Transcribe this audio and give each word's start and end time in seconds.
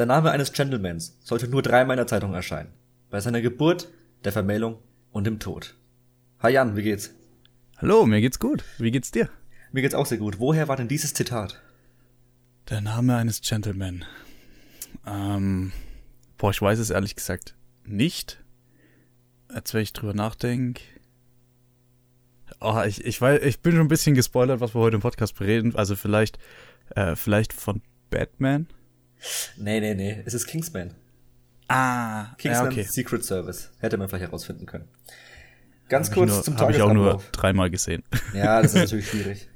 Der 0.00 0.06
Name 0.06 0.30
eines 0.30 0.54
Gentlemans 0.54 1.18
sollte 1.22 1.46
nur 1.46 1.60
dreimal 1.60 1.92
in 1.92 1.98
der 1.98 2.06
Zeitung 2.06 2.32
erscheinen. 2.32 2.72
Bei 3.10 3.20
seiner 3.20 3.42
Geburt, 3.42 3.92
der 4.24 4.32
Vermählung 4.32 4.78
und 5.12 5.24
dem 5.24 5.40
Tod. 5.40 5.74
Hi 6.38 6.54
Jan, 6.54 6.74
wie 6.74 6.84
geht's? 6.84 7.10
Hallo, 7.76 8.06
mir 8.06 8.22
geht's 8.22 8.38
gut. 8.38 8.64
Wie 8.78 8.92
geht's 8.92 9.10
dir? 9.10 9.28
Mir 9.72 9.82
geht's 9.82 9.94
auch 9.94 10.06
sehr 10.06 10.16
gut. 10.16 10.38
Woher 10.38 10.68
war 10.68 10.76
denn 10.76 10.88
dieses 10.88 11.12
Zitat? 11.12 11.60
Der 12.70 12.80
Name 12.80 13.14
eines 13.14 13.42
Gentleman. 13.42 14.06
Ähm, 15.06 15.70
boah, 16.38 16.50
ich 16.50 16.62
weiß 16.62 16.78
es 16.78 16.88
ehrlich 16.88 17.14
gesagt 17.14 17.54
nicht. 17.84 18.42
Als 19.48 19.74
wenn 19.74 19.82
ich 19.82 19.92
drüber 19.92 20.14
nachdenke. 20.14 20.80
Oh, 22.58 22.80
ich, 22.86 23.04
ich, 23.04 23.20
weiß, 23.20 23.42
ich 23.42 23.60
bin 23.60 23.72
schon 23.72 23.82
ein 23.82 23.88
bisschen 23.88 24.14
gespoilert, 24.14 24.60
was 24.60 24.74
wir 24.74 24.80
heute 24.80 24.96
im 24.96 25.02
Podcast 25.02 25.36
bereden. 25.36 25.76
Also 25.76 25.94
vielleicht, 25.94 26.38
äh, 26.96 27.16
vielleicht 27.16 27.52
von 27.52 27.82
Batman. 28.08 28.66
Nee, 29.56 29.80
nee, 29.80 29.94
nee. 29.94 30.22
Es 30.24 30.34
ist 30.34 30.46
Kingsman. 30.46 30.94
Ah, 31.68 32.34
Kingsman 32.38 32.70
ja, 32.70 32.72
okay. 32.72 32.82
Secret 32.82 33.24
Service. 33.24 33.70
Hätte 33.78 33.96
man 33.96 34.08
vielleicht 34.08 34.26
herausfinden 34.26 34.66
können. 34.66 34.88
Ganz 35.88 36.08
Hab 36.08 36.14
kurz 36.14 36.30
nur, 36.30 36.42
zum 36.42 36.58
Habe 36.58 36.72
ich 36.72 36.82
auch 36.82 36.92
nur 36.92 37.22
dreimal 37.32 37.70
gesehen. 37.70 38.02
Ja, 38.34 38.62
das 38.62 38.74
ist 38.74 38.80
natürlich 38.80 39.08
schwierig. 39.08 39.48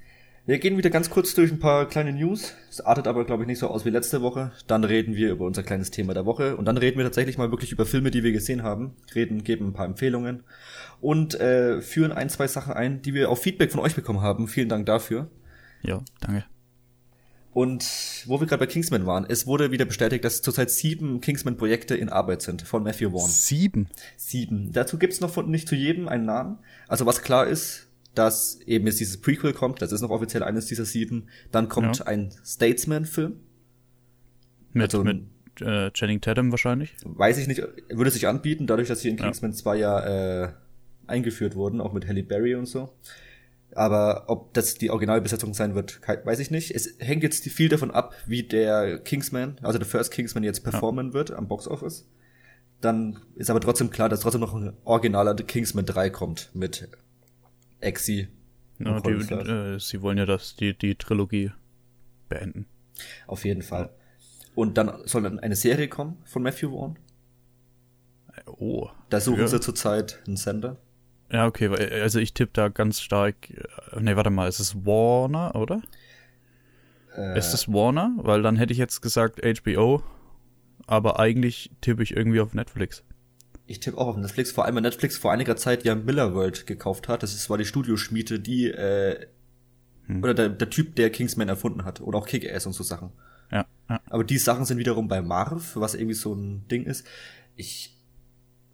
Wir 0.46 0.58
gehen 0.58 0.76
wieder 0.76 0.90
ganz 0.90 1.08
kurz 1.08 1.34
durch 1.34 1.50
ein 1.50 1.58
paar 1.58 1.88
kleine 1.88 2.12
News. 2.12 2.54
Es 2.68 2.82
artet 2.82 3.06
aber, 3.06 3.24
glaube 3.24 3.44
ich, 3.44 3.46
nicht 3.46 3.60
so 3.60 3.68
aus 3.68 3.86
wie 3.86 3.90
letzte 3.90 4.20
Woche. 4.20 4.52
Dann 4.66 4.84
reden 4.84 5.16
wir 5.16 5.30
über 5.30 5.46
unser 5.46 5.62
kleines 5.62 5.90
Thema 5.90 6.12
der 6.12 6.26
Woche. 6.26 6.56
Und 6.56 6.66
dann 6.66 6.76
reden 6.76 6.98
wir 6.98 7.04
tatsächlich 7.04 7.38
mal 7.38 7.50
wirklich 7.50 7.72
über 7.72 7.86
Filme, 7.86 8.10
die 8.10 8.22
wir 8.22 8.32
gesehen 8.32 8.62
haben. 8.62 8.94
Reden, 9.14 9.42
geben 9.42 9.68
ein 9.68 9.72
paar 9.72 9.86
Empfehlungen. 9.86 10.44
Und 11.00 11.40
äh, 11.40 11.80
führen 11.80 12.12
ein, 12.12 12.28
zwei 12.28 12.46
Sachen 12.46 12.74
ein, 12.74 13.00
die 13.00 13.14
wir 13.14 13.30
auf 13.30 13.40
Feedback 13.40 13.72
von 13.72 13.80
euch 13.80 13.94
bekommen 13.94 14.20
haben. 14.20 14.46
Vielen 14.46 14.68
Dank 14.68 14.84
dafür. 14.84 15.30
Ja, 15.82 16.02
danke. 16.20 16.44
Und 17.54 17.84
wo 18.26 18.40
wir 18.40 18.46
gerade 18.48 18.58
bei 18.58 18.66
Kingsman 18.66 19.06
waren, 19.06 19.24
es 19.28 19.46
wurde 19.46 19.70
wieder 19.70 19.84
bestätigt, 19.84 20.24
dass 20.24 20.42
zurzeit 20.42 20.70
sieben 20.70 21.20
Kingsman-Projekte 21.20 21.94
in 21.94 22.08
Arbeit 22.08 22.42
sind 22.42 22.62
von 22.62 22.82
Matthew 22.82 23.10
Vaughn. 23.12 23.30
Sieben. 23.30 23.88
Sieben. 24.16 24.72
Dazu 24.72 24.98
gibt's 24.98 25.20
noch 25.20 25.30
von, 25.30 25.48
nicht 25.50 25.68
zu 25.68 25.76
jedem 25.76 26.08
einen 26.08 26.24
Namen. 26.26 26.58
Also 26.88 27.06
was 27.06 27.22
klar 27.22 27.46
ist, 27.46 27.86
dass 28.14 28.60
eben 28.66 28.86
jetzt 28.86 28.98
dieses 29.00 29.20
Prequel 29.20 29.52
kommt, 29.52 29.80
das 29.82 29.92
ist 29.92 30.00
noch 30.00 30.10
offiziell 30.10 30.42
eines 30.42 30.66
dieser 30.66 30.84
sieben. 30.84 31.28
Dann 31.52 31.68
kommt 31.68 31.98
Ja. 32.00 32.06
ein 32.06 32.32
Statesman-Film. 32.44 33.38
Mit, 34.72 34.82
Also- 34.94 35.04
mit 35.04 35.22
äh, 35.60 35.92
Channing 35.92 36.20
Tatum 36.20 36.50
wahrscheinlich. 36.50 36.96
Weiß 37.04 37.38
ich 37.38 37.46
nicht, 37.46 37.62
würde 37.88 38.10
sich 38.10 38.26
anbieten, 38.26 38.66
dadurch, 38.66 38.88
dass 38.88 39.00
hier 39.02 39.12
in 39.12 39.16
Ja. 39.18 39.24
Kingsman 39.24 39.52
2 39.52 39.76
ja 39.76 40.44
äh, 40.44 40.52
eingeführt 41.06 41.54
wurden, 41.54 41.80
auch 41.80 41.92
mit 41.92 42.08
Halle 42.08 42.24
Berry 42.24 42.56
und 42.56 42.66
so. 42.66 42.92
Aber 43.74 44.24
ob 44.28 44.54
das 44.54 44.74
die 44.76 44.90
Originalbesetzung 44.90 45.52
sein 45.52 45.74
wird, 45.74 46.00
weiß 46.24 46.38
ich 46.38 46.50
nicht. 46.50 46.70
Es 46.74 46.94
hängt 46.98 47.22
jetzt 47.22 47.44
viel 47.44 47.68
davon 47.68 47.90
ab, 47.90 48.14
wie 48.26 48.44
der 48.44 48.98
Kingsman, 49.00 49.56
also 49.62 49.78
der 49.78 49.86
First 49.86 50.12
Kingsman 50.12 50.44
jetzt 50.44 50.62
performen 50.62 51.12
wird 51.12 51.32
am 51.32 51.48
Boxoffice. 51.48 52.08
Dann 52.80 53.20
ist 53.34 53.50
aber 53.50 53.60
trotzdem 53.60 53.90
klar, 53.90 54.08
dass 54.08 54.20
trotzdem 54.20 54.40
noch 54.42 54.54
ein 54.54 54.74
originaler 54.84 55.34
Kingsman 55.34 55.86
3 55.86 56.10
kommt 56.10 56.50
mit 56.54 56.88
Exi. 57.80 58.28
Ja, 58.78 59.00
die, 59.00 59.10
äh, 59.12 59.78
sie 59.80 60.02
wollen 60.02 60.18
ja 60.18 60.26
das, 60.26 60.56
die, 60.56 60.76
die 60.76 60.94
Trilogie 60.94 61.50
beenden. 62.28 62.66
Auf 63.26 63.44
jeden 63.44 63.62
Fall. 63.62 63.90
Und 64.54 64.78
dann 64.78 64.92
soll 65.06 65.22
dann 65.22 65.40
eine 65.40 65.56
Serie 65.56 65.88
kommen 65.88 66.18
von 66.24 66.42
Matthew 66.42 66.70
Vaughn. 66.70 66.98
Oh. 68.46 68.88
Da 69.10 69.20
suchen 69.20 69.40
Ja. 69.40 69.48
sie 69.48 69.60
zurzeit 69.60 70.20
einen 70.26 70.36
Sender. 70.36 70.76
Ja, 71.30 71.46
okay, 71.46 71.70
weil- 71.70 72.02
also 72.02 72.18
ich 72.20 72.34
tippe 72.34 72.52
da 72.52 72.68
ganz 72.68 73.00
stark. 73.00 73.50
äh, 73.50 74.00
Nee, 74.00 74.16
warte 74.16 74.30
mal, 74.30 74.48
ist 74.48 74.60
es 74.60 74.74
Warner, 74.84 75.54
oder? 75.56 75.82
Äh, 77.16 77.38
Ist 77.38 77.54
es 77.54 77.68
Warner? 77.68 78.12
Weil 78.18 78.42
dann 78.42 78.56
hätte 78.56 78.72
ich 78.72 78.78
jetzt 78.78 79.00
gesagt 79.00 79.40
HBO, 79.44 80.02
aber 80.86 81.18
eigentlich 81.20 81.70
tippe 81.80 82.02
ich 82.02 82.16
irgendwie 82.16 82.40
auf 82.40 82.54
Netflix. 82.54 83.04
Ich 83.66 83.80
tippe 83.80 83.96
auch 83.98 84.08
auf 84.08 84.16
Netflix, 84.16 84.50
vor 84.52 84.64
allem 84.64 84.74
weil 84.74 84.82
Netflix 84.82 85.16
vor 85.16 85.32
einiger 85.32 85.56
Zeit 85.56 85.84
ja 85.84 85.94
Miller 85.94 86.34
World 86.34 86.66
gekauft 86.66 87.08
hat. 87.08 87.22
Das 87.22 87.34
ist 87.34 87.48
war 87.48 87.56
die 87.56 87.64
Studioschmiede, 87.64 88.40
die 88.40 88.70
äh, 88.70 89.26
Hm. 90.06 90.22
oder 90.22 90.34
der, 90.34 90.50
der 90.50 90.68
Typ, 90.68 90.96
der 90.96 91.08
Kingsman 91.08 91.48
erfunden 91.48 91.84
hat 91.86 92.02
oder 92.02 92.18
auch 92.18 92.26
Kick-Ass 92.26 92.66
und 92.66 92.74
so 92.74 92.82
Sachen. 92.84 93.10
Ja, 93.50 93.64
ja. 93.88 94.00
Aber 94.10 94.22
die 94.24 94.36
Sachen 94.36 94.66
sind 94.66 94.76
wiederum 94.76 95.08
bei 95.08 95.22
Marv, 95.22 95.76
was 95.76 95.94
irgendwie 95.94 96.14
so 96.14 96.34
ein 96.34 96.68
Ding 96.68 96.84
ist. 96.84 97.06
Ich 97.56 97.96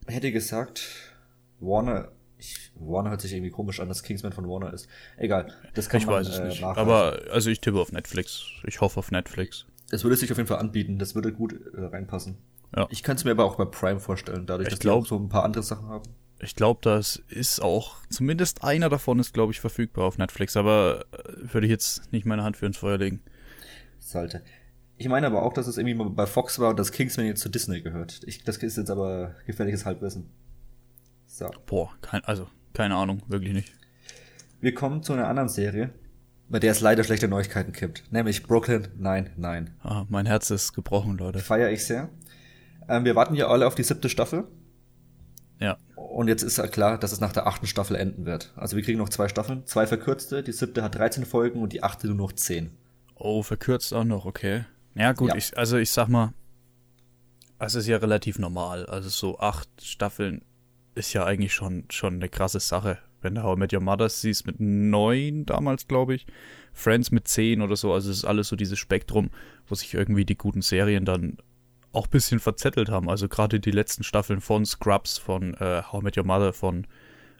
hätte 0.09 0.33
gesagt, 0.33 0.89
Warner, 1.60 2.10
ich, 2.41 2.73
Warner 2.75 3.11
hört 3.11 3.21
sich 3.21 3.33
irgendwie 3.33 3.51
komisch 3.51 3.78
an, 3.81 3.89
dass 3.89 4.03
Kingsman 4.03 4.33
von 4.33 4.49
Warner 4.49 4.73
ist. 4.73 4.89
Egal, 5.17 5.55
das 5.75 5.89
kann 5.89 6.01
Ich 6.01 6.06
man 6.06 6.17
weiß 6.17 6.28
es 6.28 6.39
äh, 6.39 6.49
nicht. 6.49 6.61
nachreichen. 6.61 6.81
Aber 6.81 7.21
also 7.31 7.51
ich 7.51 7.61
tippe 7.61 7.78
auf 7.81 7.93
Netflix. 7.93 8.45
Ich 8.65 8.81
hoffe 8.81 8.99
auf 8.99 9.11
Netflix. 9.11 9.67
es 9.91 10.03
würde 10.05 10.17
sich 10.17 10.31
auf 10.33 10.39
jeden 10.39 10.49
Fall 10.49 10.59
anbieten, 10.59 10.99
das 10.99 11.15
würde 11.15 11.33
gut 11.33 11.53
äh, 11.75 11.81
reinpassen. 11.84 12.39
Ja. 12.77 12.87
Ich 12.91 13.03
könnte 13.03 13.21
es 13.21 13.25
mir 13.25 13.33
aber 13.33 13.45
auch 13.45 13.56
bei 13.56 13.65
Prime 13.65 14.01
vorstellen, 14.01 14.47
dadurch, 14.47 14.69
Ich 14.69 14.75
dass 14.75 14.81
glaub- 14.81 15.01
die 15.01 15.05
auch 15.05 15.09
so 15.09 15.17
ein 15.17 15.28
paar 15.28 15.45
andere 15.45 15.62
Sachen 15.62 15.89
haben. 15.89 16.05
Ich 16.43 16.55
glaube, 16.56 16.81
das 16.83 17.23
ist 17.28 17.61
auch, 17.61 17.97
zumindest 18.09 18.65
einer 18.65 18.89
davon 18.89 19.19
ist, 19.19 19.34
glaube 19.34 19.53
ich, 19.53 19.61
verfügbar 19.61 20.07
auf 20.07 20.17
Netflix, 20.17 20.57
aber 20.57 21.05
äh, 21.12 21.53
würde 21.53 21.67
ich 21.67 21.71
jetzt 21.71 22.11
nicht 22.12 22.25
meine 22.25 22.43
Hand 22.45 22.57
für 22.57 22.65
ins 22.67 22.78
Feuer 22.78 22.97
legen. 22.97 23.21
Sollte. 23.99 24.43
Ich 24.97 25.09
meine 25.09 25.27
aber 25.27 25.43
auch, 25.43 25.53
dass 25.53 25.67
es 25.67 25.77
irgendwie 25.78 25.95
mal 25.95 26.11
bei 26.11 26.27
Fox 26.27 26.59
war 26.59 26.71
und 26.71 26.78
dass 26.78 26.93
Kingsman 26.93 27.27
jetzt 27.27 27.41
zu 27.41 27.49
Disney 27.49 27.81
gehört. 27.83 28.21
Ich, 28.25 28.45
das 28.45 28.57
ist 28.59 28.77
jetzt 28.77 28.91
aber 28.91 29.34
gefährliches 29.47 29.84
Halbwissen. 29.84 30.31
So. 31.41 31.51
Boah, 31.65 31.91
kein, 32.03 32.23
also, 32.25 32.49
keine 32.75 32.97
Ahnung, 32.97 33.23
wirklich 33.27 33.55
nicht. 33.55 33.73
Wir 34.61 34.75
kommen 34.75 35.03
zu 35.03 35.15
einer 35.15 35.27
anderen 35.27 35.49
Serie, 35.49 35.89
bei 36.51 36.59
der 36.59 36.73
es 36.73 36.83
leider 36.83 37.03
schlechte 37.03 37.28
Neuigkeiten 37.28 37.73
gibt. 37.73 38.12
Nämlich 38.12 38.43
Brooklyn, 38.43 38.89
nein, 38.99 39.31
nein. 39.39 39.71
Ah, 39.83 40.05
mein 40.11 40.27
Herz 40.27 40.51
ist 40.51 40.75
gebrochen, 40.75 41.17
Leute. 41.17 41.39
Feier 41.39 41.71
ich 41.71 41.87
sehr. 41.87 42.11
Ähm, 42.91 43.06
wir 43.06 43.17
warten 43.17 43.34
ja 43.34 43.49
alle 43.49 43.67
auf 43.67 43.75
die 43.75 43.84
siebte 43.84 44.11
Staffel. 44.11 44.49
Ja, 45.61 45.78
Und 45.95 46.28
jetzt 46.28 46.43
ist 46.43 46.59
ja 46.59 46.67
klar, 46.67 46.99
dass 46.99 47.11
es 47.11 47.21
nach 47.21 47.33
der 47.33 47.47
achten 47.47 47.67
Staffel 47.67 47.97
enden 47.97 48.27
wird. 48.27 48.53
Also 48.55 48.77
wir 48.77 48.83
kriegen 48.83 48.99
noch 48.99 49.09
zwei 49.09 49.28
Staffeln, 49.28 49.65
zwei 49.65 49.87
verkürzte. 49.87 50.43
Die 50.43 50.53
siebte 50.53 50.83
hat 50.83 50.95
13 50.95 51.25
Folgen 51.25 51.62
und 51.62 51.72
die 51.72 51.83
achte 51.83 52.07
nur 52.07 52.17
noch 52.17 52.33
10. 52.33 52.71
Oh, 53.15 53.43
verkürzt 53.43 53.95
auch 53.95 54.05
noch, 54.05 54.27
okay. 54.27 54.67
Ja, 54.95 55.12
gut, 55.12 55.31
Ja. 55.31 55.37
Ich, 55.37 55.57
also 55.57 55.78
ich 55.78 55.91
sag 55.91 56.09
mal, 56.09 56.34
es 57.59 57.75
ist 57.75 57.87
ja 57.87 57.97
relativ 57.97 58.39
normal. 58.39 58.84
Also 58.87 59.09
so 59.09 59.39
acht 59.39 59.69
Staffeln 59.83 60.43
ist 61.00 61.12
ja 61.12 61.25
eigentlich 61.25 61.53
schon, 61.53 61.84
schon 61.91 62.15
eine 62.15 62.28
krasse 62.28 62.61
Sache. 62.61 62.99
Wenn 63.21 63.34
du 63.34 63.43
How 63.43 63.56
I 63.56 63.59
Met 63.59 63.72
Your 63.72 63.81
Mother 63.81 64.09
siehst 64.09 64.47
mit 64.47 64.61
neun 64.61 65.44
damals, 65.44 65.88
glaube 65.88 66.15
ich, 66.15 66.27
Friends 66.72 67.11
mit 67.11 67.28
zehn 67.28 67.61
oder 67.61 67.77
so, 67.77 67.93
also 67.93 68.11
es 68.11 68.19
ist 68.19 68.25
alles 68.25 68.49
so 68.49 68.56
dieses 68.56 68.78
Spektrum, 68.78 69.31
wo 69.66 69.75
sich 69.75 69.93
irgendwie 69.93 70.25
die 70.25 70.37
guten 70.37 70.62
Serien 70.62 71.05
dann 71.05 71.39
auch 71.93 72.06
ein 72.06 72.10
bisschen 72.10 72.39
verzettelt 72.39 72.89
haben. 72.89 73.10
Also 73.10 73.28
gerade 73.28 73.60
die 73.60 73.72
letzten 73.72 74.05
Staffeln 74.05 74.41
von 74.41 74.65
Scrubs, 74.65 75.19
von 75.19 75.55
äh, 75.55 75.83
How 75.91 76.00
I 76.00 76.05
Met 76.05 76.16
Your 76.16 76.25
Mother, 76.25 76.53
von, 76.53 76.87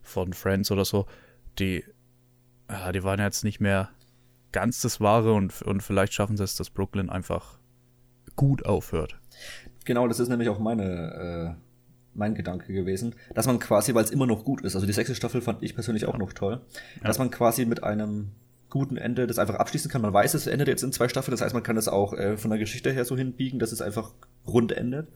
von 0.03 0.33
Friends 0.33 0.71
oder 0.71 0.85
so, 0.85 1.07
die, 1.59 1.85
ja, 2.69 2.93
die 2.93 3.05
waren 3.05 3.21
jetzt 3.21 3.45
nicht 3.45 3.61
mehr 3.61 3.91
ganz 4.53 4.81
das 4.81 5.01
Wahre 5.01 5.33
und, 5.33 5.63
und 5.63 5.83
vielleicht 5.83 6.13
schaffen 6.13 6.37
sie 6.37 6.45
es, 6.45 6.57
dass 6.57 6.71
Brooklyn 6.71 7.09
einfach 7.09 7.59
gut 8.37 8.67
aufhört. 8.67 9.19
Genau, 9.85 10.09
das 10.09 10.21
ist 10.21 10.29
nämlich 10.29 10.49
auch 10.49 10.59
meine, 10.59 11.57
äh, 11.57 11.70
mein 12.15 12.35
Gedanke 12.35 12.73
gewesen, 12.73 13.15
dass 13.35 13.47
man 13.47 13.59
quasi, 13.59 13.95
weil 13.95 14.05
es 14.05 14.11
immer 14.11 14.27
noch 14.27 14.45
gut 14.45 14.63
ist, 14.63 14.75
also 14.75 14.87
die 14.87 14.93
sechste 14.93 15.15
Staffel 15.15 15.41
fand 15.41 15.63
ich 15.63 15.75
persönlich 15.75 16.07
auch 16.07 16.19
noch 16.19 16.33
toll, 16.33 16.61
dass 17.03 17.19
man 17.19 17.31
quasi 17.31 17.65
mit 17.65 17.83
einem 17.85 18.33
guten 18.69 18.97
Ende 18.97 19.27
das 19.27 19.39
einfach 19.39 19.57
abschließen 19.57 19.91
kann. 19.91 20.03
Man 20.03 20.13
weiß, 20.13 20.35
es 20.35 20.47
endet 20.47 20.69
jetzt 20.69 20.83
in 20.85 20.93
zwei 20.93 21.09
Staffeln, 21.09 21.33
das 21.33 21.41
heißt, 21.41 21.55
man 21.55 21.63
kann 21.65 21.77
es 21.77 21.89
auch 21.89 22.13
äh, 22.13 22.37
von 22.37 22.51
der 22.51 22.59
Geschichte 22.59 22.93
her 22.93 23.05
so 23.05 23.17
hinbiegen, 23.17 23.59
dass 23.59 23.73
es 23.73 23.83
einfach 23.83 24.13
rund 24.47 24.71
endet. 24.73 25.09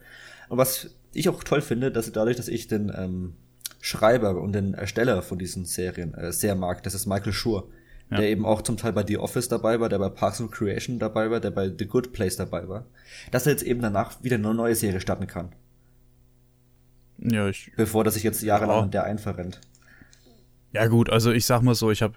Und 0.49 0.59
was 0.59 0.91
ich 1.13 1.29
auch 1.29 1.43
toll 1.45 1.61
finde, 1.63 1.91
dass 1.93 2.11
dadurch, 2.11 2.37
dass 2.37 2.49
ich 2.49 2.67
den 2.67 2.93
ähm, 2.97 3.35
Schreiber 3.81 4.41
und 4.41 4.53
den 4.53 4.75
Ersteller 4.75 5.23
von 5.23 5.39
diesen 5.39 5.65
Serien 5.67 6.15
äh, 6.15 6.33
sehr 6.33 6.55
mag, 6.57 6.83
das 6.83 6.95
ist 6.95 7.07
Michael 7.07 7.33
Schur, 7.33 7.69
Ja. 8.11 8.19
der 8.19 8.29
eben 8.29 8.45
auch 8.45 8.63
zum 8.63 8.77
Teil 8.77 8.93
bei 8.93 9.05
The 9.07 9.19
Office 9.19 9.49
dabei 9.49 9.79
war, 9.81 9.89
der 9.89 9.99
bei 9.99 10.09
Parks 10.09 10.41
and 10.41 10.51
Creation 10.53 10.99
dabei 10.99 11.31
war, 11.31 11.39
der 11.41 11.51
bei 11.51 11.71
The 11.77 11.87
Good 11.87 12.13
Place 12.13 12.37
dabei 12.37 12.69
war, 12.69 12.87
dass 13.31 13.47
er 13.47 13.53
jetzt 13.53 13.63
eben 13.63 13.81
danach 13.81 14.23
wieder 14.25 14.37
eine 14.37 14.53
neue 14.53 14.75
Serie 14.75 15.01
starten 15.01 15.27
kann, 15.27 15.53
Ja, 17.19 17.49
ich, 17.49 17.73
bevor 17.77 18.05
das 18.05 18.15
sich 18.15 18.23
jetzt 18.23 18.43
jahrelang 18.43 18.85
Ja. 18.85 18.87
der 18.87 19.05
einen 19.05 19.19
verrennt. 19.19 19.61
ja 20.73 20.87
gut, 20.87 21.11
also 21.11 21.31
ich 21.33 21.47
sag 21.47 21.63
mal 21.63 21.75
so, 21.75 21.91
ich 21.91 22.03
habe 22.03 22.15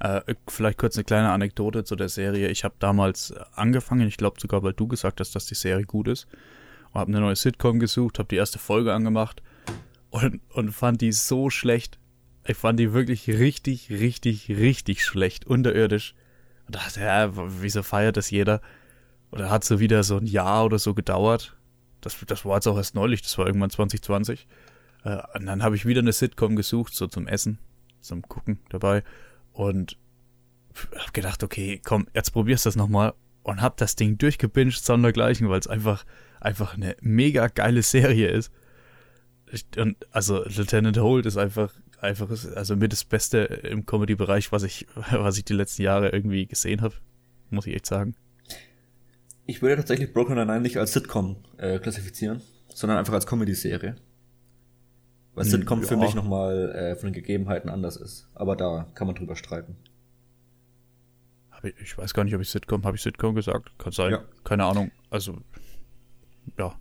äh, 0.00 0.20
vielleicht 0.46 0.78
kurz 0.78 0.96
eine 0.96 1.04
kleine 1.04 1.30
Anekdote 1.30 1.84
zu 1.84 1.96
der 1.96 2.08
Serie. 2.08 2.48
Ich 2.48 2.62
habe 2.64 2.76
damals 2.78 3.32
angefangen, 3.54 4.06
ich 4.06 4.16
glaube 4.16 4.40
sogar, 4.40 4.62
weil 4.62 4.72
du 4.72 4.86
gesagt 4.86 5.20
hast, 5.20 5.34
dass 5.34 5.46
die 5.46 5.56
Serie 5.56 5.84
gut 5.84 6.08
ist, 6.08 6.26
und 6.92 7.00
habe 7.00 7.10
eine 7.10 7.20
neue 7.20 7.36
Sitcom 7.36 7.80
gesucht, 7.80 8.18
habe 8.18 8.28
die 8.28 8.36
erste 8.36 8.58
Folge 8.58 8.94
angemacht 8.94 9.42
und, 10.10 10.40
und 10.54 10.70
fand 10.72 11.00
die 11.00 11.12
so 11.12 11.50
schlecht. 11.50 11.98
Ich 12.46 12.56
fand 12.56 12.80
die 12.80 12.94
wirklich 12.94 13.28
richtig, 13.28 13.90
richtig, 13.90 14.48
richtig 14.48 15.04
schlecht, 15.04 15.46
unterirdisch. 15.46 16.14
Und 16.66 16.76
dachte, 16.76 17.00
ja, 17.00 17.30
wieso 17.60 17.82
feiert 17.82 18.16
das 18.16 18.30
jeder? 18.30 18.62
Oder 19.32 19.50
hat 19.50 19.64
so 19.64 19.80
wieder 19.80 20.02
so 20.02 20.16
ein 20.16 20.26
Jahr 20.26 20.64
oder 20.64 20.78
so 20.78 20.94
gedauert. 20.94 21.57
Das, 22.08 22.16
das 22.26 22.44
war 22.44 22.56
jetzt 22.56 22.66
auch 22.66 22.76
erst 22.76 22.94
neulich, 22.94 23.22
das 23.22 23.36
war 23.38 23.46
irgendwann 23.46 23.70
2020. 23.70 24.46
Äh, 25.04 25.18
und 25.34 25.46
dann 25.46 25.62
habe 25.62 25.76
ich 25.76 25.86
wieder 25.86 26.00
eine 26.00 26.12
Sitcom 26.12 26.56
gesucht, 26.56 26.94
so 26.94 27.06
zum 27.06 27.26
Essen, 27.26 27.58
zum 28.00 28.22
Gucken 28.22 28.60
dabei. 28.70 29.02
Und 29.52 29.98
hab 30.96 31.12
gedacht, 31.12 31.42
okay, 31.42 31.80
komm, 31.84 32.06
jetzt 32.14 32.30
probierst 32.30 32.64
du 32.64 32.68
das 32.68 32.76
nochmal. 32.76 33.14
Und 33.42 33.62
hab 33.62 33.76
das 33.76 33.96
Ding 33.96 34.18
durchgebinged, 34.18 34.84
sondergleichen, 34.84 35.48
weil 35.48 35.60
es 35.60 35.66
einfach, 35.66 36.04
einfach 36.40 36.74
eine 36.74 36.96
mega 37.00 37.48
geile 37.48 37.82
Serie 37.82 38.28
ist. 38.28 38.52
Und 39.76 39.96
also 40.10 40.44
Lieutenant 40.44 40.98
Holt 40.98 41.24
ist 41.24 41.38
einfach 41.38 41.72
einfach 42.00 42.30
also 42.54 42.76
mit 42.76 42.92
das 42.92 43.04
Beste 43.04 43.38
im 43.38 43.86
Comedy-Bereich, 43.86 44.52
was 44.52 44.62
ich 44.62 44.86
was 45.10 45.38
ich 45.38 45.44
die 45.44 45.54
letzten 45.54 45.82
Jahre 45.82 46.10
irgendwie 46.10 46.46
gesehen 46.46 46.82
habe, 46.82 46.94
muss 47.50 47.66
ich 47.66 47.74
echt 47.74 47.86
sagen. 47.86 48.14
Ich 49.48 49.62
würde 49.62 49.76
tatsächlich 49.76 50.12
Broken 50.12 50.34
Nine 50.34 50.60
nicht 50.60 50.76
als 50.76 50.92
Sitcom 50.92 51.36
äh, 51.56 51.78
klassifizieren, 51.78 52.42
sondern 52.68 52.98
einfach 52.98 53.14
als 53.14 53.26
Comedy-Serie. 53.26 53.96
Weil 55.34 55.44
hm, 55.44 55.50
Sitcom 55.50 55.80
ja. 55.80 55.88
für 55.88 55.96
mich 55.96 56.14
nochmal 56.14 56.70
äh, 56.74 56.96
von 56.96 57.06
den 57.06 57.14
Gegebenheiten 57.14 57.70
anders 57.70 57.96
ist. 57.96 58.28
Aber 58.34 58.56
da 58.56 58.86
kann 58.94 59.06
man 59.06 59.16
drüber 59.16 59.36
streiten. 59.36 59.78
Ich, 61.62 61.74
ich 61.80 61.96
weiß 61.96 62.12
gar 62.12 62.24
nicht, 62.24 62.34
ob 62.34 62.42
ich 62.42 62.50
Sitcom, 62.50 62.84
habe 62.84 62.98
ich 62.98 63.02
Sitcom 63.02 63.34
gesagt? 63.34 63.70
Kann 63.78 63.90
sein. 63.90 64.10
Ja. 64.10 64.24
Keine 64.44 64.66
Ahnung. 64.66 64.90
Also, 65.08 65.38
ja. 66.58 66.78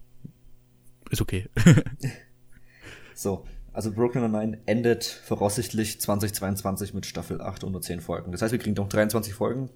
Ist 1.09 1.21
okay. 1.21 1.47
so, 3.15 3.45
also 3.71 3.93
Brooklyn 3.93 4.29
Nine 4.29 4.59
endet 4.65 5.05
voraussichtlich 5.05 6.01
2022 6.01 6.93
mit 6.93 7.05
Staffel 7.05 7.39
8 7.39 7.63
und 7.63 7.71
nur 7.71 7.81
10 7.81 8.01
Folgen. 8.01 8.33
Das 8.33 8.41
heißt, 8.41 8.51
wir 8.51 8.59
kriegen 8.59 8.75
noch 8.75 8.89
23 8.89 9.33
Folgen, 9.33 9.69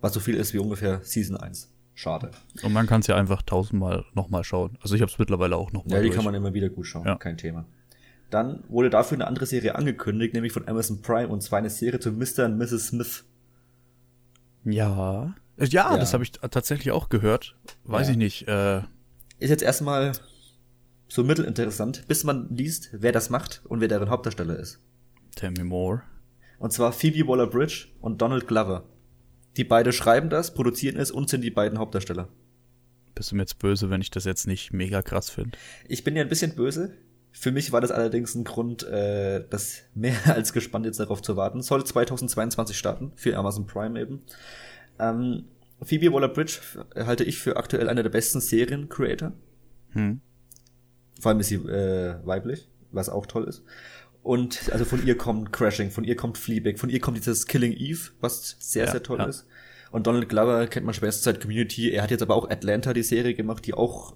was 0.00 0.14
so 0.14 0.20
viel 0.20 0.36
ist 0.36 0.54
wie 0.54 0.58
ungefähr 0.58 1.00
Season 1.02 1.36
1. 1.36 1.72
Schade. 1.94 2.30
Und 2.62 2.72
man 2.72 2.86
kann 2.86 3.00
es 3.00 3.06
ja 3.06 3.16
einfach 3.16 3.42
tausendmal 3.42 4.04
nochmal 4.14 4.44
schauen. 4.44 4.78
Also 4.80 4.94
ich 4.94 5.02
habe 5.02 5.12
es 5.12 5.18
mittlerweile 5.18 5.56
auch 5.56 5.72
nochmal. 5.72 5.96
Ja, 5.96 6.00
die 6.00 6.08
durch. 6.08 6.16
kann 6.16 6.24
man 6.24 6.34
immer 6.34 6.54
wieder 6.54 6.70
gut 6.70 6.86
schauen, 6.86 7.06
ja. 7.06 7.16
kein 7.16 7.36
Thema. 7.36 7.66
Dann 8.30 8.64
wurde 8.68 8.88
dafür 8.88 9.18
eine 9.18 9.26
andere 9.26 9.44
Serie 9.44 9.74
angekündigt, 9.74 10.32
nämlich 10.32 10.52
von 10.52 10.66
Amazon 10.66 11.02
Prime, 11.02 11.28
und 11.28 11.42
zwar 11.42 11.58
eine 11.58 11.68
Serie 11.68 12.00
zu 12.00 12.12
Mr. 12.12 12.46
und 12.46 12.56
Mrs. 12.56 12.88
Smith. 12.88 13.24
Ja. 14.64 15.34
Ja, 15.58 15.66
ja. 15.68 15.96
das 15.98 16.14
habe 16.14 16.24
ich 16.24 16.32
tatsächlich 16.32 16.92
auch 16.92 17.10
gehört. 17.10 17.56
Weiß 17.84 18.06
ja. 18.06 18.12
ich 18.12 18.18
nicht. 18.18 18.48
Äh, 18.48 18.78
ist 19.38 19.50
jetzt 19.50 19.62
erstmal 19.62 20.12
so 21.08 21.24
mittelinteressant, 21.24 22.08
bis 22.08 22.24
man 22.24 22.48
liest, 22.48 22.88
wer 22.92 23.12
das 23.12 23.28
macht 23.28 23.60
und 23.66 23.80
wer 23.80 23.88
deren 23.88 24.08
Hauptdarsteller 24.08 24.58
ist. 24.58 24.80
Tell 25.36 25.50
me 25.50 25.64
more. 25.64 26.02
Und 26.58 26.72
zwar 26.72 26.92
Phoebe 26.92 27.28
Waller-Bridge 27.28 27.88
und 28.00 28.22
Donald 28.22 28.48
Glover. 28.48 28.84
Die 29.56 29.64
beide 29.64 29.92
schreiben 29.92 30.30
das, 30.30 30.54
produzieren 30.54 30.96
es 30.96 31.10
und 31.10 31.28
sind 31.28 31.42
die 31.42 31.50
beiden 31.50 31.78
Hauptdarsteller. 31.78 32.28
Bist 33.14 33.30
du 33.30 33.36
mir 33.36 33.42
jetzt 33.42 33.58
böse, 33.58 33.90
wenn 33.90 34.00
ich 34.00 34.10
das 34.10 34.24
jetzt 34.24 34.46
nicht 34.46 34.72
mega 34.72 35.02
krass 35.02 35.28
finde? 35.28 35.58
Ich 35.86 36.04
bin 36.04 36.16
ja 36.16 36.22
ein 36.22 36.28
bisschen 36.28 36.54
böse. 36.54 36.96
Für 37.32 37.52
mich 37.52 37.72
war 37.72 37.80
das 37.80 37.90
allerdings 37.90 38.34
ein 38.34 38.44
Grund, 38.44 38.82
äh, 38.84 39.44
das 39.48 39.82
mehr 39.94 40.16
als 40.34 40.52
gespannt 40.52 40.86
jetzt 40.86 41.00
darauf 41.00 41.22
zu 41.22 41.36
warten. 41.36 41.62
Soll 41.62 41.84
2022 41.84 42.76
starten, 42.76 43.12
für 43.16 43.36
Amazon 43.36 43.66
Prime 43.66 44.00
eben. 44.00 44.22
Ähm, 44.98 45.44
Phoebe 45.82 46.12
Waller-Bridge 46.12 46.58
halte 46.94 47.24
ich 47.24 47.38
für 47.38 47.56
aktuell 47.56 47.88
einer 47.88 48.02
der 48.02 48.10
besten 48.10 48.40
Serien-Creator. 48.40 49.32
Hm. 49.90 50.20
Vor 51.20 51.30
allem 51.30 51.40
ist 51.40 51.48
sie 51.48 51.56
äh, 51.56 52.16
weiblich, 52.24 52.68
was 52.90 53.08
auch 53.08 53.26
toll 53.26 53.44
ist. 53.44 53.64
Und 54.22 54.70
also 54.72 54.84
von 54.84 55.04
ihr 55.04 55.16
kommt 55.16 55.52
Crashing, 55.52 55.90
von 55.90 56.04
ihr 56.04 56.14
kommt 56.14 56.38
Fleabag, 56.38 56.78
von 56.78 56.90
ihr 56.90 57.00
kommt 57.00 57.16
dieses 57.16 57.46
Killing 57.46 57.72
Eve, 57.72 58.10
was 58.20 58.56
sehr, 58.60 58.84
ja, 58.84 58.90
sehr 58.92 59.02
toll 59.02 59.18
ja. 59.18 59.26
ist. 59.26 59.46
Und 59.90 60.06
Donald 60.06 60.28
Glover 60.28 60.66
kennt 60.68 60.86
man 60.86 60.94
schwerst 60.94 61.24
seit 61.24 61.40
Community. 61.40 61.90
Er 61.90 62.02
hat 62.02 62.10
jetzt 62.10 62.22
aber 62.22 62.34
auch 62.34 62.48
Atlanta, 62.48 62.94
die 62.94 63.02
Serie 63.02 63.34
gemacht, 63.34 63.66
die 63.66 63.74
auch 63.74 64.14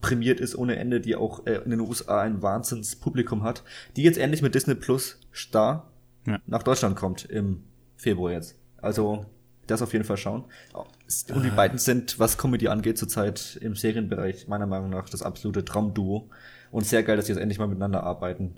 prämiert 0.00 0.40
ist 0.40 0.56
ohne 0.56 0.76
Ende, 0.76 1.00
die 1.00 1.16
auch 1.16 1.46
äh, 1.46 1.60
in 1.64 1.70
den 1.70 1.80
USA 1.80 2.20
ein 2.20 2.42
Wahnsinnspublikum 2.42 3.42
hat, 3.42 3.62
die 3.96 4.02
jetzt 4.02 4.18
endlich 4.18 4.42
mit 4.42 4.54
Disney 4.54 4.74
Plus 4.74 5.18
Star 5.32 5.90
ja. 6.26 6.40
nach 6.46 6.62
Deutschland 6.62 6.96
kommt 6.96 7.24
im 7.24 7.62
Februar 7.96 8.32
jetzt. 8.32 8.56
Also 8.76 9.26
das 9.66 9.82
auf 9.82 9.92
jeden 9.92 10.04
Fall 10.04 10.16
schauen. 10.16 10.44
Und 10.72 11.44
die 11.44 11.50
beiden 11.50 11.78
sind, 11.78 12.18
was 12.18 12.38
Comedy 12.38 12.68
angeht, 12.68 12.98
zurzeit 12.98 13.58
im 13.60 13.74
Serienbereich 13.74 14.48
meiner 14.48 14.66
Meinung 14.66 14.90
nach 14.90 15.08
das 15.08 15.22
absolute 15.22 15.64
Traumduo. 15.64 16.28
Und 16.70 16.84
sehr 16.84 17.02
geil, 17.02 17.16
dass 17.16 17.26
sie 17.26 17.32
jetzt 17.32 17.40
endlich 17.40 17.58
mal 17.58 17.68
miteinander 17.68 18.02
arbeiten. 18.02 18.56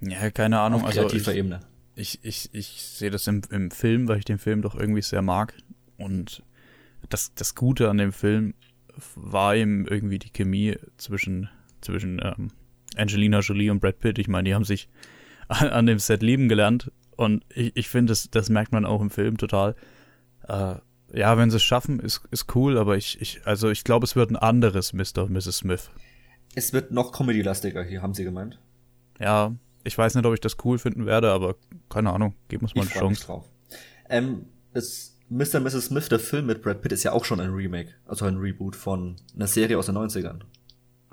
Ja, 0.00 0.30
keine 0.30 0.60
Ahnung. 0.60 0.82
Auf 0.82 0.90
kreativer 0.90 1.14
also 1.14 1.30
ich, 1.30 1.36
Ebene. 1.36 1.60
Ich, 1.94 2.18
ich, 2.22 2.48
ich 2.52 2.82
sehe 2.82 3.10
das 3.10 3.26
im, 3.26 3.42
im 3.50 3.70
Film, 3.70 4.08
weil 4.08 4.18
ich 4.18 4.24
den 4.24 4.38
Film 4.38 4.62
doch 4.62 4.74
irgendwie 4.74 5.02
sehr 5.02 5.22
mag. 5.22 5.54
Und 5.98 6.42
das, 7.08 7.34
das 7.34 7.54
Gute 7.54 7.90
an 7.90 7.98
dem 7.98 8.12
Film 8.12 8.54
war 9.14 9.54
eben 9.54 9.86
irgendwie 9.86 10.18
die 10.18 10.30
Chemie 10.30 10.76
zwischen, 10.96 11.48
zwischen 11.80 12.20
ähm, 12.22 12.50
Angelina 12.96 13.40
Jolie 13.40 13.70
und 13.70 13.80
Brad 13.80 13.98
Pitt. 13.98 14.18
Ich 14.18 14.28
meine, 14.28 14.48
die 14.48 14.54
haben 14.54 14.64
sich 14.64 14.88
an, 15.48 15.68
an 15.68 15.86
dem 15.86 15.98
Set 15.98 16.22
lieben 16.22 16.48
gelernt. 16.48 16.90
Und 17.16 17.44
ich, 17.54 17.76
ich 17.76 17.88
finde, 17.88 18.12
das, 18.12 18.30
das 18.30 18.48
merkt 18.48 18.72
man 18.72 18.86
auch 18.86 19.02
im 19.02 19.10
Film 19.10 19.36
total. 19.36 19.74
Äh, 20.50 20.74
ja, 21.12 21.36
wenn 21.38 21.50
sie 21.50 21.56
es 21.56 21.62
schaffen, 21.62 22.00
ist, 22.00 22.22
ist 22.30 22.54
cool, 22.54 22.78
aber 22.78 22.96
ich, 22.96 23.20
ich, 23.20 23.40
also 23.44 23.70
ich 23.70 23.84
glaube, 23.84 24.04
es 24.04 24.16
wird 24.16 24.30
ein 24.30 24.36
anderes 24.36 24.92
Mr. 24.92 25.24
und 25.24 25.32
Mrs. 25.32 25.58
Smith. 25.58 25.90
Es 26.54 26.72
wird 26.72 26.90
noch 26.90 27.12
comedy-lastiger 27.12 27.82
hier, 27.82 28.02
haben 28.02 28.14
sie 28.14 28.24
gemeint. 28.24 28.60
Ja, 29.18 29.54
ich 29.84 29.96
weiß 29.96 30.14
nicht, 30.14 30.24
ob 30.24 30.34
ich 30.34 30.40
das 30.40 30.56
cool 30.64 30.78
finden 30.78 31.06
werde, 31.06 31.30
aber 31.32 31.56
keine 31.88 32.12
Ahnung, 32.12 32.34
geben 32.48 32.66
wir 32.66 32.72
mal 32.74 32.82
eine 32.82 32.90
Chance. 32.90 33.26
drauf. 33.26 33.48
Ähm, 34.08 34.46
das 34.72 35.16
Mr. 35.28 35.56
und 35.56 35.64
Mrs. 35.64 35.86
Smith, 35.86 36.08
der 36.08 36.18
Film 36.18 36.46
mit 36.46 36.62
Brad 36.62 36.82
Pitt, 36.82 36.92
ist 36.92 37.04
ja 37.04 37.12
auch 37.12 37.24
schon 37.24 37.40
ein 37.40 37.50
Remake, 37.50 37.94
also 38.06 38.24
ein 38.24 38.36
Reboot 38.36 38.74
von 38.74 39.16
einer 39.34 39.46
Serie 39.46 39.78
aus 39.78 39.86
den 39.86 39.96
90ern. 39.96 40.40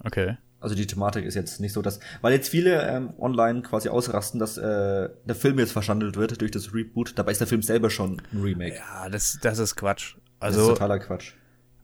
Okay. 0.04 0.38
Also 0.59 0.74
die 0.74 0.88
Thematik 0.88 1.24
ist 1.25 1.36
jetzt 1.36 1.59
nicht 1.59 1.74
so, 1.74 1.81
dass, 1.81 2.00
weil 2.21 2.33
jetzt 2.33 2.50
viele 2.50 2.81
ähm, 2.81 3.13
online 3.19 3.62
quasi 3.62 3.89
ausrasten, 3.89 4.39
dass 4.39 4.57
äh, 4.57 5.09
der 5.25 5.36
Film 5.36 5.59
jetzt 5.59 5.71
verschandelt 5.71 6.15
wird 6.15 6.42
durch 6.42 6.51
das 6.51 6.74
Reboot. 6.74 7.13
Dabei 7.15 7.31
ist 7.31 7.42
der 7.42 7.48
Film 7.48 7.62
selber 7.62 7.89
schon 7.89 8.21
ein 8.33 8.42
Remake. 8.42 8.75
Ja, 8.75 9.07
das, 9.09 9.38
das 9.42 9.59
ist 9.59 9.75
Quatsch. 9.75 10.15
Also, 10.39 10.59
das 10.59 10.68
ist 10.68 10.74
totaler 10.74 11.00
Quatsch. 11.00 11.33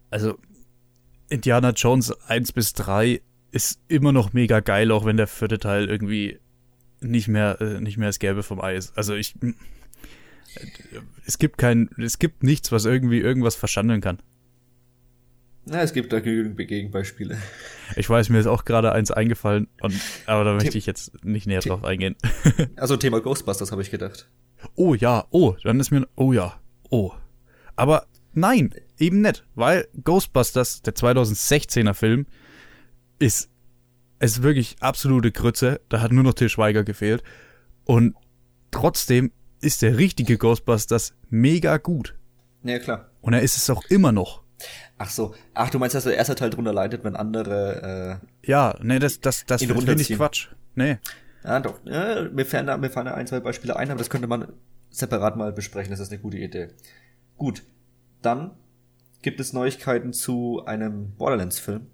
Also 0.10 0.38
Indiana 1.30 1.72
Jones 1.72 2.12
1 2.28 2.52
bis 2.52 2.74
3 2.74 3.22
ist 3.52 3.80
immer 3.88 4.12
noch 4.12 4.34
mega 4.34 4.60
geil, 4.60 4.92
auch 4.92 5.06
wenn 5.06 5.18
der 5.18 5.28
vierte 5.28 5.60
Teil 5.60 5.88
irgendwie 5.88 6.40
nicht 7.00 7.28
mehr, 7.28 7.62
äh, 7.62 7.80
nicht 7.80 7.98
mehr 7.98 8.10
das 8.10 8.20
Gelbe 8.20 8.44
vom 8.44 8.60
Eis. 8.60 8.92
Also 8.96 9.14
ich, 9.14 9.36
äh, 9.42 9.54
es 11.26 11.38
gibt 11.38 11.58
kein, 11.58 11.90
es 11.98 12.18
gibt 12.18 12.44
nichts, 12.44 12.72
was 12.72 12.86
irgendwie 12.86 13.20
irgendwas 13.20 13.56
verschandeln 13.56 14.02
kann. 14.02 14.20
Na, 15.66 15.82
es 15.82 15.94
gibt 15.94 16.12
da 16.12 16.20
genügend 16.20 16.58
Gegenbeispiele. 16.58 17.38
Ich 17.96 18.10
weiß, 18.10 18.30
mir 18.30 18.40
ist 18.40 18.48
auch 18.48 18.66
gerade 18.66 18.92
eins 18.94 19.12
eingefallen, 19.12 19.68
und, 19.82 19.94
aber 20.26 20.44
da 20.44 20.54
möchte 20.54 20.78
ich 20.80 20.88
jetzt 20.88 21.24
nicht 21.24 21.46
näher 21.46 21.60
drauf 21.60 21.84
eingehen. 21.84 22.16
Also 22.76 22.98
Thema 22.98 23.22
Ghostbusters 23.22 23.72
habe 23.72 23.84
ich 23.84 23.92
gedacht. 23.92 24.30
Oh 24.74 24.96
ja, 24.96 25.26
oh, 25.30 25.56
dann 25.64 25.80
ist 25.80 25.92
mir, 25.92 26.08
oh 26.16 26.34
ja, 26.34 26.60
oh. 26.90 27.12
Aber 27.76 28.08
nein, 28.34 28.74
eben 28.98 29.22
nicht, 29.22 29.46
weil 29.54 29.88
Ghostbusters, 30.04 30.82
der 30.82 30.96
2016er 30.96 31.94
Film, 31.94 32.26
ist, 33.20 33.52
ist 34.20 34.42
wirklich 34.42 34.78
absolute 34.80 35.32
Grütze. 35.32 35.82
Da 35.90 36.02
hat 36.02 36.12
nur 36.12 36.24
noch 36.24 36.34
Til 36.34 36.50
Schweiger 36.50 36.84
gefehlt. 36.84 37.24
Und 37.86 38.16
trotzdem 38.72 39.32
ist 39.62 39.82
der 39.82 39.98
richtige 39.98 40.38
Ghostbusters 40.38 41.16
mega 41.30 41.78
gut. 41.78 42.16
Ja, 42.64 42.80
klar. 42.80 43.12
Und 43.22 43.34
er 43.34 43.42
ist 43.42 43.58
es 43.58 43.70
auch 43.70 43.84
immer 43.86 44.12
noch. 44.12 44.43
Ach 44.98 45.10
so. 45.10 45.36
Ach, 45.54 45.70
du 45.70 45.80
meinst, 45.80 45.96
dass 45.96 46.04
der 46.04 46.16
erste 46.16 46.36
Teil 46.36 46.50
drunter 46.50 46.74
leidet, 46.74 47.04
wenn 47.04 47.16
andere 47.16 48.22
äh, 48.44 48.48
Ja, 48.50 48.76
nee, 48.82 49.00
das, 49.00 49.20
das, 49.20 49.46
das 49.46 49.64
finde 49.64 49.94
ich 49.94 50.16
Quatsch. 50.16 50.50
Nee. 50.76 50.98
Ja, 51.44 51.60
doch. 51.60 51.80
Ja, 51.86 52.30
mir, 52.30 52.46
fallen 52.46 52.68
da, 52.68 52.78
mir 52.78 52.90
fallen 52.90 53.08
da 53.08 53.14
ein, 53.14 53.28
zwei 53.28 53.40
Beispiele 53.40 53.76
ein, 53.76 53.90
aber 53.90 53.98
das 53.98 54.10
könnte 54.10 54.28
man 54.28 54.54
separat 54.90 55.36
mal 55.36 55.52
besprechen. 55.52 55.92
Das 55.92 56.00
ist 56.00 56.12
eine 56.12 56.22
gute 56.22 56.38
Idee. 56.38 56.70
Gut. 57.38 57.64
Dann 58.22 58.52
gibt 59.22 59.40
es 59.40 59.54
Neuigkeiten 59.54 60.14
zu 60.14 60.64
einem 60.66 61.12
Borderlands-Film, 61.16 61.88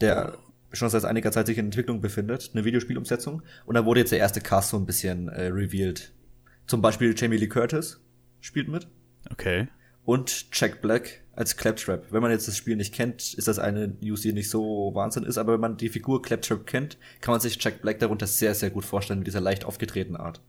der 0.00 0.34
schon 0.72 0.88
seit 0.88 1.04
einiger 1.04 1.32
Zeit 1.32 1.46
sich 1.46 1.58
in 1.58 1.66
Entwicklung 1.66 2.00
befindet. 2.00 2.50
Eine 2.52 2.64
Videospielumsetzung. 2.64 3.42
Und 3.66 3.74
da 3.74 3.84
wurde 3.84 4.00
jetzt 4.00 4.12
der 4.12 4.18
erste 4.18 4.40
Cast 4.40 4.70
so 4.70 4.76
ein 4.76 4.86
bisschen 4.86 5.28
äh, 5.28 5.46
revealed. 5.46 6.12
Zum 6.66 6.82
Beispiel 6.82 7.14
Jamie 7.16 7.36
Lee 7.36 7.48
Curtis 7.48 8.00
spielt 8.40 8.68
mit. 8.68 8.88
Okay. 9.30 9.68
Und 10.10 10.46
Jack 10.52 10.82
Black 10.82 11.20
als 11.36 11.56
Claptrap. 11.56 12.10
Wenn 12.10 12.20
man 12.20 12.32
jetzt 12.32 12.48
das 12.48 12.56
Spiel 12.56 12.74
nicht 12.74 12.92
kennt, 12.92 13.32
ist 13.32 13.46
das 13.46 13.60
eine 13.60 13.94
News, 14.00 14.22
die 14.22 14.32
nicht 14.32 14.50
so 14.50 14.90
Wahnsinn 14.92 15.22
ist, 15.22 15.38
aber 15.38 15.52
wenn 15.52 15.60
man 15.60 15.76
die 15.76 15.88
Figur 15.88 16.20
Claptrap 16.20 16.66
kennt, 16.66 16.98
kann 17.20 17.30
man 17.30 17.40
sich 17.40 17.62
Jack 17.62 17.80
Black 17.80 18.00
darunter 18.00 18.26
sehr, 18.26 18.56
sehr 18.56 18.70
gut 18.70 18.84
vorstellen 18.84 19.20
mit 19.20 19.28
dieser 19.28 19.40
leicht 19.40 19.64
aufgetretenen 19.64 20.20
Art. 20.20 20.42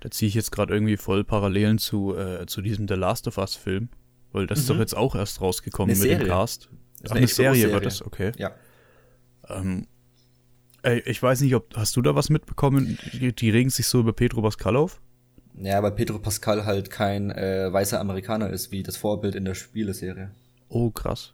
Da 0.00 0.10
ziehe 0.10 0.26
ich 0.26 0.34
jetzt 0.34 0.50
gerade 0.50 0.74
irgendwie 0.74 0.96
voll 0.96 1.22
Parallelen 1.22 1.78
zu, 1.78 2.16
äh, 2.16 2.44
zu 2.46 2.60
diesem 2.60 2.88
The 2.88 2.94
Last 2.94 3.28
of 3.28 3.38
Us 3.38 3.54
Film, 3.54 3.88
weil 4.32 4.48
das 4.48 4.58
mhm. 4.58 4.62
ist 4.62 4.70
doch 4.70 4.78
jetzt 4.80 4.96
auch 4.96 5.14
erst 5.14 5.40
rausgekommen 5.40 5.94
eine 5.94 5.96
mit 6.00 6.08
Serie. 6.08 6.24
dem 6.24 6.28
Cast. 6.28 6.68
Ach, 7.04 7.10
eine, 7.12 7.18
eine 7.18 7.28
Serie, 7.28 7.60
Serie 7.60 7.74
wird 7.74 7.86
das, 7.86 8.02
okay. 8.02 8.32
Ja. 8.36 8.50
Ähm, 9.48 9.86
ey, 10.82 11.04
ich 11.06 11.22
weiß 11.22 11.40
nicht, 11.42 11.54
ob 11.54 11.76
hast 11.76 11.94
du 11.94 12.02
da 12.02 12.16
was 12.16 12.30
mitbekommen? 12.30 12.98
Die, 13.12 13.32
die 13.32 13.50
regen 13.50 13.70
sich 13.70 13.86
so 13.86 14.00
über 14.00 14.12
Pedro 14.12 14.42
Pascal 14.42 14.74
auf? 14.74 15.00
Ja, 15.56 15.82
weil 15.82 15.92
Pedro 15.92 16.18
Pascal 16.18 16.64
halt 16.64 16.90
kein 16.90 17.30
äh, 17.30 17.72
weißer 17.72 18.00
Amerikaner 18.00 18.50
ist, 18.50 18.72
wie 18.72 18.82
das 18.82 18.96
Vorbild 18.96 19.34
in 19.34 19.44
der 19.44 19.54
Spieleserie. 19.54 20.30
Oh, 20.68 20.90
krass. 20.90 21.32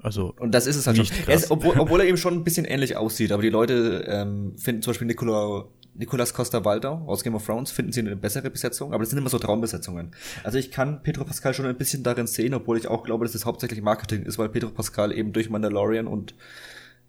Also. 0.00 0.34
Und 0.40 0.52
das 0.52 0.66
ist 0.66 0.76
es 0.76 0.86
halt 0.86 0.96
schon. 0.96 1.06
Er 1.28 1.36
ist, 1.36 1.50
obwohl, 1.50 1.78
obwohl 1.78 2.00
er 2.00 2.06
eben 2.06 2.16
schon 2.16 2.34
ein 2.34 2.44
bisschen 2.44 2.64
ähnlich 2.64 2.96
aussieht, 2.96 3.30
aber 3.30 3.42
die 3.42 3.50
Leute 3.50 4.04
ähm, 4.08 4.58
finden 4.58 4.82
zum 4.82 4.90
Beispiel 4.90 5.06
Nicola, 5.06 5.66
Nicolas 5.94 6.34
Costa-Waldau 6.34 7.04
aus 7.06 7.22
Game 7.22 7.36
of 7.36 7.46
Thrones 7.46 7.70
finden 7.70 7.92
sie 7.92 8.00
eine 8.00 8.16
bessere 8.16 8.50
Besetzung, 8.50 8.92
aber 8.92 9.04
das 9.04 9.10
sind 9.10 9.18
immer 9.18 9.28
so 9.28 9.38
Traumbesetzungen. 9.38 10.10
Also 10.42 10.58
ich 10.58 10.72
kann 10.72 11.02
Pedro 11.04 11.24
Pascal 11.24 11.54
schon 11.54 11.66
ein 11.66 11.76
bisschen 11.76 12.02
darin 12.02 12.26
sehen, 12.26 12.54
obwohl 12.54 12.78
ich 12.78 12.88
auch 12.88 13.04
glaube, 13.04 13.24
dass 13.24 13.34
es 13.34 13.44
hauptsächlich 13.44 13.82
Marketing 13.82 14.24
ist, 14.24 14.38
weil 14.38 14.48
Pedro 14.48 14.70
Pascal 14.70 15.12
eben 15.12 15.32
durch 15.32 15.50
Mandalorian 15.50 16.08
und 16.08 16.34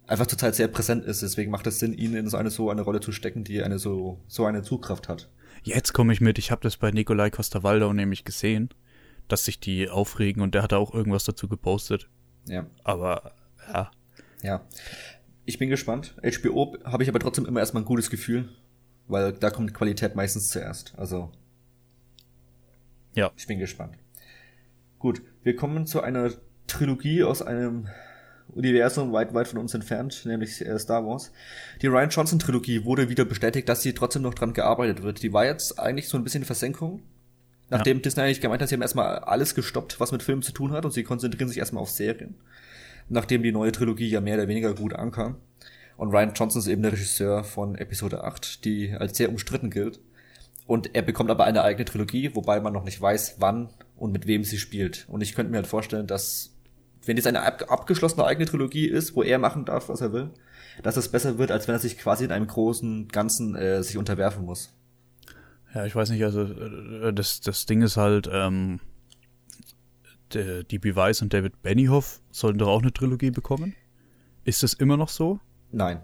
einfach 0.05 0.27
zurzeit 0.27 0.53
sehr 0.53 0.67
präsent 0.67 1.05
ist. 1.05 1.24
Deswegen 1.24 1.50
macht 1.50 1.65
es 1.65 1.79
Sinn, 1.79 1.93
ihn 1.93 2.13
in 2.13 2.27
so 2.27 2.38
eine 2.38 2.51
so 2.51 2.70
eine 2.70 2.82
Rolle 2.84 3.00
zu 3.00 3.12
stecken, 3.12 3.43
die 3.43 3.63
eine 3.63 3.79
so 3.79 4.20
so 4.27 4.46
eine 4.46 4.62
Zugkraft 4.62 5.10
hat. 5.10 5.29
Jetzt 5.63 5.93
komme 5.93 6.13
ich 6.13 6.22
mit. 6.22 6.38
Ich 6.38 6.51
habe 6.51 6.62
das 6.62 6.77
bei 6.77 6.91
Nikolai 6.91 7.29
Costa-Waldau 7.29 7.93
nämlich 7.93 8.25
gesehen, 8.25 8.70
dass 9.27 9.46
sich 9.46 9.60
die 9.60 9.89
aufregen 9.89 10.41
und 10.41 10.53
der 10.53 10.63
hat 10.63 10.74
auch 10.74 10.93
irgendwas 10.93 11.24
dazu 11.24 11.48
gepostet. 11.48 12.10
Ja. 12.48 12.65
Aber 12.84 13.34
ja. 13.72 13.91
Ja. 14.41 14.62
Ich 15.46 15.58
bin 15.58 15.70
gespannt. 15.70 16.15
HBO 16.22 16.77
habe 16.84 17.03
ich 17.03 17.10
aber 17.10 17.20
trotzdem 17.20 17.46
immer 17.46 17.62
erstmal 17.62 17.84
ein 17.84 17.88
gutes 17.88 18.10
Gefühl, 18.10 18.50
weil 19.08 19.34
da 19.34 19.50
kommt 19.50 19.74
Qualität 19.74 20.15
meistens 20.15 20.50
zuerst. 20.50 20.93
Also. 20.98 21.32
Ja. 23.15 23.32
Ich 23.38 23.48
bin 23.48 23.60
gespannt. 23.60 23.98
Gut, 25.00 25.22
wir 25.43 25.55
kommen 25.55 25.88
zu 25.88 26.01
einer 26.01 26.32
Trilogie 26.67 27.24
aus 27.24 27.41
einem 27.41 27.88
Universum 28.50 29.14
weit, 29.14 29.34
weit 29.34 29.48
von 29.48 29.60
uns 29.60 29.74
entfernt, 29.74 30.24
nämlich 30.26 30.66
äh, 30.66 30.78
Star 30.78 31.06
Wars. 31.06 31.32
Die 31.82 31.88
Ryan 31.88 32.10
Johnson 32.10 32.40
Trilogie 32.40 32.86
wurde 32.86 33.10
wieder 33.10 33.26
bestätigt, 33.26 33.68
dass 33.70 33.82
sie 33.82 33.94
trotzdem 33.94 34.22
noch 34.22 34.34
dran 34.34 34.54
gearbeitet 34.54 35.02
wird. 35.02 35.24
Die 35.24 35.34
war 35.34 35.46
jetzt 35.46 35.80
eigentlich 35.80 36.08
so 36.08 36.18
ein 36.18 36.24
bisschen 36.24 36.46
Versenkung. 36.46 37.02
Nachdem 37.70 37.98
ja. 37.98 38.02
Disney 38.04 38.24
eigentlich 38.24 38.42
gemeint 38.42 38.62
hat, 38.62 38.70
sie 38.70 38.76
haben 38.76 38.82
erstmal 38.82 39.20
alles 39.20 39.56
gestoppt, 39.56 40.00
was 40.00 40.12
mit 40.12 40.22
Filmen 40.22 40.44
zu 40.44 40.52
tun 40.52 40.72
hat 40.72 40.86
und 40.86 40.92
sie 40.92 41.04
konzentrieren 41.04 41.50
sich 41.50 41.58
erstmal 41.58 41.82
auf 41.82 41.90
Serien. 41.90 42.36
Nachdem 43.10 43.42
die 43.42 43.52
neue 43.52 43.72
Trilogie 43.72 44.10
ja 44.10 44.22
mehr 44.22 44.36
oder 44.36 44.48
weniger 44.48 44.76
gut 44.76 44.94
ankam. 44.94 45.38
Und 45.98 46.12
Ryan 46.12 46.34
Johnson 46.34 46.60
ist 46.60 46.68
eben 46.68 46.82
der 46.82 46.92
Regisseur 46.92 47.44
von 47.44 47.76
Episode 47.76 48.24
8, 48.24 48.66
die 48.66 48.94
als 48.94 49.18
sehr 49.18 49.30
umstritten 49.30 49.70
gilt. 49.70 50.00
Und 50.66 50.96
er 50.96 51.02
bekommt 51.02 51.30
aber 51.30 51.46
eine 51.46 51.64
eigene 51.64 51.86
Trilogie, 51.86 52.36
wobei 52.36 52.60
man 52.60 52.74
noch 52.74 52.84
nicht 52.84 53.02
weiß, 53.02 53.36
wann 53.40 53.70
und 53.98 54.12
mit 54.12 54.28
wem 54.28 54.44
sie 54.44 54.58
spielt. 54.58 55.06
Und 55.10 55.22
ich 55.22 55.36
könnte 55.36 55.52
mir 55.52 55.58
halt 55.58 55.68
vorstellen, 55.68 56.08
dass 56.08 56.52
wenn 57.05 57.17
jetzt 57.17 57.27
eine 57.27 57.43
ab 57.43 57.65
abgeschlossene 57.69 58.25
eigene 58.25 58.45
Trilogie 58.45 58.88
ist, 58.88 59.15
wo 59.15 59.24
er 59.24 59.39
machen 59.39 59.65
darf, 59.65 59.89
was 59.89 60.01
er 60.01 60.13
will, 60.13 60.31
dass 60.81 60.98
es 60.98 61.10
besser 61.10 61.38
wird, 61.38 61.51
als 61.51 61.67
wenn 61.67 61.75
er 61.75 61.79
sich 61.79 61.98
quasi 61.98 62.25
in 62.25 62.31
einem 62.31 62.48
großen 62.48 63.07
Ganzen 63.10 63.55
äh, 63.55 63.83
sich 63.83 63.98
unterwerfen 63.98 64.45
muss. 64.45 64.74
Ja, 65.74 65.86
ich 65.86 65.95
weiß 65.95 66.10
nicht, 66.12 66.24
also 66.24 66.43
äh, 66.43 67.13
das, 67.13 67.41
das 67.41 67.65
Ding 67.65 67.81
ist 67.81 67.98
halt, 67.98 68.29
ähm, 68.31 68.79
die, 70.33 70.63
die 70.69 70.79
Beweis 70.79 71.22
und 71.22 71.33
David 71.33 71.62
Benioff 71.62 72.22
sollten 72.31 72.60
doch 72.60 72.67
auch 72.67 72.81
eine 72.81 72.93
Trilogie 72.93 73.31
bekommen. 73.31 73.75
Ist 74.43 74.63
das 74.63 74.74
immer 74.74 74.98
noch 74.98 75.10
so? 75.10 75.39
Nein. 75.72 76.01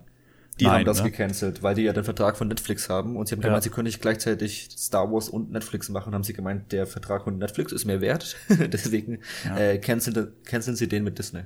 Die 0.59 0.65
Nein, 0.65 0.79
haben 0.79 0.85
das 0.85 1.01
ne? 1.03 1.11
gecancelt, 1.11 1.63
weil 1.63 1.75
die 1.75 1.83
ja 1.83 1.93
den 1.93 2.03
Vertrag 2.03 2.37
von 2.37 2.49
Netflix 2.49 2.89
haben 2.89 3.15
und 3.15 3.27
sie 3.27 3.35
haben 3.35 3.41
ja. 3.41 3.47
gemeint, 3.47 3.63
sie 3.63 3.69
können 3.69 3.85
nicht 3.85 4.01
gleichzeitig 4.01 4.69
Star 4.77 5.09
Wars 5.11 5.29
und 5.29 5.51
Netflix 5.51 5.87
machen, 5.89 6.13
haben 6.13 6.23
sie 6.23 6.33
gemeint, 6.33 6.71
der 6.71 6.85
Vertrag 6.85 7.23
von 7.23 7.37
Netflix 7.37 7.71
ist 7.71 7.85
mehr 7.85 8.01
wert, 8.01 8.35
deswegen 8.49 9.19
ja. 9.45 9.57
äh, 9.57 9.77
canceln, 9.77 10.33
canceln 10.45 10.75
sie 10.75 10.89
den 10.89 11.03
mit 11.03 11.17
Disney. 11.17 11.41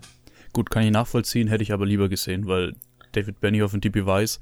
Gut, 0.52 0.72
kann 0.72 0.84
ich 0.84 0.92
nachvollziehen, 0.92 1.48
hätte 1.48 1.64
ich 1.64 1.74
aber 1.74 1.86
lieber 1.86 2.10
gesehen, 2.10 2.48
weil 2.48 2.74
David 3.12 3.40
Benioff 3.40 3.74
und 3.74 3.84
die 3.84 3.90
Beweis, 3.90 4.40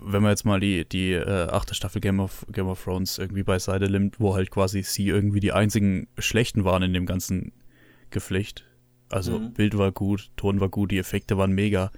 wenn 0.00 0.22
man 0.22 0.30
jetzt 0.30 0.44
mal 0.44 0.60
die, 0.60 0.84
die 0.84 1.12
äh, 1.12 1.48
achte 1.48 1.74
Staffel 1.74 2.00
Game 2.00 2.20
of, 2.20 2.46
Game 2.52 2.68
of 2.68 2.82
Thrones 2.82 3.18
irgendwie 3.18 3.42
beiseite 3.42 3.90
nimmt, 3.90 4.20
wo 4.20 4.34
halt 4.34 4.50
quasi 4.50 4.82
sie 4.82 5.08
irgendwie 5.08 5.40
die 5.40 5.52
einzigen 5.52 6.08
Schlechten 6.18 6.64
waren 6.64 6.82
in 6.82 6.92
dem 6.92 7.06
ganzen 7.06 7.52
Geflecht. 8.10 8.64
Also 9.08 9.38
mhm. 9.38 9.52
Bild 9.52 9.76
war 9.78 9.92
gut, 9.92 10.30
Ton 10.36 10.60
war 10.60 10.68
gut, 10.68 10.90
die 10.90 10.98
Effekte 10.98 11.38
waren 11.38 11.52
mega 11.52 11.90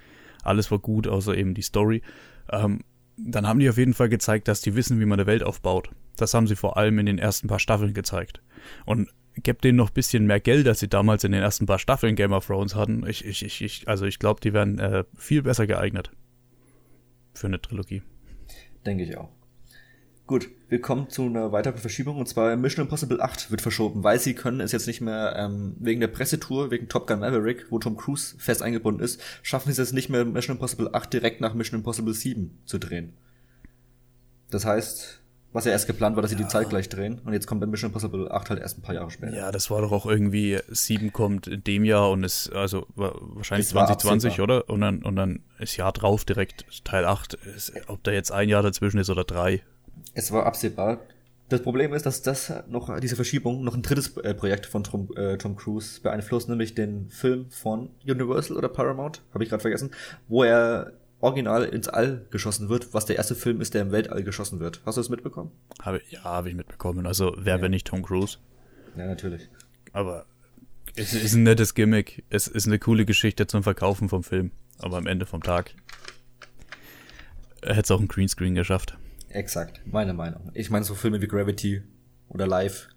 alles 0.42 0.70
war 0.70 0.78
gut, 0.78 1.06
außer 1.06 1.36
eben 1.36 1.54
die 1.54 1.62
Story. 1.62 2.02
Ähm, 2.50 2.80
dann 3.16 3.46
haben 3.46 3.58
die 3.58 3.68
auf 3.68 3.78
jeden 3.78 3.94
Fall 3.94 4.08
gezeigt, 4.08 4.48
dass 4.48 4.60
die 4.60 4.76
wissen, 4.76 5.00
wie 5.00 5.04
man 5.04 5.18
eine 5.18 5.26
Welt 5.26 5.42
aufbaut. 5.42 5.90
Das 6.16 6.34
haben 6.34 6.46
sie 6.46 6.56
vor 6.56 6.76
allem 6.76 6.98
in 6.98 7.06
den 7.06 7.18
ersten 7.18 7.48
paar 7.48 7.58
Staffeln 7.58 7.94
gezeigt. 7.94 8.42
Und 8.84 9.08
gebt 9.42 9.64
denen 9.64 9.76
noch 9.76 9.90
ein 9.90 9.94
bisschen 9.94 10.26
mehr 10.26 10.40
Geld, 10.40 10.66
als 10.66 10.80
sie 10.80 10.88
damals 10.88 11.24
in 11.24 11.32
den 11.32 11.42
ersten 11.42 11.66
paar 11.66 11.78
Staffeln 11.78 12.16
Game 12.16 12.32
of 12.32 12.46
Thrones 12.46 12.74
hatten. 12.74 13.06
Ich, 13.06 13.24
ich, 13.24 13.44
ich, 13.44 13.62
ich 13.62 13.88
also 13.88 14.06
ich 14.06 14.18
glaube, 14.18 14.40
die 14.40 14.52
wären 14.52 14.78
äh, 14.78 15.04
viel 15.16 15.42
besser 15.42 15.66
geeignet 15.66 16.10
für 17.34 17.46
eine 17.46 17.60
Trilogie. 17.60 18.02
Denke 18.84 19.04
ich 19.04 19.16
auch. 19.16 19.30
Gut, 20.28 20.50
wir 20.68 20.78
kommen 20.82 21.08
zu 21.08 21.22
einer 21.22 21.52
weiteren 21.52 21.78
Verschiebung 21.78 22.18
und 22.18 22.28
zwar 22.28 22.54
Mission 22.54 22.84
Impossible 22.84 23.22
8 23.22 23.50
wird 23.50 23.62
verschoben, 23.62 24.04
weil 24.04 24.20
sie 24.20 24.34
können 24.34 24.60
es 24.60 24.72
jetzt 24.72 24.86
nicht 24.86 25.00
mehr 25.00 25.34
ähm, 25.38 25.74
wegen 25.80 26.00
der 26.00 26.08
Pressetour, 26.08 26.70
wegen 26.70 26.86
Top 26.86 27.06
Gun 27.06 27.20
Maverick, 27.20 27.64
wo 27.70 27.78
Tom 27.78 27.96
Cruise 27.96 28.36
fest 28.38 28.62
eingebunden 28.62 29.02
ist, 29.02 29.22
schaffen 29.42 29.72
sie 29.72 29.80
es 29.80 29.94
nicht 29.94 30.10
mehr 30.10 30.26
Mission 30.26 30.56
Impossible 30.56 30.90
8 30.92 31.14
direkt 31.14 31.40
nach 31.40 31.54
Mission 31.54 31.80
Impossible 31.80 32.12
7 32.12 32.58
zu 32.66 32.76
drehen. 32.76 33.14
Das 34.50 34.66
heißt, 34.66 35.22
was 35.54 35.64
ja 35.64 35.72
erst 35.72 35.86
geplant 35.86 36.14
war, 36.16 36.20
dass 36.20 36.30
sie 36.30 36.36
ja. 36.36 36.42
die 36.42 36.48
Zeit 36.48 36.68
gleich 36.68 36.90
drehen 36.90 37.20
und 37.24 37.32
jetzt 37.32 37.46
kommt 37.46 37.62
dann 37.62 37.70
Mission 37.70 37.88
Impossible 37.88 38.30
8 38.30 38.50
halt 38.50 38.60
erst 38.60 38.76
ein 38.76 38.82
paar 38.82 38.94
Jahre 38.94 39.10
später. 39.10 39.34
Ja, 39.34 39.50
das 39.50 39.70
war 39.70 39.80
doch 39.80 39.92
auch 39.92 40.04
irgendwie 40.04 40.58
7 40.68 41.10
kommt 41.10 41.46
in 41.46 41.64
dem 41.64 41.86
Jahr 41.86 42.10
und 42.10 42.22
ist 42.22 42.52
also 42.52 42.86
wahrscheinlich 42.96 43.68
2020, 43.68 44.42
oder? 44.42 44.68
Und 44.68 44.82
dann 44.82 45.02
und 45.02 45.16
dann 45.16 45.40
ist 45.58 45.78
Jahr 45.78 45.94
drauf 45.94 46.26
direkt 46.26 46.66
Teil 46.84 47.06
8, 47.06 47.32
ist, 47.32 47.72
ob 47.86 48.04
da 48.04 48.10
jetzt 48.10 48.30
ein 48.30 48.50
Jahr 48.50 48.62
dazwischen 48.62 48.98
ist 48.98 49.08
oder 49.08 49.24
drei 49.24 49.62
es 50.14 50.32
war 50.32 50.46
absehbar. 50.46 51.00
Das 51.48 51.62
Problem 51.62 51.94
ist, 51.94 52.04
dass 52.04 52.20
das 52.20 52.52
noch, 52.68 53.00
diese 53.00 53.16
Verschiebung, 53.16 53.64
noch 53.64 53.74
ein 53.74 53.82
drittes 53.82 54.16
äh, 54.18 54.34
Projekt 54.34 54.66
von 54.66 54.84
Tom, 54.84 55.08
äh, 55.16 55.38
Tom 55.38 55.56
Cruise 55.56 56.00
beeinflusst, 56.02 56.48
nämlich 56.48 56.74
den 56.74 57.08
Film 57.08 57.50
von 57.50 57.90
Universal 58.06 58.56
oder 58.56 58.68
Paramount, 58.68 59.22
habe 59.32 59.44
ich 59.44 59.50
gerade 59.50 59.62
vergessen, 59.62 59.90
wo 60.28 60.44
er 60.44 60.92
original 61.20 61.64
ins 61.64 61.88
All 61.88 62.26
geschossen 62.30 62.68
wird, 62.68 62.92
was 62.92 63.06
der 63.06 63.16
erste 63.16 63.34
Film 63.34 63.60
ist, 63.60 63.74
der 63.74 63.82
im 63.82 63.92
Weltall 63.92 64.22
geschossen 64.22 64.60
wird. 64.60 64.82
Hast 64.84 64.96
du 64.96 65.00
das 65.00 65.08
mitbekommen? 65.08 65.50
Habe, 65.80 66.02
ja, 66.10 66.22
habe 66.22 66.50
ich 66.50 66.54
mitbekommen. 66.54 67.06
Also, 67.06 67.34
wer 67.38 67.56
ja. 67.56 67.62
wenn 67.62 67.70
nicht 67.70 67.86
Tom 67.86 68.02
Cruise? 68.02 68.38
Ja, 68.96 69.06
natürlich. 69.06 69.48
Aber 69.92 70.26
es 70.96 71.14
ist 71.14 71.34
ein 71.34 71.44
nettes 71.44 71.74
Gimmick. 71.74 72.24
Es 72.28 72.46
ist 72.46 72.66
eine 72.66 72.78
coole 72.78 73.04
Geschichte 73.04 73.46
zum 73.46 73.62
Verkaufen 73.62 74.08
vom 74.08 74.22
Film. 74.22 74.52
Aber 74.78 74.96
am 74.96 75.06
Ende 75.06 75.26
vom 75.26 75.42
Tag 75.42 75.74
hätte 77.62 77.80
es 77.80 77.90
auch 77.90 78.00
ein 78.00 78.08
Greenscreen 78.08 78.54
geschafft. 78.54 78.96
Exakt, 79.30 79.82
meine 79.84 80.14
Meinung. 80.14 80.50
Ich 80.54 80.70
meine, 80.70 80.84
so 80.84 80.94
Filme 80.94 81.20
wie 81.20 81.28
Gravity 81.28 81.82
oder 82.28 82.46
Live 82.46 82.88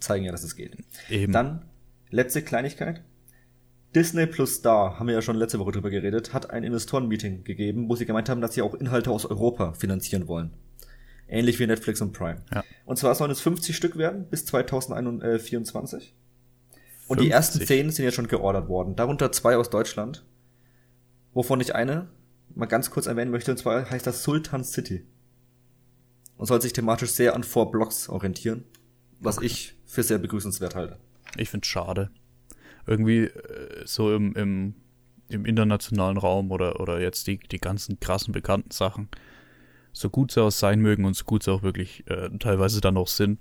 zeigen 0.00 0.24
ja, 0.24 0.32
dass 0.32 0.44
es 0.44 0.56
geht. 0.56 0.76
Eben. 1.08 1.32
Dann, 1.32 1.64
letzte 2.10 2.42
Kleinigkeit. 2.42 3.02
Disney 3.94 4.26
plus 4.26 4.54
Star, 4.54 4.98
haben 4.98 5.08
wir 5.08 5.14
ja 5.14 5.22
schon 5.22 5.36
letzte 5.36 5.58
Woche 5.58 5.72
drüber 5.72 5.90
geredet, 5.90 6.32
hat 6.32 6.50
ein 6.50 6.62
Investoren-Meeting 6.62 7.42
gegeben, 7.42 7.88
wo 7.88 7.96
sie 7.96 8.06
gemeint 8.06 8.28
haben, 8.28 8.40
dass 8.40 8.54
sie 8.54 8.62
auch 8.62 8.74
Inhalte 8.74 9.10
aus 9.10 9.26
Europa 9.26 9.72
finanzieren 9.72 10.28
wollen. 10.28 10.52
Ähnlich 11.28 11.58
wie 11.58 11.66
Netflix 11.66 12.00
und 12.00 12.12
Prime. 12.12 12.42
Ja. 12.54 12.62
Und 12.84 12.98
zwar 12.98 13.14
sollen 13.14 13.30
es 13.30 13.40
50 13.40 13.74
Stück 13.74 13.96
werden 13.96 14.26
bis 14.28 14.46
2024. 14.46 16.14
Und 17.08 17.18
50. 17.18 17.26
die 17.26 17.30
ersten 17.32 17.60
10 17.66 17.90
sind 17.90 18.04
ja 18.04 18.12
schon 18.12 18.28
geordert 18.28 18.68
worden, 18.68 18.94
darunter 18.94 19.32
zwei 19.32 19.56
aus 19.56 19.70
Deutschland, 19.70 20.24
wovon 21.32 21.60
ich 21.60 21.74
eine 21.74 22.08
mal 22.54 22.66
ganz 22.66 22.90
kurz 22.90 23.06
erwähnen 23.06 23.30
möchte, 23.30 23.50
und 23.52 23.58
zwar 23.58 23.90
heißt 23.90 24.06
das 24.06 24.22
Sultan 24.22 24.64
City 24.64 25.04
und 26.40 26.46
soll 26.46 26.62
sich 26.62 26.72
thematisch 26.72 27.10
sehr 27.10 27.34
an 27.34 27.44
Four 27.44 27.70
Blocks 27.70 28.08
orientieren, 28.08 28.64
was 29.18 29.36
okay. 29.36 29.46
ich 29.46 29.74
für 29.84 30.02
sehr 30.02 30.16
begrüßenswert 30.16 30.74
halte. 30.74 30.98
Ich 31.36 31.50
finde 31.50 31.66
schade. 31.66 32.10
Irgendwie 32.86 33.24
äh, 33.24 33.82
so 33.84 34.14
im, 34.14 34.34
im, 34.34 34.74
im 35.28 35.44
internationalen 35.44 36.16
Raum 36.16 36.50
oder, 36.50 36.80
oder 36.80 36.98
jetzt 36.98 37.26
die, 37.26 37.36
die 37.36 37.58
ganzen 37.58 38.00
krassen 38.00 38.32
bekannten 38.32 38.70
Sachen, 38.70 39.10
so 39.92 40.08
gut 40.08 40.32
sie 40.32 40.42
auch 40.42 40.50
sein 40.50 40.80
mögen 40.80 41.04
und 41.04 41.14
so 41.14 41.26
gut 41.26 41.42
sie 41.42 41.52
auch 41.52 41.62
wirklich 41.62 42.08
äh, 42.08 42.30
teilweise 42.38 42.80
dann 42.80 42.96
auch 42.96 43.08
sind, 43.08 43.38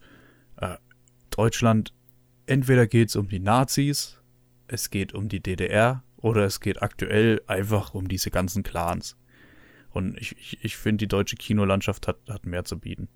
äh, 0.57 0.75
Deutschland, 1.29 1.93
entweder 2.47 2.85
geht 2.85 3.07
es 3.07 3.15
um 3.15 3.29
die 3.29 3.39
Nazis, 3.39 4.21
es 4.67 4.89
geht 4.89 5.13
um 5.13 5.29
die 5.29 5.39
DDR 5.39 6.03
oder 6.17 6.43
es 6.43 6.59
geht 6.59 6.81
aktuell 6.81 7.41
einfach 7.47 7.93
um 7.93 8.09
diese 8.09 8.29
ganzen 8.29 8.61
Clans. 8.63 9.15
Und 9.91 10.17
ich, 10.19 10.37
ich, 10.37 10.63
ich 10.63 10.77
finde, 10.77 10.97
die 10.97 11.07
deutsche 11.07 11.35
Kinolandschaft 11.35 12.07
hat, 12.07 12.17
hat 12.29 12.45
mehr 12.45 12.63
zu 12.63 12.79
bieten. 12.79 13.07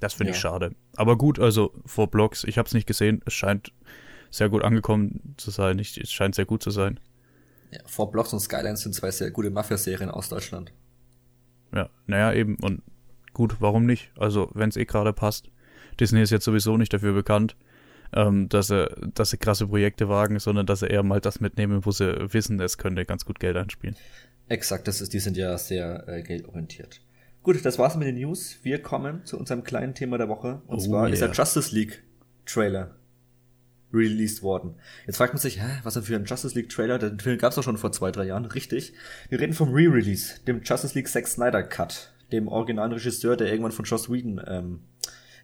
Das 0.00 0.14
finde 0.14 0.30
ja. 0.32 0.34
ich 0.34 0.40
schade. 0.40 0.74
Aber 0.96 1.16
gut, 1.16 1.38
also 1.38 1.72
vor 1.84 2.10
Blogs, 2.10 2.44
ich 2.44 2.58
habe 2.58 2.66
es 2.66 2.74
nicht 2.74 2.86
gesehen. 2.86 3.22
Es 3.26 3.34
scheint 3.34 3.72
sehr 4.30 4.48
gut 4.48 4.64
angekommen 4.64 5.34
zu 5.36 5.50
sein. 5.50 5.78
Ich, 5.78 5.98
es 5.98 6.10
scheint 6.10 6.34
sehr 6.34 6.46
gut 6.46 6.62
zu 6.62 6.70
sein. 6.70 6.98
Ja, 7.70 7.80
vor 7.86 8.10
Blocks 8.10 8.32
und 8.32 8.40
Skylines 8.40 8.80
sind 8.80 8.94
zwei 8.94 9.10
sehr 9.10 9.30
gute 9.30 9.50
Mafia-Serien 9.50 10.10
aus 10.10 10.28
Deutschland. 10.28 10.72
Ja, 11.72 11.90
naja, 12.06 12.32
eben. 12.32 12.56
Und 12.56 12.82
gut, 13.32 13.56
warum 13.60 13.86
nicht? 13.86 14.10
Also, 14.16 14.50
wenn 14.54 14.70
es 14.70 14.76
eh 14.76 14.86
gerade 14.86 15.12
passt. 15.12 15.50
Disney 16.00 16.22
ist 16.22 16.30
jetzt 16.30 16.44
sowieso 16.44 16.76
nicht 16.76 16.92
dafür 16.92 17.12
bekannt, 17.12 17.56
ähm, 18.12 18.48
dass, 18.48 18.68
sie, 18.68 18.88
dass 19.14 19.30
sie 19.30 19.36
krasse 19.36 19.68
Projekte 19.68 20.08
wagen, 20.08 20.38
sondern 20.38 20.66
dass 20.66 20.80
sie 20.80 20.86
eher 20.86 21.02
mal 21.02 21.20
das 21.20 21.40
mitnehmen, 21.40 21.84
wo 21.84 21.92
sie 21.92 22.32
wissen, 22.32 22.58
es 22.60 22.78
könnte 22.78 23.04
ganz 23.04 23.24
gut 23.24 23.38
Geld 23.38 23.56
einspielen. 23.56 23.96
Exakt, 24.50 24.88
das 24.88 25.00
ist, 25.00 25.12
die 25.12 25.20
sind 25.20 25.36
ja 25.36 25.56
sehr 25.56 26.08
äh, 26.08 26.22
geldorientiert. 26.22 27.00
Gut, 27.44 27.64
das 27.64 27.78
war's 27.78 27.94
mit 27.94 28.08
den 28.08 28.16
News. 28.16 28.58
Wir 28.64 28.82
kommen 28.82 29.24
zu 29.24 29.38
unserem 29.38 29.62
kleinen 29.62 29.94
Thema 29.94 30.18
der 30.18 30.28
Woche. 30.28 30.60
Und 30.66 30.78
oh, 30.78 30.80
zwar 30.80 31.04
yeah. 31.04 31.12
ist 31.12 31.22
der 31.22 31.30
Justice 31.30 31.72
League 31.72 32.02
Trailer 32.46 32.96
released 33.92 34.42
worden. 34.42 34.74
Jetzt 35.06 35.18
fragt 35.18 35.34
man 35.34 35.40
sich, 35.40 35.62
hä, 35.62 35.68
was 35.84 35.94
denn 35.94 36.02
für 36.02 36.16
ein 36.16 36.24
Justice 36.24 36.56
League 36.56 36.68
Trailer? 36.68 36.98
Den 36.98 37.20
Film 37.20 37.38
gab's 37.38 37.54
doch 37.54 37.62
schon 37.62 37.78
vor 37.78 37.92
zwei, 37.92 38.10
drei 38.10 38.24
Jahren. 38.24 38.44
Richtig. 38.44 38.92
Wir 39.28 39.38
reden 39.38 39.52
vom 39.52 39.72
Re-Release, 39.72 40.40
dem 40.48 40.62
Justice 40.64 40.96
League 40.96 41.08
Zack 41.08 41.28
Snyder 41.28 41.62
Cut, 41.62 42.12
dem 42.32 42.48
originalen 42.48 42.92
Regisseur, 42.92 43.36
der 43.36 43.50
irgendwann 43.50 43.72
von 43.72 43.84
Joss 43.84 44.10
Whedon 44.10 44.40
ähm, 44.48 44.80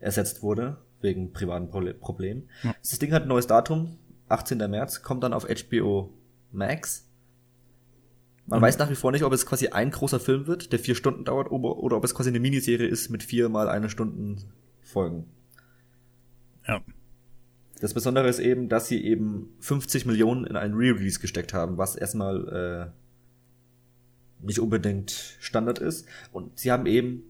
ersetzt 0.01 0.43
wurde, 0.43 0.79
wegen 1.01 1.33
privaten 1.33 1.71
Pro 1.71 1.81
Problemen. 2.01 2.49
Ja. 2.65 2.75
Das 2.83 2.99
Ding 2.99 3.13
hat 3.13 3.23
ein 3.23 3.29
neues 3.29 3.47
Datum, 3.47 3.99
18. 4.29 4.59
März, 4.69 5.03
kommt 5.03 5.23
dann 5.23 5.33
auf 5.33 5.47
HBO 5.47 6.13
Max. 6.51 7.06
Man 8.47 8.61
mhm. 8.61 8.62
weiß 8.62 8.79
nach 8.79 8.91
wie 8.91 8.95
vor 8.95 9.12
nicht, 9.12 9.25
ob 9.25 9.33
es 9.33 9.47
quasi 9.47 9.69
ein 9.69 9.91
großer 9.91 10.21
Film 10.21 10.47
wird, 10.47 10.73
der 10.73 10.79
vier 10.79 10.95
Stunden 10.95 11.25
dauert, 11.25 11.50
oder 11.50 11.97
ob 11.97 12.05
es 12.05 12.15
quasi 12.15 12.31
eine 12.31 12.41
Miniserie 12.41 12.87
ist 12.87 13.11
mit 13.11 13.23
vier 13.23 13.49
mal 13.49 13.69
eine 13.69 13.91
Stunden 13.91 14.45
Folgen. 14.83 15.26
Ja. 16.67 16.81
Das 17.81 17.93
Besondere 17.93 18.29
ist 18.29 18.38
eben, 18.38 18.69
dass 18.69 18.88
sie 18.88 19.05
eben 19.05 19.50
50 19.61 20.07
Millionen 20.07 20.47
in 20.47 20.57
einen 20.57 20.75
Re-Release 20.75 21.21
gesteckt 21.21 21.53
haben, 21.53 21.76
was 21.76 21.97
erstmal 21.97 22.93
äh, 24.41 24.45
nicht 24.47 24.61
unbedingt 24.61 25.37
Standard 25.41 25.79
ist. 25.79 26.07
Und 26.33 26.59
sie 26.59 26.73
haben 26.73 26.87
eben, 26.87 27.25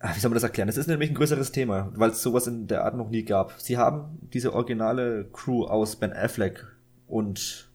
ach, 0.00 0.16
wie 0.16 0.20
soll 0.20 0.30
man 0.30 0.36
das 0.36 0.42
erklären? 0.42 0.68
Es 0.68 0.76
ist 0.76 0.88
nämlich 0.88 1.10
ein 1.10 1.14
größeres 1.14 1.52
Thema, 1.52 1.92
weil 1.94 2.10
es 2.10 2.22
sowas 2.22 2.46
in 2.46 2.66
der 2.66 2.84
Art 2.84 2.96
noch 2.96 3.10
nie 3.10 3.24
gab. 3.24 3.60
Sie 3.60 3.76
haben 3.76 4.18
diese 4.32 4.52
originale 4.52 5.28
Crew 5.32 5.64
aus 5.64 5.96
Ben 5.96 6.12
Affleck 6.12 6.66
und 7.06 7.67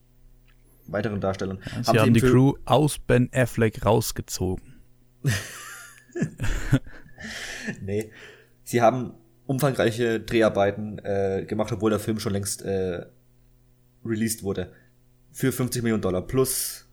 weiteren 0.93 1.19
Darstellern. 1.19 1.59
Sie 1.81 1.89
haben, 1.89 1.99
haben 1.99 2.13
die 2.13 2.21
Crew 2.21 2.53
aus 2.65 2.99
Ben 2.99 3.29
Affleck 3.33 3.85
rausgezogen. 3.85 4.81
nee. 7.81 8.11
Sie 8.63 8.81
haben 8.81 9.13
umfangreiche 9.45 10.19
Dreharbeiten 10.19 10.99
äh, 10.99 11.45
gemacht, 11.47 11.71
obwohl 11.71 11.89
der 11.89 11.99
Film 11.99 12.19
schon 12.19 12.33
längst 12.33 12.61
äh, 12.61 13.05
released 14.05 14.43
wurde. 14.43 14.71
Für 15.31 15.51
50 15.51 15.83
Millionen 15.83 16.01
Dollar 16.01 16.21
plus 16.21 16.87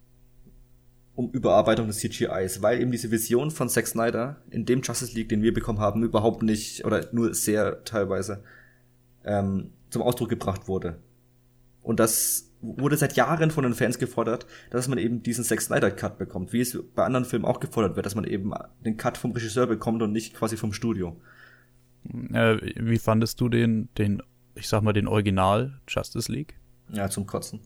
um 1.15 1.31
Überarbeitung 1.33 1.87
des 1.87 1.99
CGIs, 1.99 2.63
weil 2.63 2.81
eben 2.81 2.91
diese 2.91 3.11
Vision 3.11 3.51
von 3.51 3.69
Zack 3.69 3.87
Snyder 3.87 4.43
in 4.51 4.65
dem 4.65 4.81
Justice 4.81 5.15
League, 5.15 5.29
den 5.29 5.43
wir 5.43 5.53
bekommen 5.53 5.79
haben, 5.79 6.03
überhaupt 6.03 6.43
nicht 6.43 6.85
oder 6.85 7.09
nur 7.13 7.35
sehr 7.35 7.85
teilweise 7.85 8.43
ähm, 9.25 9.73
zum 9.91 10.03
Ausdruck 10.03 10.31
gebracht 10.31 10.67
wurde. 10.67 10.99
Und 11.83 12.01
das 12.01 12.50
wurde 12.63 12.97
seit 12.97 13.17
Jahren 13.17 13.51
von 13.51 13.65
den 13.65 13.75
Fans 13.75 13.99
gefordert, 13.99 14.47
dass 14.71 14.89
man 14.89 14.99
eben 14.99 15.23
diesen 15.23 15.45
Zack 15.45 15.63
Snyder 15.63 15.91
Cut 15.91 16.19
bekommt, 16.19 16.53
wie 16.53 16.61
es 16.61 16.79
bei 16.95 17.05
anderen 17.05 17.25
Filmen 17.25 17.45
auch 17.45 17.61
gefordert 17.61 17.97
wird, 17.97 18.07
dass 18.07 18.15
man 18.15 18.25
eben 18.25 18.53
den 18.85 18.97
Cut 18.97 19.17
vom 19.17 19.33
Regisseur 19.33 19.67
bekommt 19.67 20.03
und 20.03 20.13
nicht 20.13 20.35
quasi 20.35 20.57
vom 20.57 20.73
Studio. 20.73 21.17
Äh, 22.33 22.59
wie 22.77 22.99
fandest 22.99 23.41
du 23.41 23.49
den, 23.49 23.89
den, 23.97 24.23
ich 24.55 24.69
sag 24.69 24.83
mal, 24.83 24.93
den 24.93 25.09
Original 25.09 25.81
Justice 25.89 26.31
League? 26.31 26.55
Ja, 26.93 27.09
zum 27.09 27.27
Kotzen. 27.27 27.61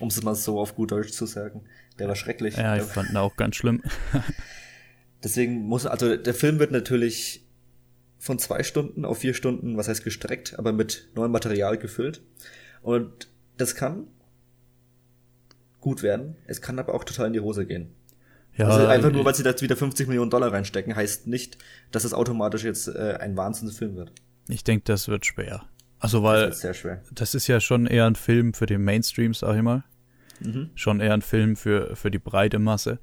Um 0.00 0.08
es 0.08 0.22
mal 0.22 0.34
so 0.34 0.60
auf 0.60 0.74
gut 0.74 0.90
Deutsch 0.90 1.12
zu 1.12 1.24
sagen. 1.24 1.62
Der 1.98 2.08
war 2.08 2.16
schrecklich. 2.16 2.56
Ja, 2.56 2.76
ich 2.76 2.82
fand 2.82 3.10
ihn 3.10 3.16
auch 3.16 3.36
ganz 3.36 3.56
schlimm. 3.56 3.82
Deswegen 5.24 5.66
muss, 5.66 5.86
also 5.86 6.16
der 6.16 6.34
Film 6.34 6.58
wird 6.58 6.72
natürlich 6.72 7.46
von 8.18 8.38
zwei 8.38 8.62
Stunden 8.62 9.04
auf 9.04 9.18
vier 9.18 9.34
Stunden, 9.34 9.76
was 9.76 9.88
heißt 9.88 10.04
gestreckt, 10.04 10.58
aber 10.58 10.72
mit 10.72 11.08
neuem 11.14 11.32
Material 11.32 11.78
gefüllt. 11.78 12.22
Und 12.82 13.28
das 13.56 13.74
kann 13.74 14.06
gut 15.80 16.02
werden. 16.02 16.36
Es 16.46 16.60
kann 16.60 16.78
aber 16.78 16.94
auch 16.94 17.04
total 17.04 17.28
in 17.28 17.32
die 17.32 17.40
Hose 17.40 17.66
gehen. 17.66 17.94
Ja, 18.56 18.68
also 18.68 18.86
einfach 18.86 19.12
nur, 19.12 19.24
weil 19.24 19.34
sie 19.34 19.42
da 19.42 19.54
wieder 19.60 19.76
50 19.76 20.08
Millionen 20.08 20.30
Dollar 20.30 20.52
reinstecken, 20.52 20.96
heißt 20.96 21.26
nicht, 21.26 21.58
dass 21.90 22.04
es 22.04 22.14
automatisch 22.14 22.64
jetzt 22.64 22.88
äh, 22.88 23.18
ein 23.20 23.36
Wahnsinnsfilm 23.36 23.96
wird. 23.96 24.12
Ich 24.48 24.64
denke, 24.64 24.84
das 24.84 25.08
wird 25.08 25.26
schwer. 25.26 25.64
Also 25.98 26.22
weil 26.22 26.48
das, 26.48 26.60
sehr 26.60 26.74
schwer. 26.74 27.02
das 27.12 27.34
ist 27.34 27.46
ja 27.46 27.60
schon 27.60 27.86
eher 27.86 28.06
ein 28.06 28.16
Film 28.16 28.54
für 28.54 28.66
den 28.66 28.82
Mainstream, 28.82 29.34
sag 29.34 29.56
ich 29.56 29.62
mal. 29.62 29.84
Mhm. 30.40 30.70
Schon 30.74 31.00
eher 31.00 31.14
ein 31.14 31.22
Film 31.22 31.56
für, 31.56 31.96
für 31.96 32.10
die 32.10 32.18
breite 32.18 32.58
Masse. 32.58 32.98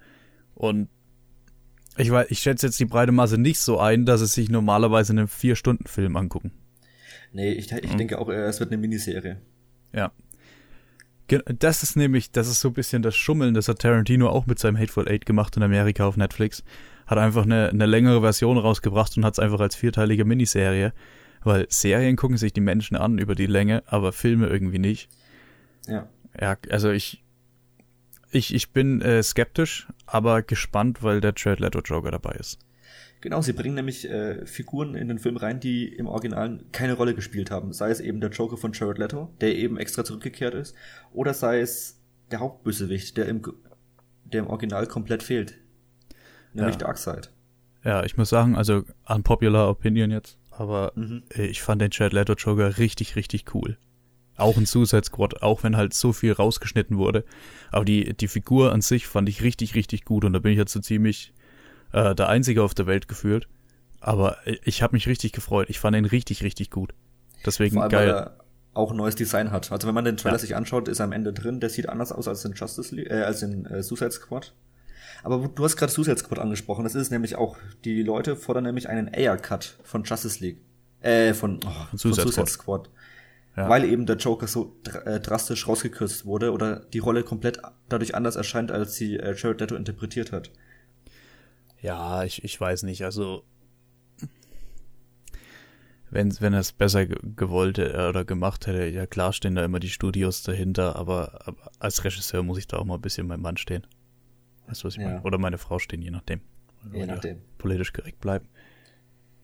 Und 0.55 0.89
ich 1.97 2.11
weiß, 2.11 2.27
ich 2.29 2.39
schätze 2.39 2.67
jetzt 2.67 2.79
die 2.79 2.85
breite 2.85 3.11
Masse 3.11 3.37
nicht 3.37 3.59
so 3.59 3.79
ein, 3.79 4.05
dass 4.05 4.21
es 4.21 4.33
sich 4.33 4.49
normalerweise 4.49 5.13
einen 5.13 5.27
Vier-Stunden-Film 5.27 6.15
angucken. 6.15 6.51
Nee, 7.31 7.51
ich, 7.53 7.71
ich 7.71 7.93
mhm. 7.93 7.97
denke 7.97 8.19
auch, 8.19 8.29
äh, 8.29 8.43
es 8.43 8.59
wird 8.59 8.71
eine 8.71 8.79
Miniserie. 8.79 9.39
Ja, 9.93 10.11
das 11.45 11.83
ist 11.83 11.95
nämlich, 11.95 12.31
das 12.31 12.47
ist 12.47 12.59
so 12.59 12.69
ein 12.69 12.73
bisschen 12.73 13.01
das 13.01 13.15
Schummeln, 13.15 13.53
das 13.53 13.67
hat 13.67 13.79
Tarantino 13.79 14.29
auch 14.29 14.45
mit 14.45 14.59
seinem 14.59 14.77
Hateful 14.77 15.07
Eight 15.07 15.25
gemacht 15.25 15.55
in 15.57 15.63
Amerika 15.63 16.05
auf 16.05 16.17
Netflix. 16.17 16.63
Hat 17.07 17.17
einfach 17.17 17.43
eine, 17.43 17.69
eine 17.69 17.85
längere 17.85 18.21
Version 18.21 18.57
rausgebracht 18.57 19.17
und 19.17 19.25
hat 19.25 19.33
es 19.33 19.39
einfach 19.39 19.59
als 19.59 19.75
vierteilige 19.75 20.25
Miniserie. 20.25 20.93
Weil 21.43 21.65
Serien 21.69 22.15
gucken 22.15 22.37
sich 22.37 22.53
die 22.53 22.61
Menschen 22.61 22.95
an 22.95 23.17
über 23.17 23.35
die 23.35 23.47
Länge, 23.47 23.83
aber 23.85 24.13
Filme 24.13 24.47
irgendwie 24.47 24.79
nicht. 24.79 25.09
Ja. 25.87 26.07
Ja, 26.39 26.57
also 26.69 26.89
ich, 26.89 27.23
ich, 28.31 28.53
ich 28.53 28.71
bin 28.71 29.01
äh, 29.01 29.21
skeptisch, 29.21 29.87
aber 30.05 30.41
gespannt, 30.41 31.03
weil 31.03 31.21
der 31.21 31.33
Jared 31.35 31.59
Leto 31.59 31.79
Joker 31.81 32.11
dabei 32.11 32.31
ist. 32.31 32.59
Genau, 33.23 33.41
sie 33.41 33.53
bringen 33.53 33.75
nämlich 33.75 34.09
äh, 34.09 34.45
Figuren 34.45 34.95
in 34.95 35.07
den 35.07 35.17
Film 35.17 35.37
rein, 35.37 35.61
die 35.61 35.87
im 35.87 36.07
Originalen 36.07 36.69
keine 36.73 36.91
Rolle 36.91 37.15
gespielt 37.15 37.51
haben. 37.51 37.71
Sei 37.71 37.89
es 37.89 38.01
eben 38.01 38.19
der 38.19 38.31
Joker 38.31 38.57
von 38.57 38.73
Jared 38.73 38.97
Leto, 38.97 39.33
der 39.39 39.55
eben 39.55 39.77
extra 39.77 40.03
zurückgekehrt 40.03 40.53
ist, 40.53 40.75
oder 41.13 41.33
sei 41.33 41.61
es 41.61 42.01
der 42.31 42.41
Hauptbösewicht, 42.41 43.15
der 43.15 43.29
im, 43.29 43.41
der 44.25 44.41
im 44.41 44.47
Original 44.47 44.87
komplett 44.87 45.23
fehlt. 45.23 45.57
Nämlich 46.51 46.75
ja. 46.75 46.79
Darkseid. 46.79 47.31
Ja, 47.85 48.03
ich 48.03 48.17
muss 48.17 48.27
sagen, 48.27 48.57
also 48.57 48.83
unpopular 49.07 49.69
Opinion 49.69 50.11
jetzt, 50.11 50.37
aber 50.51 50.91
mhm. 50.95 51.23
Äh, 51.33 51.45
ich 51.45 51.61
fand 51.61 51.81
den 51.81 51.91
Jared 51.93 52.11
Leto 52.11 52.33
Joker 52.33 52.77
richtig, 52.77 53.15
richtig 53.15 53.55
cool. 53.55 53.77
Auch 54.35 54.57
ein 54.57 54.65
Suicide 54.65 55.05
Squad, 55.05 55.41
auch 55.41 55.63
wenn 55.63 55.77
halt 55.77 55.93
so 55.93 56.11
viel 56.11 56.33
rausgeschnitten 56.33 56.97
wurde. 56.97 57.23
Aber 57.71 57.85
die, 57.85 58.17
die 58.17 58.27
Figur 58.27 58.73
an 58.73 58.81
sich 58.81 59.07
fand 59.07 59.29
ich 59.29 59.43
richtig, 59.43 59.75
richtig 59.75 60.03
gut 60.03 60.25
und 60.25 60.33
da 60.33 60.39
bin 60.39 60.51
ich 60.51 60.57
jetzt 60.57 60.73
so 60.73 60.81
ziemlich 60.81 61.33
äh, 61.93 62.13
der 62.13 62.27
Einzige 62.29 62.63
auf 62.63 62.73
der 62.73 62.87
Welt 62.87 63.07
gefühlt. 63.07 63.47
Aber 64.01 64.37
ich 64.65 64.83
habe 64.83 64.93
mich 64.93 65.07
richtig 65.07 65.31
gefreut. 65.31 65.69
Ich 65.69 65.79
fand 65.79 65.95
ihn 65.95 66.05
richtig, 66.05 66.43
richtig 66.43 66.69
gut. 66.69 66.93
Deswegen 67.45 67.75
Vor 67.75 67.83
allem, 67.83 67.91
geil. 67.91 68.07
Weil 68.09 68.15
er 68.15 68.37
auch 68.73 68.91
ein 68.91 68.97
neues 68.97 69.15
Design 69.15 69.51
hat. 69.51 69.71
Also 69.71 69.87
wenn 69.87 69.95
man 69.95 70.03
den 70.03 70.17
Trailer 70.17 70.35
ja. 70.35 70.39
sich 70.39 70.55
anschaut, 70.55 70.87
ist 70.87 70.99
er 70.99 71.05
am 71.05 71.11
Ende 71.11 71.31
drin. 71.31 71.59
Der 71.59 71.69
sieht 71.69 71.87
anders 71.87 72.11
aus 72.11 72.27
als 72.27 72.43
in 72.43 72.53
Justice 72.53 72.93
League, 72.93 73.09
äh, 73.09 73.21
als 73.21 73.41
in 73.43 73.65
äh, 73.65 73.81
Suicide 73.81 74.11
Squad. 74.11 74.53
Aber 75.23 75.47
du 75.47 75.63
hast 75.63 75.77
gerade 75.77 75.91
Suicide 75.91 76.17
Squad 76.17 76.39
angesprochen. 76.39 76.83
Das 76.83 76.95
ist 76.95 77.11
nämlich 77.11 77.35
auch, 77.35 77.57
die 77.85 78.03
Leute 78.03 78.35
fordern 78.35 78.65
nämlich 78.65 78.89
einen 78.89 79.07
Air-Cut 79.07 79.77
von 79.83 80.03
Justice 80.03 80.43
League. 80.43 80.57
Äh, 81.01 81.33
von, 81.33 81.59
oh, 81.65 81.69
von 81.89 81.99
Suicide, 81.99 82.23
von 82.23 82.31
Suicide 82.31 82.47
Squad. 82.47 82.87
Squad. 82.87 82.89
Ja. 83.55 83.69
Weil 83.69 83.85
eben 83.85 84.05
der 84.05 84.15
Joker 84.17 84.47
so 84.47 84.75
dr 84.83 85.05
äh, 85.05 85.19
drastisch 85.19 85.67
rausgekürzt 85.67 86.25
wurde 86.25 86.51
oder 86.51 86.77
die 86.77 86.99
Rolle 86.99 87.23
komplett 87.23 87.59
dadurch 87.87 88.15
anders 88.15 88.35
erscheint, 88.35 88.71
als 88.71 88.95
sie 88.95 89.17
äh, 89.17 89.35
Jared 89.37 89.61
Leto 89.61 89.75
interpretiert 89.75 90.31
hat. 90.31 90.49
Ja, 91.83 92.23
ich, 92.23 92.43
ich 92.43 92.59
weiß 92.59 92.83
nicht. 92.83 93.03
Also, 93.03 93.43
wenn, 96.09 96.33
wenn 96.39 96.53
er 96.53 96.61
es 96.61 96.71
besser 96.71 97.05
gewollt 97.05 97.77
oder 97.77 98.23
gemacht 98.23 98.67
hätte, 98.67 98.85
ja 98.87 99.05
klar 99.05 99.33
stehen 99.33 99.55
da 99.55 99.65
immer 99.65 99.79
die 99.79 99.89
Studios 99.89 100.43
dahinter, 100.43 100.95
aber, 100.95 101.41
aber 101.45 101.71
als 101.79 102.03
Regisseur 102.03 102.41
muss 102.41 102.57
ich 102.57 102.67
da 102.67 102.77
auch 102.77 102.85
mal 102.85 102.95
ein 102.95 103.01
bisschen 103.01 103.27
mein 103.27 103.41
Mann 103.41 103.57
stehen. 103.57 103.85
Weißt 104.67 104.83
du, 104.83 104.87
was 104.87 104.95
ich 104.95 105.01
ja. 105.01 105.09
meine? 105.09 105.21
Oder 105.23 105.37
meine 105.37 105.57
Frau 105.57 105.77
stehen, 105.77 106.01
je 106.01 106.11
nachdem. 106.11 106.39
Je 106.93 107.05
nachdem. 107.05 107.41
Politisch 107.57 107.91
korrekt 107.91 108.21
bleiben. 108.21 108.47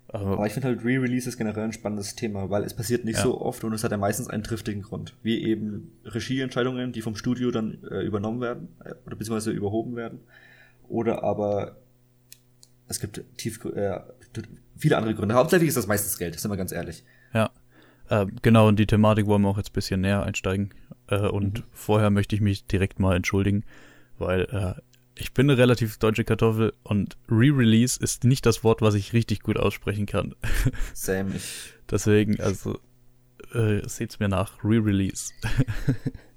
Aber, 0.08 0.34
aber 0.34 0.48
ich 0.48 0.54
finde 0.54 0.70
halt 0.70 0.84
Re-Release 0.84 1.28
ist 1.28 1.38
generell 1.38 1.66
ein 1.66 1.74
spannendes 1.74 2.16
Thema, 2.16 2.50
weil 2.50 2.64
es 2.64 2.74
passiert 2.74 3.04
nicht 3.04 3.18
ja. 3.18 3.24
so 3.24 3.42
oft 3.42 3.64
und 3.64 3.74
es 3.74 3.84
hat 3.84 3.92
ja 3.92 3.98
meistens 3.98 4.30
einen 4.30 4.44
triftigen 4.44 4.82
Grund. 4.82 5.16
Wie 5.22 5.44
eben 5.44 5.92
Regieentscheidungen, 6.06 6.94
die 6.94 7.02
vom 7.02 7.16
Studio 7.16 7.52
dann 7.52 7.84
äh, 7.92 8.02
übernommen 8.02 8.40
werden, 8.40 8.70
äh, 8.84 8.94
oder 9.06 9.18
beziehungsweise 9.18 9.52
überhoben 9.52 9.96
werden. 9.96 10.22
Oder 10.88 11.24
aber 11.24 11.78
es 12.90 13.00
gibt 13.00 13.24
tief, 13.38 13.64
äh, 13.66 14.02
viele 14.76 14.98
andere 14.98 15.16
Gründe. 15.16 15.36
Hauptsächlich 15.36 15.70
ist 15.70 15.78
das 15.78 15.88
meistens 15.88 16.18
Geld, 16.18 16.38
sind 16.38 16.52
wir 16.52 16.58
ganz 16.58 16.72
ehrlich. 16.72 17.06
Ja. 17.34 17.52
Äh, 18.10 18.26
genau, 18.42 18.68
und 18.68 18.78
die 18.78 18.88
Thematik 18.88 19.28
wollen 19.28 19.44
wir 19.44 19.50
auch 19.50 19.58
jetzt 19.58 19.70
ein 19.70 19.74
bisschen 19.74 20.02
näher 20.02 20.24
einsteigen. 20.24 20.74
Äh, 21.08 21.28
und 21.28 21.60
mhm. 21.60 21.64
vorher 21.72 22.10
möchte 22.10 22.36
ich 22.36 22.42
mich 22.42 22.66
direkt 22.66 23.00
mal 23.00 23.16
entschuldigen, 23.16 23.64
weil 24.18 24.42
äh, 24.42 24.82
ich 25.16 25.34
bin 25.34 25.50
eine 25.50 25.60
relativ 25.60 25.98
deutsche 25.98 26.24
Kartoffel 26.24 26.74
und 26.84 27.18
Re-Release 27.30 28.00
ist 28.02 28.24
nicht 28.24 28.46
das 28.46 28.64
Wort, 28.64 28.82
was 28.82 28.96
ich 28.96 29.14
richtig 29.14 29.42
gut 29.42 29.58
aussprechen 29.58 30.06
kann. 30.06 30.36
Same. 30.94 31.36
Ich 31.36 31.74
Deswegen, 31.90 32.40
also, 32.40 32.80
äh, 33.54 33.88
seht's 33.88 34.20
mir 34.20 34.30
nach. 34.30 34.64
Re-Release. 34.64 35.32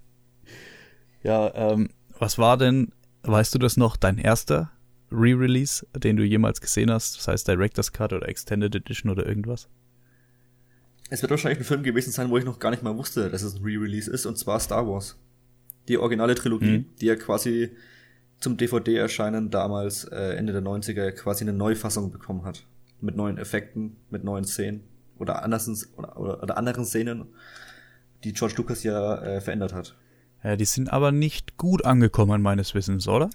ja, 1.23 1.55
ähm, 1.55 1.91
was 2.19 2.38
war 2.38 2.59
denn, 2.59 2.93
weißt 3.23 3.55
du 3.55 3.59
das 3.59 3.77
noch, 3.77 3.97
dein 3.97 4.19
erster 4.19 4.71
Re-Release, 5.12 5.87
den 5.96 6.16
du 6.16 6.25
jemals 6.25 6.61
gesehen 6.61 6.90
hast? 6.90 7.18
Das 7.18 7.29
heißt 7.29 7.48
Director's 7.48 7.92
Cut 7.92 8.12
oder 8.12 8.29
Extended 8.29 8.75
Edition 8.75 9.11
oder 9.11 9.27
irgendwas? 9.27 9.68
Es 11.11 11.22
wird 11.22 11.31
wahrscheinlich 11.31 11.61
ein 11.61 11.64
Film 11.64 11.83
gewesen 11.83 12.11
sein, 12.11 12.31
wo 12.31 12.38
ich 12.38 12.44
noch 12.44 12.59
gar 12.59 12.70
nicht 12.70 12.83
mal 12.83 12.96
wusste, 12.96 13.29
dass 13.29 13.42
es 13.42 13.55
ein 13.55 13.62
Re-Release 13.62 14.11
ist, 14.11 14.25
und 14.27 14.38
zwar 14.38 14.59
Star 14.61 14.88
Wars. 14.88 15.18
Die 15.88 15.98
originale 15.98 16.35
Trilogie, 16.35 16.79
mhm. 16.79 16.87
die 17.01 17.07
ja 17.07 17.16
quasi 17.16 17.70
zum 18.40 18.57
DVD-Erscheinen 18.57 19.51
damals 19.51 20.05
äh, 20.05 20.37
Ende 20.37 20.53
der 20.53 20.62
90er 20.62 21.12
quasi 21.12 21.44
eine 21.44 21.53
Neufassung 21.53 22.11
bekommen 22.11 22.44
hat. 22.44 22.64
Mit 23.01 23.16
neuen 23.16 23.37
Effekten, 23.38 23.96
mit 24.11 24.25
neuen 24.25 24.44
Szenen 24.44 24.85
oder, 25.18 25.42
anders, 25.42 25.88
oder, 25.96 26.42
oder 26.42 26.57
anderen 26.57 26.85
Szenen, 26.85 27.27
die 28.25 28.33
George 28.33 28.55
Lucas 28.57 28.83
ja 28.83 29.16
äh, 29.22 29.40
verändert 29.40 29.72
hat. 29.72 29.94
Ja, 30.42 30.57
die 30.57 30.64
sind 30.64 30.92
aber 30.92 31.12
nicht 31.12 31.57
gut 31.57 31.85
angekommen, 31.85 32.42
meines 32.42 32.75
Wissens, 32.75 33.07
oder? 33.07 33.31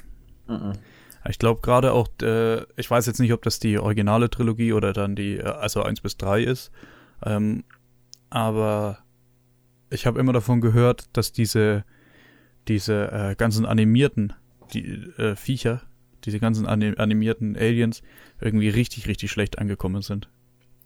Mhm. 0.47 0.73
Ich 1.29 1.39
glaube 1.39 1.61
gerade 1.61 1.93
auch, 1.93 2.07
äh, 2.21 2.61
ich 2.75 2.89
weiß 2.89 3.05
jetzt 3.05 3.19
nicht, 3.19 3.33
ob 3.33 3.41
das 3.43 3.59
die 3.59 3.77
originale 3.77 4.29
Trilogie 4.29 4.73
oder 4.73 4.93
dann 4.93 5.15
die, 5.15 5.37
äh, 5.37 5.43
also 5.43 5.83
1 5.83 6.01
bis 6.01 6.17
3 6.17 6.43
ist, 6.43 6.71
ähm, 7.25 7.63
aber 8.29 8.99
ich 9.89 10.05
habe 10.05 10.19
immer 10.19 10.33
davon 10.33 10.61
gehört, 10.61 11.05
dass 11.13 11.31
diese, 11.31 11.83
diese 12.67 13.11
äh, 13.11 13.35
ganzen 13.35 13.65
animierten 13.65 14.33
die, 14.73 14.85
äh, 15.17 15.35
Viecher, 15.35 15.81
diese 16.25 16.39
ganzen 16.39 16.65
animierten 16.65 17.55
Aliens 17.55 18.01
irgendwie 18.41 18.69
richtig, 18.69 19.07
richtig 19.07 19.31
schlecht 19.31 19.59
angekommen 19.59 20.01
sind. 20.01 20.29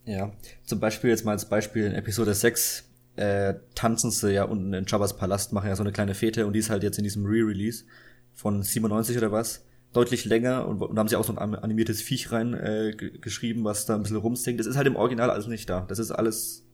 Ja, 0.05 0.31
zum 0.63 0.79
Beispiel 0.79 1.09
jetzt 1.09 1.25
mal 1.25 1.31
als 1.31 1.47
Beispiel 1.47 1.85
in 1.85 1.93
Episode 1.93 2.33
6 2.33 2.89
äh, 3.15 3.55
tanzen 3.75 4.11
sie 4.11 4.33
ja 4.33 4.43
unten 4.43 4.73
in 4.73 4.85
Jabba's 4.85 5.17
Palast, 5.17 5.53
machen 5.53 5.67
ja 5.67 5.75
so 5.75 5.83
eine 5.83 5.91
kleine 5.91 6.13
Fete 6.13 6.45
und 6.45 6.53
die 6.53 6.59
ist 6.59 6.69
halt 6.69 6.83
jetzt 6.83 6.97
in 6.97 7.03
diesem 7.03 7.25
Re-Release 7.25 7.85
von 8.33 8.63
97 8.63 9.17
oder 9.17 9.31
was 9.31 9.65
deutlich 9.93 10.25
länger 10.25 10.67
und, 10.67 10.81
und 10.81 10.97
haben 10.97 11.07
sie 11.07 11.15
auch 11.15 11.25
so 11.25 11.35
ein 11.35 11.55
animiertes 11.55 12.01
Viech 12.01 12.31
rein 12.31 12.53
äh, 12.53 12.95
geschrieben, 12.95 13.63
was 13.63 13.85
da 13.85 13.95
ein 13.95 14.03
bisschen 14.03 14.17
rumsingt. 14.17 14.59
Das 14.59 14.67
ist 14.67 14.77
halt 14.77 14.87
im 14.87 14.95
Original 14.95 15.29
alles 15.29 15.47
nicht 15.47 15.69
da. 15.69 15.81
Das 15.87 15.99
ist 15.99 16.11
alles 16.11 16.65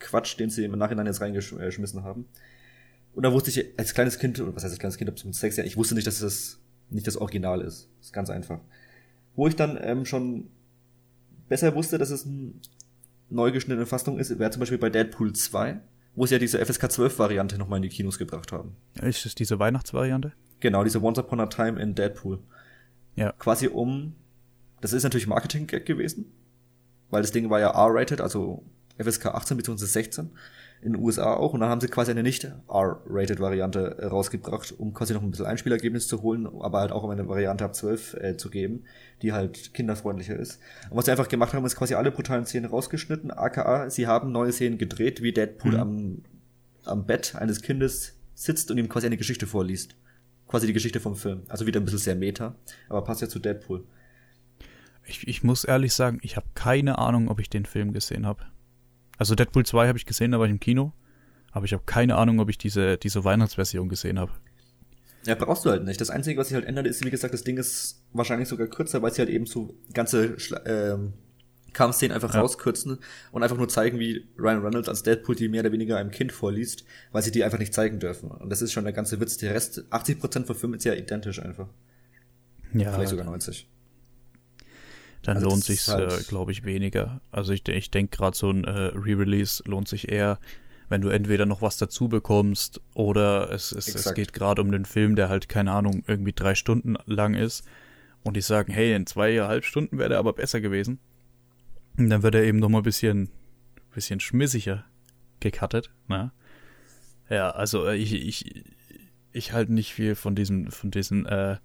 Quatsch, 0.00 0.38
den 0.38 0.50
sie 0.50 0.64
im 0.64 0.76
Nachhinein 0.76 1.06
jetzt 1.06 1.20
reingeschmissen 1.20 2.02
haben. 2.02 2.26
Und 3.14 3.22
da 3.22 3.32
wusste 3.32 3.50
ich 3.50 3.78
als 3.78 3.94
kleines 3.94 4.18
Kind, 4.18 4.40
oder 4.40 4.54
was 4.54 4.64
heißt 4.64 4.72
als 4.72 4.78
kleines 4.80 4.96
Kind, 4.98 5.08
ob 5.08 5.24
mit 5.24 5.34
sechs 5.34 5.56
Jahren, 5.56 5.66
ich 5.66 5.76
wusste 5.76 5.94
nicht, 5.94 6.06
dass 6.06 6.18
das 6.18 6.58
nicht 6.90 7.06
das 7.06 7.16
Original 7.16 7.60
ist. 7.60 7.88
Das 7.98 8.06
ist 8.06 8.12
ganz 8.12 8.28
einfach. 8.28 8.60
Wo 9.36 9.46
ich 9.46 9.54
dann 9.54 9.78
ähm, 9.80 10.04
schon 10.04 10.48
besser 11.48 11.74
wusste, 11.74 11.98
dass 11.98 12.10
es 12.10 12.26
eine 12.26 12.54
neu 13.30 13.52
geschnittene 13.52 13.86
Fassung 13.86 14.18
ist, 14.18 14.36
wäre 14.38 14.50
zum 14.50 14.60
Beispiel 14.60 14.78
bei 14.78 14.90
Deadpool 14.90 15.32
2, 15.32 15.80
wo 16.16 16.26
sie 16.26 16.34
ja 16.34 16.38
diese 16.38 16.64
FSK 16.64 16.90
12 16.90 17.18
Variante 17.18 17.58
nochmal 17.58 17.78
in 17.78 17.84
die 17.84 17.88
Kinos 17.88 18.18
gebracht 18.18 18.52
haben. 18.52 18.76
Ist 19.00 19.26
es 19.26 19.34
diese 19.34 19.58
Weihnachtsvariante? 19.58 20.32
Genau, 20.60 20.82
diese 20.82 21.02
Once 21.02 21.18
Upon 21.18 21.40
a 21.40 21.46
Time 21.46 21.80
in 21.80 21.94
Deadpool. 21.94 22.40
Ja. 23.16 23.32
Quasi 23.32 23.68
um, 23.68 24.14
das 24.80 24.92
ist 24.92 25.02
natürlich 25.02 25.26
Marketing-Gag 25.26 25.86
gewesen, 25.86 26.32
weil 27.10 27.22
das 27.22 27.32
Ding 27.32 27.50
war 27.50 27.60
ja 27.60 27.70
R-rated, 27.70 28.20
also 28.20 28.62
FSK 28.98 29.26
18 29.26 29.56
bzw. 29.56 29.84
16 29.84 30.30
in 30.82 30.92
den 30.92 31.02
USA 31.02 31.34
auch 31.34 31.54
und 31.54 31.60
dann 31.60 31.70
haben 31.70 31.80
sie 31.80 31.88
quasi 31.88 32.10
eine 32.10 32.22
nicht 32.22 32.44
R-rated 32.44 33.40
Variante 33.40 33.96
äh, 33.98 34.04
rausgebracht, 34.04 34.74
um 34.76 34.92
quasi 34.92 35.14
noch 35.14 35.22
ein 35.22 35.30
bisschen 35.30 35.46
Einspielergebnis 35.46 36.06
zu 36.06 36.20
holen, 36.20 36.46
aber 36.46 36.80
halt 36.80 36.92
auch 36.92 37.02
um 37.02 37.10
eine 37.10 37.26
Variante 37.26 37.64
ab 37.64 37.74
12 37.74 38.14
äh, 38.14 38.36
zu 38.36 38.50
geben, 38.50 38.84
die 39.22 39.32
halt 39.32 39.72
kinderfreundlicher 39.72 40.36
ist. 40.36 40.60
Und 40.90 40.98
was 40.98 41.06
sie 41.06 41.10
einfach 41.10 41.28
gemacht 41.28 41.54
haben, 41.54 41.64
ist 41.64 41.76
quasi 41.76 41.94
alle 41.94 42.10
brutalen 42.10 42.44
Szenen 42.44 42.66
rausgeschnitten, 42.66 43.30
aka 43.30 43.88
sie 43.88 44.06
haben 44.06 44.30
neue 44.30 44.52
Szenen 44.52 44.76
gedreht, 44.76 45.22
wie 45.22 45.32
Deadpool 45.32 45.72
mhm. 45.72 45.80
am, 45.80 46.22
am 46.84 47.06
Bett 47.06 47.34
eines 47.34 47.62
Kindes 47.62 48.16
sitzt 48.34 48.70
und 48.70 48.76
ihm 48.76 48.90
quasi 48.90 49.06
eine 49.06 49.16
Geschichte 49.16 49.46
vorliest. 49.46 49.96
Quasi 50.48 50.66
die 50.66 50.72
Geschichte 50.72 51.00
vom 51.00 51.16
Film. 51.16 51.42
Also 51.48 51.66
wieder 51.66 51.80
ein 51.80 51.84
bisschen 51.84 51.98
sehr 51.98 52.14
meta, 52.14 52.54
aber 52.88 53.02
passt 53.02 53.22
ja 53.22 53.28
zu 53.28 53.38
Deadpool. 53.38 53.84
Ich, 55.06 55.26
ich 55.26 55.42
muss 55.42 55.64
ehrlich 55.64 55.92
sagen, 55.92 56.18
ich 56.22 56.36
habe 56.36 56.46
keine 56.54 56.98
Ahnung, 56.98 57.28
ob 57.28 57.40
ich 57.40 57.50
den 57.50 57.66
Film 57.66 57.92
gesehen 57.92 58.26
habe. 58.26 58.44
Also 59.18 59.34
Deadpool 59.34 59.66
2 59.66 59.88
habe 59.88 59.98
ich 59.98 60.06
gesehen, 60.06 60.32
da 60.32 60.38
war 60.38 60.46
ich 60.46 60.52
im 60.52 60.60
Kino. 60.60 60.92
Aber 61.52 61.66
ich 61.66 61.72
habe 61.72 61.84
keine 61.86 62.16
Ahnung, 62.16 62.40
ob 62.40 62.50
ich 62.50 62.58
diese, 62.58 62.98
diese 62.98 63.22
Weihnachtsversion 63.22 63.88
gesehen 63.88 64.18
habe. 64.18 64.32
Ja, 65.24 65.34
brauchst 65.34 65.64
du 65.64 65.70
halt 65.70 65.84
nicht. 65.84 66.00
Das 66.00 66.10
Einzige, 66.10 66.38
was 66.38 66.48
sich 66.48 66.54
halt 66.54 66.66
ändert, 66.66 66.86
ist, 66.86 67.04
wie 67.04 67.10
gesagt, 67.10 67.32
das 67.32 67.44
Ding 67.44 67.56
ist 67.56 68.02
wahrscheinlich 68.12 68.48
sogar 68.48 68.66
kürzer, 68.66 69.02
weil 69.02 69.12
sie 69.12 69.20
halt 69.20 69.30
eben 69.30 69.46
so 69.46 69.74
ganze 69.92 70.36
ähm, 70.66 71.14
Kampfszenen 71.74 72.14
einfach 72.14 72.32
ja. 72.32 72.40
rauskürzen 72.40 72.98
und 73.32 73.42
einfach 73.42 73.56
nur 73.56 73.68
zeigen, 73.68 73.98
wie 73.98 74.26
Ryan 74.38 74.62
Reynolds 74.62 74.88
als 74.88 75.02
Deadpool 75.02 75.34
die 75.34 75.48
mehr 75.48 75.60
oder 75.60 75.72
weniger 75.72 75.98
einem 75.98 76.10
Kind 76.10 76.32
vorliest, 76.32 76.84
weil 77.12 77.22
sie 77.22 77.30
die 77.30 77.44
einfach 77.44 77.58
nicht 77.58 77.74
zeigen 77.74 77.98
dürfen. 77.98 78.30
Und 78.30 78.50
das 78.50 78.62
ist 78.62 78.72
schon 78.72 78.84
der 78.84 78.92
ganze 78.92 79.20
Witz. 79.20 79.36
Der 79.36 79.54
Rest, 79.54 79.84
80% 79.90 80.46
vom 80.46 80.56
Film 80.56 80.74
ist 80.74 80.84
ja 80.84 80.94
identisch 80.94 81.40
einfach. 81.40 81.68
Ja. 82.72 82.92
Vielleicht 82.92 83.10
sogar 83.10 83.26
90 83.26 83.68
dann 85.24 85.38
also 85.38 85.48
lohnt 85.48 85.64
sich 85.64 85.88
halt 85.88 86.12
äh, 86.12 86.22
glaube 86.24 86.52
ich, 86.52 86.64
weniger. 86.64 87.20
Also 87.30 87.52
ich, 87.52 87.66
ich 87.68 87.90
denke 87.90 88.16
gerade 88.16 88.36
so 88.36 88.50
ein 88.50 88.64
äh, 88.64 88.70
Re-Release 88.94 89.62
lohnt 89.66 89.88
sich 89.88 90.10
eher, 90.10 90.38
wenn 90.88 91.00
du 91.00 91.08
entweder 91.08 91.46
noch 91.46 91.62
was 91.62 91.78
dazu 91.78 92.08
bekommst 92.08 92.80
oder 92.94 93.50
es, 93.50 93.72
es, 93.72 93.88
es 93.88 94.14
geht 94.14 94.32
gerade 94.32 94.60
um 94.60 94.70
den 94.70 94.84
Film, 94.84 95.16
der 95.16 95.28
halt, 95.28 95.48
keine 95.48 95.72
Ahnung, 95.72 96.04
irgendwie 96.06 96.32
drei 96.32 96.54
Stunden 96.54 96.96
lang 97.06 97.34
ist 97.34 97.64
und 98.22 98.36
die 98.36 98.42
sagen, 98.42 98.72
hey, 98.72 98.94
in 98.94 99.06
zweieinhalb 99.06 99.64
Stunden 99.64 99.98
wäre 99.98 100.10
der 100.10 100.18
aber 100.18 100.34
besser 100.34 100.60
gewesen. 100.60 101.00
Und 101.96 102.10
dann 102.10 102.22
wird 102.22 102.34
er 102.34 102.44
eben 102.44 102.58
noch 102.58 102.68
mal 102.68 102.78
ein 102.78 102.84
bisschen, 102.84 103.30
bisschen 103.94 104.20
schmissiger 104.20 104.84
gecuttet, 105.40 105.90
ne? 106.08 106.32
Ja, 107.30 107.50
also 107.50 107.86
äh, 107.86 107.96
ich, 107.96 108.12
ich, 108.12 108.64
ich 109.32 109.52
halte 109.52 109.72
nicht 109.72 109.94
viel 109.94 110.14
von 110.14 110.34
diesem, 110.34 110.70
von 110.70 110.90
diesen, 110.90 111.26
äh, 111.26 111.58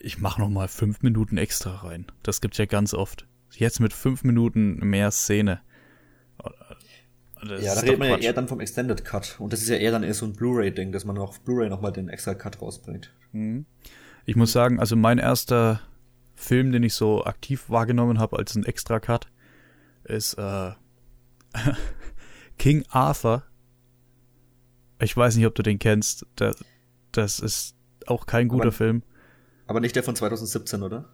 ich 0.00 0.18
mache 0.18 0.40
noch 0.40 0.48
mal 0.48 0.68
fünf 0.68 1.02
Minuten 1.02 1.36
extra 1.38 1.74
rein. 1.76 2.06
Das 2.22 2.40
gibt's 2.40 2.58
ja 2.58 2.66
ganz 2.66 2.94
oft. 2.94 3.26
Jetzt 3.52 3.80
mit 3.80 3.92
fünf 3.92 4.22
Minuten 4.24 4.76
mehr 4.78 5.10
Szene. 5.10 5.60
Das 7.40 7.62
ja, 7.62 7.74
da 7.74 7.80
redet 7.80 7.98
man 7.98 8.08
ja 8.08 8.18
eher 8.18 8.32
dann 8.32 8.48
vom 8.48 8.60
Extended 8.60 9.04
Cut. 9.04 9.36
Und 9.38 9.52
das 9.52 9.62
ist 9.62 9.68
ja 9.68 9.76
eher 9.76 9.90
dann 9.90 10.02
eher 10.02 10.14
so 10.14 10.26
ein 10.26 10.32
Blu-ray-Ding, 10.32 10.92
dass 10.92 11.04
man 11.04 11.18
auf 11.18 11.40
Blu-ray 11.40 11.68
nochmal 11.68 11.92
den 11.92 12.08
extra 12.08 12.34
Cut 12.34 12.60
rausbringt. 12.60 13.12
Mhm. 13.32 13.66
Ich 14.24 14.36
muss 14.36 14.52
sagen, 14.52 14.80
also 14.80 14.96
mein 14.96 15.18
erster 15.18 15.80
Film, 16.36 16.70
den 16.70 16.82
ich 16.82 16.94
so 16.94 17.24
aktiv 17.24 17.68
wahrgenommen 17.68 18.20
habe 18.20 18.38
als 18.38 18.54
ein 18.54 18.64
extra 18.64 19.00
Cut, 19.00 19.28
ist 20.04 20.34
äh, 20.34 20.72
King 22.58 22.84
Arthur. 22.90 23.42
Ich 25.00 25.16
weiß 25.16 25.36
nicht, 25.36 25.46
ob 25.46 25.54
du 25.54 25.62
den 25.62 25.78
kennst. 25.78 26.26
Das, 26.36 26.56
das 27.12 27.40
ist 27.40 27.74
auch 28.06 28.26
kein 28.26 28.48
guter 28.48 28.64
Aber 28.64 28.72
Film. 28.72 29.02
Aber 29.66 29.80
nicht 29.80 29.96
der 29.96 30.04
von 30.04 30.14
2017, 30.14 30.82
oder? 30.82 31.08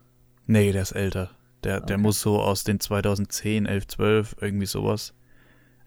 Nee, 0.47 0.73
der 0.73 0.83
ist 0.83 0.93
älter. 0.93 1.31
Der, 1.65 1.79
okay. 1.79 1.87
der 1.87 1.99
muss 1.99 2.21
so 2.21 2.41
aus 2.41 2.65
den 2.65 2.81
2010, 2.81 3.67
11, 3.67 3.87
12, 3.87 4.37
irgendwie 4.41 4.67
sowas. 4.67 5.15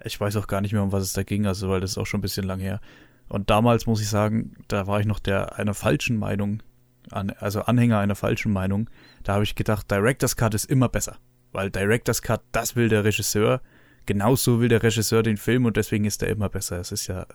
Ich 0.03 0.19
weiß 0.19 0.37
auch 0.37 0.47
gar 0.47 0.61
nicht 0.61 0.71
mehr, 0.71 0.83
um 0.83 0.91
was 0.91 1.03
es 1.03 1.13
da 1.13 1.23
ging, 1.23 1.45
also 1.45 1.69
weil 1.69 1.81
das 1.81 1.91
ist 1.91 1.97
auch 1.97 2.07
schon 2.07 2.19
ein 2.19 2.21
bisschen 2.21 2.45
lang 2.45 2.59
her. 2.59 2.79
Und 3.27 3.49
damals 3.49 3.85
muss 3.85 4.01
ich 4.01 4.09
sagen, 4.09 4.55
da 4.67 4.87
war 4.87 4.99
ich 4.99 5.05
noch 5.05 5.19
der 5.19 5.57
einer 5.57 5.73
falschen 5.73 6.17
Meinung, 6.17 6.61
an, 7.11 7.31
also 7.31 7.61
Anhänger 7.61 7.99
einer 7.99 8.15
falschen 8.15 8.51
Meinung. 8.51 8.89
Da 9.23 9.33
habe 9.33 9.43
ich 9.43 9.55
gedacht, 9.55 9.89
Director's 9.89 10.35
Cut 10.35 10.53
ist 10.53 10.65
immer 10.65 10.89
besser. 10.89 11.17
Weil 11.51 11.69
Director's 11.69 12.21
Cut, 12.21 12.41
das 12.51 12.75
will 12.75 12.89
der 12.89 13.03
Regisseur. 13.03 13.61
Genauso 14.05 14.59
will 14.59 14.69
der 14.69 14.83
Regisseur 14.83 15.23
den 15.23 15.37
Film 15.37 15.65
und 15.65 15.77
deswegen 15.77 16.05
ist 16.05 16.21
er 16.21 16.29
immer 16.29 16.49
besser. 16.49 16.79
Es 16.79 16.91
ist 16.91 17.07
ja 17.07 17.25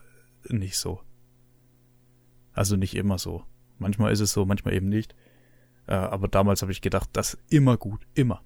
nicht 0.48 0.76
so. 0.76 1.00
Also 2.52 2.76
nicht 2.76 2.94
immer 2.94 3.18
so. 3.18 3.44
Manchmal 3.78 4.12
ist 4.12 4.20
es 4.20 4.32
so, 4.32 4.44
manchmal 4.44 4.74
eben 4.74 4.88
nicht. 4.88 5.14
Äh, 5.86 5.94
aber 5.94 6.28
damals 6.28 6.62
habe 6.62 6.72
ich 6.72 6.80
gedacht, 6.80 7.08
das 7.12 7.38
immer 7.48 7.76
gut, 7.76 8.06
immer. 8.14 8.42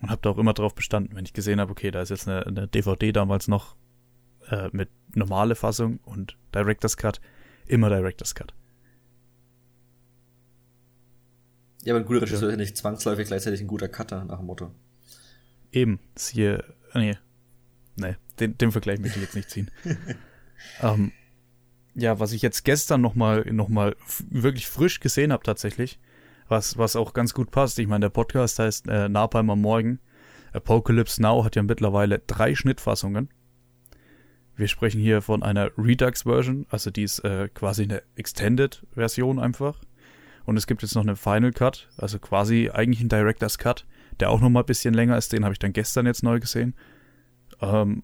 Und 0.00 0.10
habe 0.10 0.22
da 0.22 0.30
auch 0.30 0.38
immer 0.38 0.54
drauf 0.54 0.74
bestanden, 0.74 1.14
wenn 1.14 1.24
ich 1.24 1.32
gesehen 1.32 1.60
habe, 1.60 1.72
okay, 1.72 1.90
da 1.90 2.00
ist 2.00 2.10
jetzt 2.10 2.28
eine, 2.28 2.46
eine 2.46 2.68
DVD 2.68 3.12
damals 3.12 3.48
noch 3.48 3.76
äh, 4.48 4.68
mit 4.72 4.88
normale 5.14 5.54
Fassung 5.54 5.98
und 6.04 6.38
Director's 6.54 6.96
Cut, 6.96 7.20
immer 7.66 7.90
Director's 7.90 8.34
Cut. 8.34 8.54
Ja, 11.84 11.94
aber 11.94 12.00
ein 12.00 12.06
guter 12.06 12.22
Regisseur 12.22 12.42
ja. 12.42 12.48
ist 12.48 12.52
ja 12.52 12.56
nicht 12.56 12.76
zwangsläufig 12.76 13.26
gleichzeitig 13.28 13.60
ein 13.60 13.66
guter 13.66 13.88
Cutter 13.88 14.24
nach 14.24 14.38
dem 14.38 14.46
Motto. 14.46 14.70
Eben, 15.72 16.00
siehe, 16.14 16.64
nee, 16.94 17.16
nee, 17.96 18.16
den, 18.38 18.58
den 18.58 18.72
Vergleich 18.72 19.00
möchte 19.00 19.18
ich 19.18 19.24
jetzt 19.24 19.36
nicht 19.36 19.50
ziehen. 19.50 19.70
ähm, 20.82 21.12
ja, 21.94 22.18
was 22.18 22.32
ich 22.32 22.42
jetzt 22.42 22.64
gestern 22.64 23.00
nochmal 23.00 23.44
noch 23.52 23.68
mal 23.68 23.96
wirklich 24.28 24.66
frisch 24.66 25.00
gesehen 25.00 25.32
habe 25.32 25.42
tatsächlich, 25.42 25.98
was, 26.48 26.76
was 26.76 26.96
auch 26.96 27.12
ganz 27.12 27.34
gut 27.34 27.50
passt. 27.50 27.78
Ich 27.78 27.86
meine, 27.86 28.06
der 28.06 28.10
Podcast 28.10 28.58
heißt 28.58 28.88
äh, 28.88 29.08
Napalm 29.08 29.50
am 29.50 29.60
Morgen. 29.60 30.00
Apocalypse 30.52 31.22
Now 31.22 31.44
hat 31.44 31.56
ja 31.56 31.62
mittlerweile 31.62 32.18
drei 32.18 32.54
Schnittfassungen. 32.54 33.30
Wir 34.56 34.68
sprechen 34.68 35.00
hier 35.00 35.22
von 35.22 35.42
einer 35.42 35.70
Redux-Version, 35.78 36.66
also 36.68 36.90
die 36.90 37.04
ist 37.04 37.20
äh, 37.20 37.48
quasi 37.48 37.84
eine 37.84 38.02
Extended-Version 38.16 39.38
einfach. 39.38 39.80
Und 40.44 40.56
es 40.56 40.66
gibt 40.66 40.82
jetzt 40.82 40.94
noch 40.94 41.02
einen 41.02 41.16
Final 41.16 41.52
Cut, 41.52 41.88
also 41.96 42.18
quasi 42.18 42.70
eigentlich 42.72 43.00
ein 43.00 43.08
Director's 43.08 43.58
Cut, 43.58 43.86
der 44.18 44.30
auch 44.30 44.40
nochmal 44.40 44.62
ein 44.62 44.66
bisschen 44.66 44.94
länger 44.94 45.16
ist. 45.16 45.32
Den 45.32 45.44
habe 45.44 45.52
ich 45.52 45.58
dann 45.58 45.72
gestern 45.72 46.06
jetzt 46.06 46.22
neu 46.22 46.40
gesehen. 46.40 46.74
Ähm, 47.60 48.02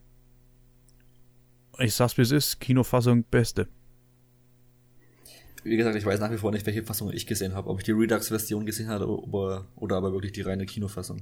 ich 1.79 1.93
sag's 1.93 2.17
wie 2.17 2.21
es 2.21 2.31
ist, 2.31 2.59
Kinofassung 2.59 3.23
beste 3.23 3.67
wie 5.69 5.77
gesagt, 5.77 5.95
ich 5.95 6.05
weiß 6.05 6.19
nach 6.19 6.31
wie 6.31 6.37
vor 6.37 6.51
nicht, 6.51 6.65
welche 6.65 6.83
Fassung 6.83 7.11
ich 7.11 7.27
gesehen 7.27 7.53
habe. 7.53 7.69
Ob 7.69 7.79
ich 7.79 7.85
die 7.85 7.91
Redux-Version 7.91 8.65
gesehen 8.65 8.89
habe 8.89 9.07
oder, 9.07 9.65
oder 9.75 9.97
aber 9.97 10.13
wirklich 10.13 10.31
die 10.31 10.41
reine 10.41 10.65
Kinofassung. 10.65 11.21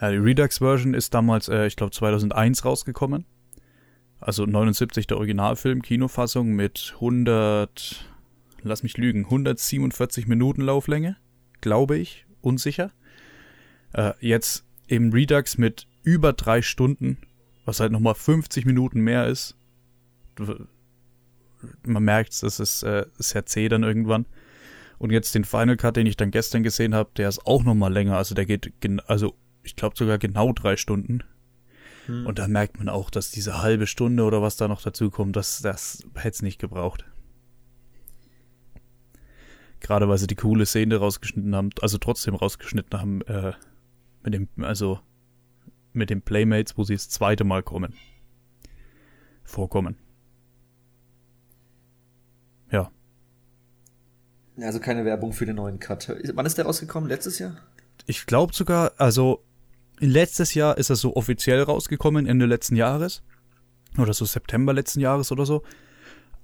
Ja, 0.00 0.10
die 0.10 0.16
Redux-Version 0.16 0.94
ist 0.94 1.14
damals, 1.14 1.48
äh, 1.48 1.66
ich 1.66 1.76
glaube, 1.76 1.92
2001 1.92 2.64
rausgekommen. 2.64 3.24
Also 4.20 4.46
79 4.46 5.06
der 5.06 5.18
Originalfilm, 5.18 5.82
Kinofassung 5.82 6.52
mit 6.52 6.92
100, 6.94 8.06
lass 8.64 8.82
mich 8.82 8.96
lügen, 8.96 9.24
147 9.24 10.26
Minuten 10.26 10.62
Lauflänge, 10.62 11.16
glaube 11.60 11.96
ich, 11.96 12.26
unsicher. 12.40 12.92
Äh, 13.92 14.12
jetzt 14.20 14.64
eben 14.88 15.12
Redux 15.12 15.58
mit 15.58 15.86
über 16.02 16.32
drei 16.32 16.62
Stunden, 16.62 17.18
was 17.64 17.80
halt 17.80 17.92
nochmal 17.92 18.14
50 18.14 18.66
Minuten 18.66 19.00
mehr 19.00 19.26
ist. 19.26 19.56
Man 21.82 22.02
merkt, 22.02 22.42
das 22.42 22.60
ist 22.60 22.82
äh, 22.82 23.06
sehr 23.16 23.46
zäh 23.46 23.68
dann 23.68 23.82
irgendwann. 23.82 24.26
Und 24.98 25.10
jetzt 25.10 25.34
den 25.34 25.44
Final 25.44 25.76
Cut, 25.76 25.96
den 25.96 26.06
ich 26.06 26.16
dann 26.16 26.30
gestern 26.30 26.62
gesehen 26.62 26.94
habe, 26.94 27.10
der 27.16 27.28
ist 27.28 27.46
auch 27.46 27.64
nochmal 27.64 27.92
länger. 27.92 28.16
Also 28.16 28.34
der 28.34 28.46
geht, 28.46 28.72
also 29.06 29.34
ich 29.62 29.76
glaube 29.76 29.96
sogar 29.96 30.18
genau 30.18 30.52
drei 30.52 30.76
Stunden. 30.76 31.22
Hm. 32.06 32.26
Und 32.26 32.38
da 32.38 32.48
merkt 32.48 32.78
man 32.78 32.88
auch, 32.88 33.10
dass 33.10 33.30
diese 33.30 33.62
halbe 33.62 33.86
Stunde 33.86 34.24
oder 34.24 34.42
was 34.42 34.56
da 34.56 34.68
noch 34.68 34.82
dazu 34.82 35.10
kommt, 35.10 35.36
das, 35.36 35.62
das 35.62 36.04
hätte 36.14 36.28
es 36.28 36.42
nicht 36.42 36.60
gebraucht. 36.60 37.04
Gerade 39.84 40.08
weil 40.08 40.16
sie 40.16 40.26
die 40.26 40.34
coole 40.34 40.64
Szene 40.64 40.96
rausgeschnitten 40.96 41.54
haben, 41.54 41.68
also 41.82 41.98
trotzdem 41.98 42.34
rausgeschnitten 42.34 42.98
haben, 42.98 43.20
äh, 43.26 43.52
mit 44.22 44.32
dem, 44.32 44.48
also 44.62 44.98
mit 45.92 46.08
den 46.08 46.22
Playmates, 46.22 46.78
wo 46.78 46.84
sie 46.84 46.94
das 46.94 47.10
zweite 47.10 47.44
Mal 47.44 47.62
kommen. 47.62 47.92
Vorkommen. 49.42 49.96
Ja. 52.70 52.90
Also 54.58 54.80
keine 54.80 55.04
Werbung 55.04 55.34
für 55.34 55.44
den 55.44 55.56
neuen 55.56 55.78
Cut. 55.80 56.10
Wann 56.32 56.46
ist 56.46 56.56
der 56.56 56.64
rausgekommen? 56.64 57.10
Letztes 57.10 57.38
Jahr? 57.38 57.54
Ich 58.06 58.24
glaube 58.24 58.54
sogar, 58.54 58.92
also 58.96 59.44
letztes 59.98 60.54
Jahr 60.54 60.78
ist 60.78 60.88
er 60.88 60.96
so 60.96 61.14
offiziell 61.14 61.62
rausgekommen, 61.62 62.24
Ende 62.24 62.46
letzten 62.46 62.76
Jahres. 62.76 63.22
Oder 63.98 64.14
so 64.14 64.24
September 64.24 64.72
letzten 64.72 65.00
Jahres 65.00 65.30
oder 65.30 65.44
so. 65.44 65.62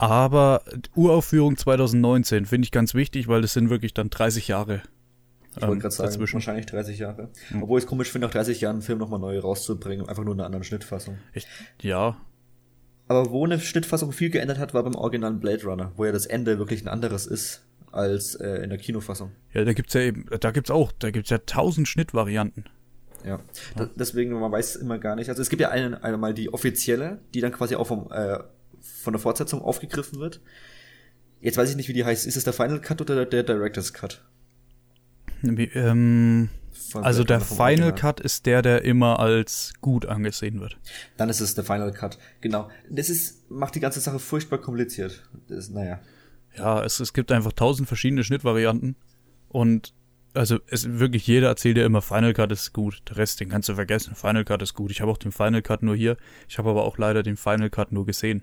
Aber 0.00 0.62
Uraufführung 0.94 1.58
2019 1.58 2.46
finde 2.46 2.64
ich 2.64 2.72
ganz 2.72 2.94
wichtig, 2.94 3.28
weil 3.28 3.42
das 3.42 3.52
sind 3.52 3.68
wirklich 3.68 3.92
dann 3.92 4.08
30 4.08 4.48
Jahre. 4.48 4.80
Ich 5.54 5.60
wollte 5.60 5.74
ähm, 5.74 5.78
gerade 5.80 5.94
sagen, 5.94 6.08
dazwischen. 6.08 6.34
wahrscheinlich 6.34 6.64
30 6.64 6.98
Jahre. 6.98 7.28
Mhm. 7.50 7.64
Obwohl 7.64 7.78
ich 7.78 7.84
es 7.84 7.88
komisch 7.88 8.10
finde, 8.10 8.26
nach 8.26 8.32
30 8.32 8.62
Jahren 8.62 8.76
einen 8.76 8.82
Film 8.82 8.98
nochmal 8.98 9.20
neu 9.20 9.38
rauszubringen, 9.38 10.08
einfach 10.08 10.24
nur 10.24 10.32
in 10.32 10.40
einer 10.40 10.46
anderen 10.46 10.64
Schnittfassung. 10.64 11.18
Ich, 11.34 11.46
ja. 11.82 12.16
Aber 13.08 13.30
wo 13.30 13.44
eine 13.44 13.60
Schnittfassung 13.60 14.12
viel 14.12 14.30
geändert 14.30 14.58
hat, 14.58 14.72
war 14.72 14.82
beim 14.84 14.94
originalen 14.94 15.38
Blade 15.38 15.64
Runner, 15.64 15.92
wo 15.96 16.06
ja 16.06 16.12
das 16.12 16.24
Ende 16.24 16.58
wirklich 16.58 16.80
ein 16.82 16.88
anderes 16.88 17.26
ist 17.26 17.62
als 17.92 18.36
äh, 18.36 18.62
in 18.62 18.70
der 18.70 18.78
Kinofassung. 18.78 19.32
Ja, 19.52 19.64
da 19.64 19.74
gibt's 19.74 19.92
ja 19.92 20.00
eben, 20.00 20.24
da 20.40 20.50
gibt's 20.50 20.70
auch, 20.70 20.92
da 20.98 21.10
gibt's 21.10 21.28
ja 21.28 21.38
tausend 21.44 21.88
Schnittvarianten. 21.88 22.64
Ja, 23.26 23.38
da, 23.76 23.90
deswegen, 23.96 24.32
man 24.32 24.50
weiß 24.50 24.76
immer 24.76 24.98
gar 24.98 25.14
nicht. 25.14 25.28
Also 25.28 25.42
es 25.42 25.50
gibt 25.50 25.60
ja 25.60 25.68
eine, 25.68 26.02
einmal 26.02 26.32
die 26.32 26.54
offizielle, 26.54 27.18
die 27.34 27.42
dann 27.42 27.52
quasi 27.52 27.74
auch 27.74 27.86
vom, 27.86 28.10
äh, 28.10 28.38
von 29.02 29.12
der 29.12 29.20
Fortsetzung 29.20 29.62
aufgegriffen 29.62 30.20
wird. 30.20 30.40
Jetzt 31.40 31.56
weiß 31.56 31.70
ich 31.70 31.76
nicht, 31.76 31.88
wie 31.88 31.94
die 31.94 32.04
heißt. 32.04 32.26
Ist 32.26 32.36
es 32.36 32.44
der 32.44 32.52
Final 32.52 32.80
Cut 32.80 33.00
oder 33.00 33.24
der 33.24 33.42
Director's 33.42 33.92
Cut? 33.92 34.22
Ähm, 35.42 36.50
also 36.94 37.24
der 37.24 37.40
Final 37.40 37.94
Cut 37.94 38.20
ist 38.20 38.46
der, 38.46 38.62
der 38.62 38.84
immer 38.84 39.18
als 39.18 39.72
gut 39.80 40.06
angesehen 40.06 40.60
wird. 40.60 40.78
Dann 41.16 41.28
ist 41.28 41.40
es 41.40 41.54
der 41.54 41.64
Final 41.64 41.92
Cut, 41.92 42.18
genau. 42.40 42.68
Das 42.90 43.08
ist, 43.08 43.50
macht 43.50 43.74
die 43.74 43.80
ganze 43.80 44.00
Sache 44.00 44.18
furchtbar 44.18 44.58
kompliziert. 44.58 45.28
Das, 45.48 45.70
naja. 45.70 46.00
Ja, 46.56 46.84
es, 46.84 47.00
es 47.00 47.12
gibt 47.12 47.32
einfach 47.32 47.52
tausend 47.52 47.88
verschiedene 47.88 48.24
Schnittvarianten 48.24 48.96
und 49.48 49.94
also 50.32 50.58
es 50.68 50.98
wirklich 50.98 51.26
jeder 51.26 51.48
erzählt 51.48 51.76
ja 51.76 51.84
immer 51.84 52.02
Final 52.02 52.34
Cut 52.34 52.52
ist 52.52 52.72
gut, 52.72 53.02
der 53.08 53.16
Rest 53.16 53.40
den 53.40 53.48
kannst 53.48 53.68
du 53.68 53.74
vergessen. 53.74 54.14
Final 54.14 54.44
Cut 54.44 54.62
ist 54.62 54.74
gut. 54.74 54.90
Ich 54.90 55.00
habe 55.00 55.10
auch 55.10 55.18
den 55.18 55.32
Final 55.32 55.62
Cut 55.62 55.82
nur 55.82 55.96
hier. 55.96 56.16
Ich 56.48 56.58
habe 56.58 56.70
aber 56.70 56.84
auch 56.84 56.98
leider 56.98 57.22
den 57.22 57.36
Final 57.36 57.70
Cut 57.70 57.92
nur 57.92 58.06
gesehen. 58.06 58.42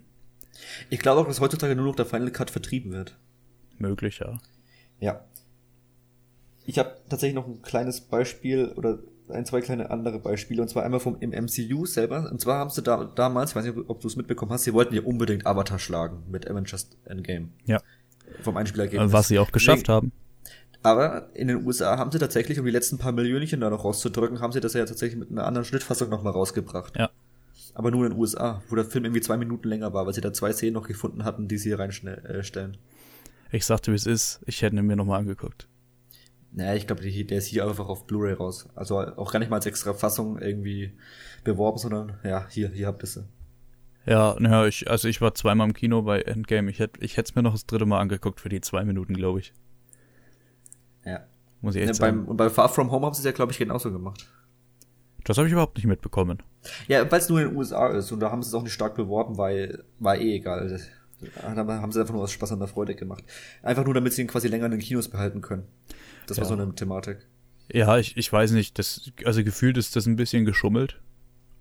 Ich 0.89 0.99
glaube 0.99 1.21
auch, 1.21 1.27
dass 1.27 1.39
heutzutage 1.39 1.75
nur 1.75 1.85
noch 1.85 1.95
der 1.95 2.05
Final 2.05 2.31
Cut 2.31 2.49
vertrieben 2.49 2.91
wird. 2.91 3.17
Möglich, 3.77 4.19
ja. 4.19 4.39
Ja. 4.99 5.25
Ich 6.65 6.79
habe 6.79 6.97
tatsächlich 7.09 7.35
noch 7.35 7.47
ein 7.47 7.61
kleines 7.61 8.01
Beispiel 8.01 8.73
oder 8.75 8.99
ein, 9.29 9.45
zwei 9.45 9.61
kleine 9.61 9.89
andere 9.89 10.19
Beispiele 10.19 10.61
und 10.61 10.69
zwar 10.69 10.83
einmal 10.83 10.99
vom 10.99 11.17
im 11.19 11.31
MCU 11.31 11.85
selber. 11.85 12.29
Und 12.31 12.41
zwar 12.41 12.59
haben 12.59 12.69
sie 12.69 12.81
da 12.81 13.05
damals, 13.05 13.51
ich 13.51 13.55
weiß 13.55 13.65
nicht, 13.65 13.77
ob 13.87 14.01
du 14.01 14.07
es 14.07 14.15
mitbekommen 14.15 14.51
hast, 14.51 14.63
sie 14.63 14.73
wollten 14.73 14.95
ja 14.95 15.01
unbedingt 15.01 15.45
Avatar 15.45 15.79
schlagen 15.79 16.23
mit 16.29 16.49
Avengers 16.49 16.89
Endgame. 17.05 17.49
Ja. 17.65 17.81
Vom 18.41 18.57
Einspielergebnis. 18.57 19.11
Was 19.11 19.27
sie 19.27 19.39
auch 19.39 19.51
geschafft 19.51 19.87
Deswegen, 19.87 19.95
haben. 19.95 20.11
Aber 20.83 21.29
in 21.33 21.47
den 21.47 21.65
USA 21.65 21.97
haben 21.97 22.11
sie 22.11 22.19
tatsächlich, 22.19 22.59
um 22.59 22.65
die 22.65 22.71
letzten 22.71 22.97
paar 22.97 23.11
Millionchen 23.11 23.59
da 23.61 23.69
noch 23.69 23.83
rauszudrücken, 23.83 24.39
haben 24.39 24.53
sie 24.53 24.61
das 24.61 24.73
ja 24.73 24.85
tatsächlich 24.85 25.19
mit 25.19 25.31
einer 25.31 25.45
anderen 25.45 25.65
Schnittfassung 25.65 26.09
nochmal 26.09 26.33
rausgebracht. 26.33 26.97
Ja. 26.97 27.09
Aber 27.77 27.91
nur 27.91 28.07
in 28.07 28.11
den 28.11 28.19
USA, 28.19 28.63
wo 28.69 28.75
der 28.75 28.85
Film 28.85 29.05
irgendwie 29.05 29.21
zwei 29.21 29.37
Minuten 29.37 29.69
länger 29.69 29.93
war, 29.93 30.07
weil 30.07 30.13
sie 30.15 30.19
da 30.19 30.33
zwei 30.33 30.51
Szenen 30.51 30.73
noch 30.73 30.87
gefunden 30.87 31.23
hatten, 31.23 31.47
die 31.47 31.59
sie 31.59 31.69
hier 31.69 31.77
reinstellen. 31.77 32.75
Äh, 33.51 33.55
ich 33.55 33.67
sagte, 33.67 33.91
wie 33.91 33.95
es 33.95 34.07
ist, 34.07 34.41
ich 34.47 34.63
hätte 34.63 34.75
ihn 34.75 34.87
mir 34.87 34.95
nochmal 34.95 35.19
angeguckt. 35.19 35.67
Naja, 36.51 36.73
ich 36.73 36.87
glaube, 36.87 37.03
der 37.03 37.37
ist 37.37 37.45
hier 37.45 37.67
einfach 37.67 37.87
auf 37.87 38.07
Blu-ray 38.07 38.33
raus. 38.33 38.67
Also 38.73 38.97
auch 38.97 39.31
gar 39.31 39.37
nicht 39.37 39.51
mal 39.51 39.57
als 39.57 39.67
extra 39.67 39.93
Fassung 39.93 40.39
irgendwie 40.39 40.97
beworben, 41.43 41.77
sondern 41.77 42.17
ja, 42.23 42.47
hier, 42.49 42.69
hier 42.69 42.87
habt 42.87 43.03
ihr 43.03 43.07
sie. 43.07 43.25
Ja, 44.07 44.35
naja, 44.39 44.65
ich, 44.65 44.89
also 44.89 45.07
ich 45.07 45.21
war 45.21 45.35
zweimal 45.35 45.67
im 45.67 45.75
Kino 45.75 46.01
bei 46.01 46.21
Endgame. 46.21 46.71
Ich 46.71 46.79
hätte 46.79 46.99
ich 47.05 47.15
es 47.15 47.35
mir 47.35 47.43
noch 47.43 47.51
das 47.51 47.67
dritte 47.67 47.85
Mal 47.85 47.99
angeguckt 47.99 48.41
für 48.41 48.49
die 48.49 48.61
zwei 48.61 48.85
Minuten, 48.85 49.13
glaube 49.13 49.41
ich. 49.41 49.53
Ja. 51.05 51.27
Muss 51.61 51.75
ich 51.75 51.81
echt 51.81 51.89
ja, 51.89 51.93
sagen. 51.93 52.21
Beim, 52.21 52.27
und 52.27 52.37
bei 52.37 52.49
Far 52.49 52.69
From 52.69 52.89
Home 52.89 53.05
haben 53.05 53.13
sie 53.13 53.19
es 53.19 53.25
ja, 53.25 53.33
glaube 53.33 53.51
ich, 53.51 53.59
genauso 53.59 53.91
gemacht. 53.91 54.27
Das 55.27 55.37
habe 55.37 55.47
ich 55.47 55.51
überhaupt 55.51 55.75
nicht 55.75 55.85
mitbekommen. 55.85 56.41
Ja, 56.87 57.11
weil 57.11 57.19
es 57.19 57.27
nur 57.27 57.41
in 57.41 57.49
den 57.49 57.57
USA 57.57 57.89
ist 57.89 58.13
und 58.13 58.21
da 58.21 58.31
haben 58.31 58.41
sie 58.41 58.47
es 58.47 58.53
auch 58.53 58.63
nicht 58.63 58.71
stark 58.71 58.95
beworben, 58.95 59.37
weil 59.37 59.83
war 59.99 60.15
eh 60.15 60.35
egal. 60.35 60.79
Da 61.35 61.43
haben 61.43 61.91
sie 61.91 61.99
einfach 61.99 62.13
nur 62.13 62.23
aus 62.23 62.31
Spaß 62.31 62.53
an 62.53 62.59
der 62.59 62.69
Freude 62.69 62.95
gemacht. 62.95 63.25
Einfach 63.61 63.83
nur, 63.83 63.93
damit 63.93 64.13
sie 64.13 64.21
ihn 64.21 64.29
quasi 64.29 64.47
länger 64.47 64.67
in 64.67 64.71
den 64.71 64.79
Kinos 64.79 65.09
behalten 65.09 65.41
können. 65.41 65.67
Das 66.27 66.37
ja. 66.37 66.43
war 66.43 66.47
so 66.47 66.53
eine 66.53 66.73
Thematik. 66.73 67.27
Ja, 67.69 67.97
ich, 67.97 68.15
ich 68.15 68.31
weiß 68.31 68.51
nicht, 68.51 68.79
das, 68.79 69.11
also 69.25 69.43
gefühlt 69.43 69.75
ist 69.75 69.97
das 69.97 70.05
ein 70.05 70.15
bisschen 70.15 70.45
geschummelt. 70.45 71.01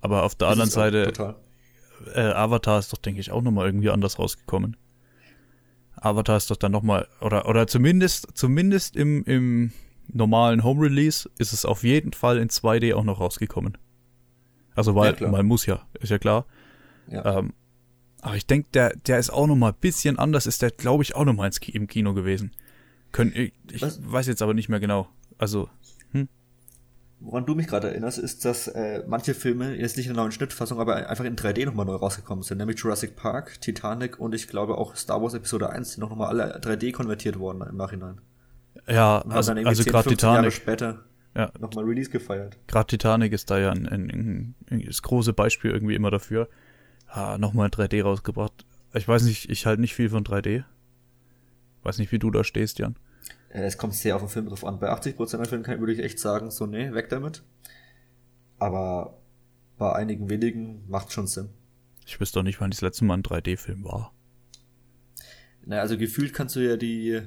Aber 0.00 0.22
auf 0.22 0.36
der 0.36 0.46
das 0.46 0.52
anderen 0.52 0.70
Seite, 0.70 1.34
äh, 2.14 2.20
Avatar 2.20 2.78
ist 2.78 2.92
doch, 2.92 2.98
denke 2.98 3.20
ich, 3.20 3.32
auch 3.32 3.42
nochmal 3.42 3.66
irgendwie 3.66 3.90
anders 3.90 4.20
rausgekommen. 4.20 4.76
Avatar 5.96 6.36
ist 6.36 6.52
doch 6.52 6.56
dann 6.56 6.70
nochmal, 6.70 7.08
oder, 7.20 7.48
oder 7.48 7.66
zumindest, 7.66 8.28
zumindest 8.34 8.94
im, 8.94 9.24
im 9.24 9.72
normalen 10.16 10.64
Home 10.64 10.82
Release 10.82 11.28
ist 11.38 11.52
es 11.52 11.64
auf 11.64 11.82
jeden 11.82 12.12
Fall 12.12 12.38
in 12.38 12.48
2D 12.48 12.94
auch 12.94 13.04
noch 13.04 13.20
rausgekommen. 13.20 13.78
Also 14.74 14.94
weil, 14.94 15.16
ja, 15.18 15.28
man 15.28 15.46
muss 15.46 15.66
ja, 15.66 15.86
ist 16.00 16.10
ja 16.10 16.18
klar. 16.18 16.46
Ja. 17.08 17.38
Ähm, 17.38 17.52
aber 18.20 18.36
ich 18.36 18.46
denke, 18.46 18.68
der, 18.74 18.96
der 19.06 19.18
ist 19.18 19.30
auch 19.30 19.46
nochmal 19.46 19.72
ein 19.72 19.80
bisschen 19.80 20.18
anders, 20.18 20.46
ist 20.46 20.62
der, 20.62 20.70
glaube 20.70 21.02
ich, 21.02 21.14
auch 21.14 21.24
nochmal 21.24 21.50
im 21.72 21.86
Kino 21.86 22.12
gewesen. 22.12 22.50
Können, 23.12 23.32
ich, 23.34 23.52
ich 23.70 23.82
weiß 23.82 24.26
jetzt 24.26 24.42
aber 24.42 24.52
nicht 24.52 24.68
mehr 24.68 24.80
genau. 24.80 25.08
Also, 25.38 25.68
hm? 26.10 26.28
Woran 27.20 27.46
du 27.46 27.54
mich 27.54 27.68
gerade 27.68 27.88
erinnerst, 27.88 28.18
ist, 28.18 28.44
dass 28.44 28.68
äh, 28.68 29.02
manche 29.06 29.32
Filme 29.32 29.76
jetzt 29.76 29.96
nicht 29.96 30.06
in 30.06 30.14
der 30.14 30.22
neuen 30.22 30.32
Schnittfassung, 30.32 30.80
aber 30.80 31.08
einfach 31.08 31.24
in 31.24 31.36
3D 31.36 31.64
nochmal 31.64 31.86
neu 31.86 31.94
rausgekommen 31.94 32.42
sind, 32.42 32.58
nämlich 32.58 32.78
Jurassic 32.78 33.16
Park, 33.16 33.60
Titanic 33.60 34.18
und 34.18 34.34
ich 34.34 34.48
glaube 34.48 34.76
auch 34.76 34.96
Star 34.96 35.22
Wars 35.22 35.34
Episode 35.34 35.70
1 35.70 35.92
sind 35.92 36.00
noch 36.00 36.10
nochmal 36.10 36.28
alle 36.28 36.58
3D 36.58 36.92
konvertiert 36.92 37.38
worden 37.38 37.62
im 37.62 37.76
Nachhinein. 37.76 38.20
Ja, 38.88 39.20
also, 39.22 39.52
also 39.52 39.84
gerade 39.84 40.08
Titanic. 40.08 40.36
Jahre 40.36 40.50
später 40.50 41.04
ja. 41.34 41.52
nochmal 41.58 41.84
Release 41.84 42.10
gefeiert. 42.10 42.56
Gerade 42.66 42.86
Titanic 42.86 43.32
ist 43.32 43.50
da 43.50 43.58
ja 43.58 43.70
ein, 43.70 43.86
ein, 43.86 44.54
ein, 44.70 44.84
das 44.86 45.02
große 45.02 45.32
Beispiel 45.32 45.70
irgendwie 45.70 45.94
immer 45.94 46.10
dafür. 46.10 46.48
Ja, 47.14 47.38
nochmal 47.38 47.68
3D 47.68 48.02
rausgebracht. 48.02 48.64
Ich 48.94 49.06
weiß 49.06 49.24
nicht, 49.24 49.50
ich 49.50 49.66
halte 49.66 49.80
nicht 49.80 49.94
viel 49.94 50.08
von 50.08 50.24
3D. 50.24 50.64
Weiß 51.82 51.98
nicht, 51.98 52.10
wie 52.12 52.18
du 52.18 52.30
da 52.30 52.42
stehst, 52.42 52.78
Jan. 52.78 52.96
Es 53.50 53.78
kommt 53.78 53.94
sehr 53.94 54.16
auf 54.16 54.22
den 54.22 54.28
Film 54.28 54.46
drauf 54.46 54.64
an. 54.64 54.78
Bei 54.78 54.92
80% 54.92 55.36
der 55.36 55.46
Filmen 55.46 55.80
würde 55.80 55.92
ich 55.92 56.00
echt 56.00 56.18
sagen, 56.18 56.50
so, 56.50 56.66
nee, 56.66 56.92
weg 56.92 57.08
damit. 57.08 57.42
Aber 58.58 59.18
bei 59.78 59.92
einigen 59.92 60.28
wenigen 60.28 60.84
macht 60.88 61.12
schon 61.12 61.26
Sinn. 61.26 61.50
Ich 62.06 62.18
wüsste 62.20 62.38
doch 62.38 62.44
nicht, 62.44 62.60
wann 62.60 62.70
das 62.70 62.80
letzte 62.80 63.04
Mal 63.04 63.14
ein 63.14 63.22
3D-Film 63.22 63.84
war. 63.84 64.12
Na, 65.64 65.80
also 65.80 65.98
gefühlt 65.98 66.32
kannst 66.32 66.56
du 66.56 66.60
ja 66.60 66.76
die 66.76 67.22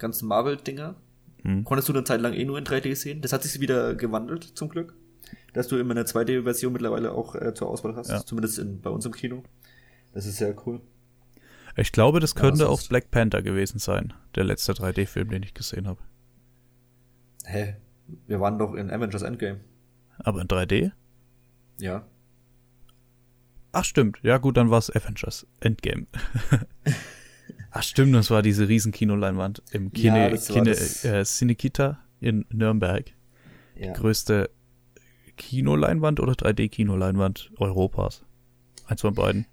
ganzen 0.00 0.26
Marvel-Dinger, 0.26 0.96
hm. 1.42 1.64
konntest 1.64 1.88
du 1.88 1.92
eine 1.92 2.04
Zeit 2.04 2.20
lang 2.20 2.32
eh 2.32 2.44
nur 2.44 2.58
in 2.58 2.64
3D 2.64 2.96
sehen. 2.96 3.20
Das 3.22 3.32
hat 3.32 3.42
sich 3.42 3.60
wieder 3.60 3.94
gewandelt, 3.94 4.44
zum 4.44 4.68
Glück. 4.68 4.94
Dass 5.52 5.68
du 5.68 5.76
immer 5.78 5.92
eine 5.92 6.02
2D-Version 6.02 6.72
mittlerweile 6.72 7.12
auch 7.12 7.34
äh, 7.34 7.54
zur 7.54 7.68
Auswahl 7.68 7.94
hast. 7.94 8.10
Ja. 8.10 8.24
Zumindest 8.24 8.58
in, 8.58 8.80
bei 8.80 8.90
uns 8.90 9.04
im 9.06 9.12
Kino. 9.12 9.42
Das 10.12 10.26
ist 10.26 10.38
sehr 10.38 10.56
cool. 10.66 10.80
Ich 11.76 11.92
glaube, 11.92 12.20
das 12.20 12.34
könnte 12.34 12.64
ja, 12.64 12.68
auch 12.68 12.82
Black 12.88 13.10
Panther 13.10 13.42
gewesen 13.42 13.78
sein, 13.78 14.12
der 14.34 14.44
letzte 14.44 14.72
3D-Film, 14.72 15.30
den 15.30 15.42
ich 15.42 15.54
gesehen 15.54 15.86
habe. 15.86 16.00
Hä? 17.44 17.76
Wir 18.26 18.40
waren 18.40 18.58
doch 18.58 18.74
in 18.74 18.90
Avengers 18.90 19.22
Endgame. 19.22 19.60
Aber 20.18 20.40
in 20.40 20.48
3D? 20.48 20.90
Ja. 21.78 22.04
Ach 23.72 23.84
stimmt, 23.84 24.18
ja 24.22 24.38
gut, 24.38 24.56
dann 24.56 24.70
war 24.70 24.78
es 24.78 24.94
Avengers 24.94 25.46
Endgame. 25.60 26.06
Ach 27.70 27.82
stimmt, 27.82 28.14
das 28.14 28.30
war 28.30 28.42
diese 28.42 28.68
riesen 28.68 28.92
Kinoleinwand 28.92 29.62
im 29.70 29.92
Kine, 29.92 30.32
ja, 30.32 30.36
Kine, 30.36 30.70
äh, 30.70 31.24
Cinekita 31.24 31.98
in 32.20 32.44
Nürnberg. 32.50 33.12
Ja. 33.76 33.92
Die 33.92 34.00
größte 34.00 34.50
Kinoleinwand 35.36 36.20
oder 36.20 36.32
3D-Kinoleinwand 36.32 37.50
Europas. 37.58 38.24
Eins 38.86 39.00
von 39.00 39.14
beiden 39.14 39.46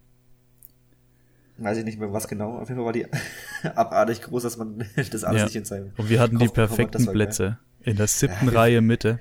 weiß 1.57 1.77
ich 1.79 1.85
nicht 1.85 1.99
mehr 1.99 2.13
was 2.13 2.27
genau. 2.27 2.57
Auf 2.57 2.69
jeden 2.69 2.79
Fall 2.79 2.85
war 2.85 2.93
die 2.93 3.07
abartig 3.75 4.21
groß, 4.21 4.43
dass 4.43 4.57
man 4.57 4.85
das 4.95 5.23
alles 5.23 5.39
ja. 5.39 5.45
nicht 5.45 5.55
in 5.55 5.65
seinem 5.65 5.91
Und 5.97 6.09
wir 6.09 6.19
hatten 6.19 6.37
Kopf 6.37 6.47
die 6.47 6.53
perfekten 6.53 7.05
Plätze. 7.07 7.59
In 7.81 7.95
der 7.95 8.07
siebten. 8.07 8.49
Reihe 8.49 8.81
Mitte. 8.81 9.19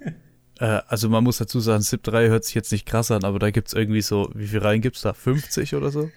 Äh, 0.60 0.82
also 0.86 1.08
man 1.08 1.24
muss 1.24 1.38
dazu 1.38 1.58
sagen, 1.58 1.82
SIP 1.82 2.04
3 2.04 2.28
hört 2.28 2.44
sich 2.44 2.54
jetzt 2.54 2.70
nicht 2.70 2.86
krass 2.86 3.10
an, 3.10 3.24
aber 3.24 3.40
da 3.40 3.50
gibt's 3.50 3.72
irgendwie 3.72 4.02
so, 4.02 4.30
wie 4.36 4.46
viel 4.46 4.60
Reihen 4.60 4.82
gibt's 4.82 5.00
da? 5.00 5.12
50 5.12 5.74
oder 5.74 5.90
so? 5.90 6.12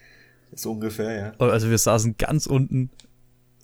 So 0.54 0.72
ungefähr, 0.72 1.14
ja. 1.14 1.46
Also 1.46 1.70
wir 1.70 1.78
saßen 1.78 2.18
ganz 2.18 2.46
unten 2.48 2.90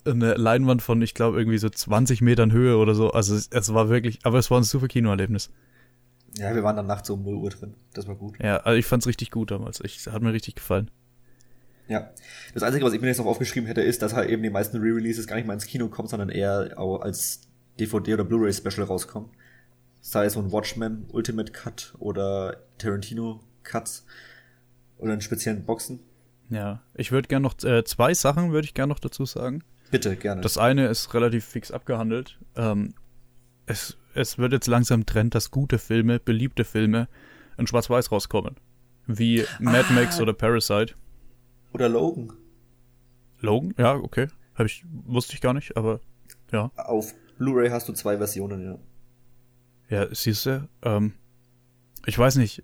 eine 0.04 0.34
Leinwand 0.34 0.82
von, 0.82 1.00
ich 1.02 1.14
glaube, 1.14 1.38
irgendwie 1.38 1.58
so 1.58 1.68
20 1.68 2.20
Metern 2.20 2.52
Höhe 2.52 2.76
oder 2.76 2.94
so. 2.94 3.10
Also 3.10 3.34
es, 3.34 3.48
es, 3.50 3.72
war 3.72 3.88
wirklich, 3.88 4.20
aber 4.24 4.38
es 4.38 4.50
war 4.50 4.60
ein 4.60 4.64
super 4.64 4.88
Kinoerlebnis. 4.88 5.50
Ja, 6.36 6.54
wir 6.54 6.62
waren 6.62 6.76
dann 6.76 6.86
nachts 6.86 7.08
um 7.10 7.22
0 7.22 7.34
Uhr 7.36 7.50
drin. 7.50 7.74
Das 7.94 8.06
war 8.06 8.16
gut. 8.16 8.36
Ja, 8.42 8.58
also 8.58 8.76
ich 8.76 8.86
fand's 8.86 9.06
richtig 9.06 9.30
gut 9.30 9.50
damals. 9.50 9.80
Ich, 9.82 10.06
hat 10.06 10.20
mir 10.22 10.32
richtig 10.32 10.56
gefallen. 10.56 10.90
Ja. 11.88 12.10
Das 12.54 12.62
Einzige, 12.62 12.84
was 12.84 12.92
ich 12.92 13.00
mir 13.00 13.08
jetzt 13.08 13.18
noch 13.18 13.26
aufgeschrieben 13.26 13.66
hätte, 13.66 13.82
ist, 13.82 14.02
dass 14.02 14.14
halt 14.14 14.30
eben 14.30 14.42
die 14.42 14.50
meisten 14.50 14.78
Re-Releases 14.78 15.26
gar 15.26 15.36
nicht 15.36 15.46
mal 15.46 15.54
ins 15.54 15.66
Kino 15.66 15.88
kommen, 15.88 16.08
sondern 16.08 16.28
eher 16.28 16.74
auch 16.76 17.00
als 17.00 17.42
DVD 17.78 18.14
oder 18.14 18.24
Blu-ray 18.24 18.52
Special 18.52 18.86
rauskommen. 18.86 19.30
Sei 20.00 20.26
es 20.26 20.34
so 20.34 20.40
ein 20.40 20.52
Watchmen 20.52 21.06
Ultimate 21.12 21.52
Cut 21.52 21.94
oder 21.98 22.58
Tarantino 22.78 23.40
Cuts 23.62 24.04
oder 24.98 25.12
einen 25.12 25.20
speziellen 25.20 25.64
Boxen. 25.64 26.00
Ja, 26.50 26.82
ich 26.94 27.10
würde 27.12 27.28
gerne 27.28 27.44
noch 27.44 27.62
äh, 27.64 27.84
zwei 27.84 28.14
Sachen 28.14 28.52
würde 28.52 28.66
ich 28.66 28.74
gerne 28.74 28.92
noch 28.92 28.98
dazu 28.98 29.24
sagen. 29.24 29.62
Bitte, 29.90 30.16
gerne. 30.16 30.40
Das 30.40 30.58
eine 30.58 30.86
ist 30.88 31.14
relativ 31.14 31.44
fix 31.44 31.70
abgehandelt. 31.70 32.38
Ähm, 32.56 32.94
es, 33.66 33.96
es 34.14 34.38
wird 34.38 34.52
jetzt 34.52 34.66
langsam 34.66 35.06
Trend, 35.06 35.34
dass 35.34 35.50
gute 35.50 35.78
Filme, 35.78 36.20
beliebte 36.20 36.64
Filme 36.64 37.08
in 37.56 37.66
Schwarz-Weiß 37.66 38.12
rauskommen. 38.12 38.56
Wie 39.06 39.44
Mad 39.58 39.92
Max 39.92 40.18
ah. 40.18 40.22
oder 40.22 40.32
Parasite. 40.32 40.94
Oder 41.72 41.88
Logan. 41.88 42.32
Logan? 43.40 43.74
Ja, 43.78 43.94
okay. 43.94 44.28
Hab 44.54 44.66
ich, 44.66 44.84
wusste 45.06 45.34
ich 45.34 45.40
gar 45.40 45.54
nicht, 45.54 45.76
aber 45.76 46.00
ja. 46.52 46.70
Auf 46.76 47.14
Blu-ray 47.38 47.70
hast 47.70 47.88
du 47.88 47.92
zwei 47.92 48.16
Versionen, 48.16 48.62
ja. 48.62 48.78
Ja, 49.88 50.14
siehst 50.14 50.46
du, 50.46 50.68
ähm, 50.82 51.12
ich 52.06 52.18
weiß 52.18 52.36
nicht, 52.36 52.62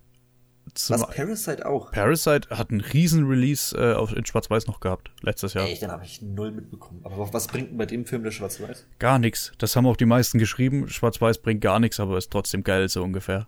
was 0.89 1.07
Parasite 1.09 1.67
auch? 1.67 1.93
Parasite 1.93 2.49
hat 2.51 2.71
einen 2.71 2.81
riesen 2.81 3.27
Release 3.27 3.77
äh, 3.77 3.95
auf, 3.95 4.15
in 4.15 4.25
Schwarz-Weiß 4.25 4.67
noch 4.67 4.81
gehabt, 4.81 5.11
letztes 5.23 5.55
Jahr. 5.55 5.67
Echt, 5.67 5.83
dann 5.83 5.91
habe 5.91 6.05
ich 6.05 6.23
null 6.23 6.53
mitbekommen. 6.53 7.01
Aber 7.05 7.33
was 7.33 7.47
bringt 7.47 7.71
denn 7.71 7.77
bei 7.77 7.87
dem 7.87 8.07
Film 8.07 8.23
der 8.23 8.31
Schwarz-Weiß? 8.31 8.87
Gar 8.99 9.19
nichts. 9.19 9.53
Das 9.59 9.77
haben 9.77 9.87
auch 9.87 9.97
die 9.97 10.07
meisten 10.07 10.39
geschrieben. 10.39 10.89
Schwarz-Weiß 10.89 11.39
bringt 11.39 11.61
gar 11.61 11.81
nichts, 11.81 12.01
aber 12.01 12.19
ist 12.19 12.31
trotzdem 12.31 12.65
geil, 12.65 12.89
so 12.89 13.03
ungefähr. 13.03 13.47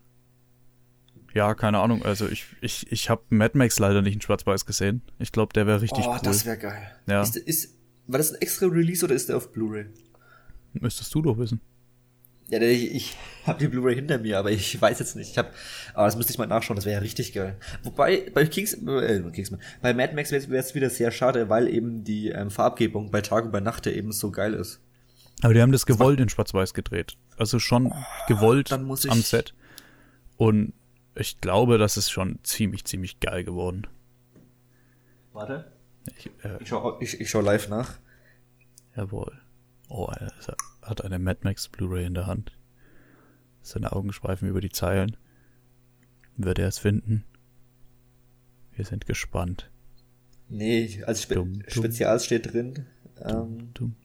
Ja, 1.34 1.54
keine 1.54 1.78
Ahnung. 1.78 2.02
Also 2.02 2.28
ich, 2.28 2.46
ich, 2.60 2.90
ich 2.92 3.08
habe 3.08 3.22
Mad 3.30 3.56
Max 3.56 3.78
leider 3.78 4.02
nicht 4.02 4.14
in 4.14 4.20
Schwarz-Weiß 4.20 4.66
gesehen. 4.66 5.02
Ich 5.18 5.32
glaube, 5.32 5.52
der 5.52 5.66
wäre 5.66 5.80
richtig 5.80 6.04
oh, 6.06 6.12
cool. 6.12 6.20
das 6.22 6.44
wäre 6.44 6.58
geil. 6.58 6.90
Ja. 7.06 7.22
Ist, 7.22 7.36
ist, 7.36 7.74
war 8.06 8.18
das 8.18 8.32
ein 8.32 8.40
extra 8.40 8.66
Release 8.66 9.04
oder 9.04 9.14
ist 9.14 9.28
der 9.28 9.36
auf 9.36 9.52
Blu-ray? 9.52 9.86
Müsstest 10.74 11.14
du 11.14 11.22
doch 11.22 11.38
wissen. 11.38 11.60
Ja, 12.52 12.60
ich, 12.60 12.94
ich 12.94 13.16
habe 13.46 13.58
die 13.58 13.66
Blu-ray 13.66 13.94
hinter 13.94 14.18
mir, 14.18 14.38
aber 14.38 14.50
ich 14.50 14.78
weiß 14.78 14.98
jetzt 14.98 15.16
nicht. 15.16 15.30
Ich 15.30 15.38
hab, 15.38 15.54
aber 15.94 16.04
das 16.04 16.16
müsste 16.16 16.34
ich 16.34 16.38
mal 16.38 16.46
nachschauen, 16.46 16.76
das 16.76 16.84
wäre 16.84 16.96
ja 16.96 17.00
richtig 17.00 17.32
geil. 17.32 17.56
Wobei, 17.82 18.30
bei 18.34 18.44
Kings, 18.44 18.74
äh, 18.74 19.22
Kingsman, 19.32 19.58
bei 19.80 19.94
Mad 19.94 20.14
Max 20.14 20.30
wäre 20.32 20.56
es 20.56 20.74
wieder 20.74 20.90
sehr 20.90 21.10
schade, 21.12 21.48
weil 21.48 21.66
eben 21.66 22.04
die 22.04 22.28
ähm, 22.28 22.50
Farbgebung 22.50 23.10
bei 23.10 23.22
Tag 23.22 23.46
und 23.46 23.52
bei 23.52 23.60
Nacht 23.60 23.86
ja 23.86 23.92
eben 23.92 24.12
so 24.12 24.30
geil 24.30 24.52
ist. 24.52 24.82
Aber 25.40 25.54
die 25.54 25.62
haben 25.62 25.72
das 25.72 25.86
gewollt 25.86 26.20
in 26.20 26.28
Schwarz-Weiß 26.28 26.74
gedreht. 26.74 27.16
Also 27.38 27.58
schon 27.58 27.86
oh, 27.86 28.04
gewollt 28.28 28.70
am 28.70 28.94
Set. 28.96 29.54
Und 30.36 30.74
ich 31.14 31.40
glaube, 31.40 31.78
das 31.78 31.96
ist 31.96 32.10
schon 32.10 32.38
ziemlich, 32.42 32.84
ziemlich 32.84 33.18
geil 33.20 33.44
geworden. 33.44 33.86
Warte. 35.32 35.72
Ich, 36.18 36.26
äh, 36.44 36.58
ich, 36.60 36.68
schau, 36.68 37.00
ich, 37.00 37.18
ich 37.18 37.30
schau 37.30 37.40
live 37.40 37.70
nach. 37.70 37.94
Jawohl. 38.94 39.40
Oh, 39.88 40.12
er 40.14 40.30
hat 40.82 41.04
eine 41.04 41.18
Mad 41.18 41.40
Max 41.42 41.68
Blu-ray 41.68 42.04
in 42.04 42.14
der 42.14 42.26
Hand. 42.26 42.52
Seine 43.62 43.92
Augen 43.92 44.12
schweifen 44.12 44.48
über 44.48 44.60
die 44.60 44.70
Zeilen. 44.70 45.16
Wird 46.36 46.58
er 46.58 46.68
es 46.68 46.78
finden? 46.78 47.24
Wir 48.74 48.84
sind 48.84 49.06
gespannt. 49.06 49.70
Nee, 50.48 51.02
als 51.04 51.22
Spe 51.22 51.34
dum, 51.34 51.54
dum, 51.54 51.62
Spezial 51.68 52.20
steht 52.20 52.52
drin. 52.52 52.86
Ähm, 53.20 53.70
dum, 53.74 53.96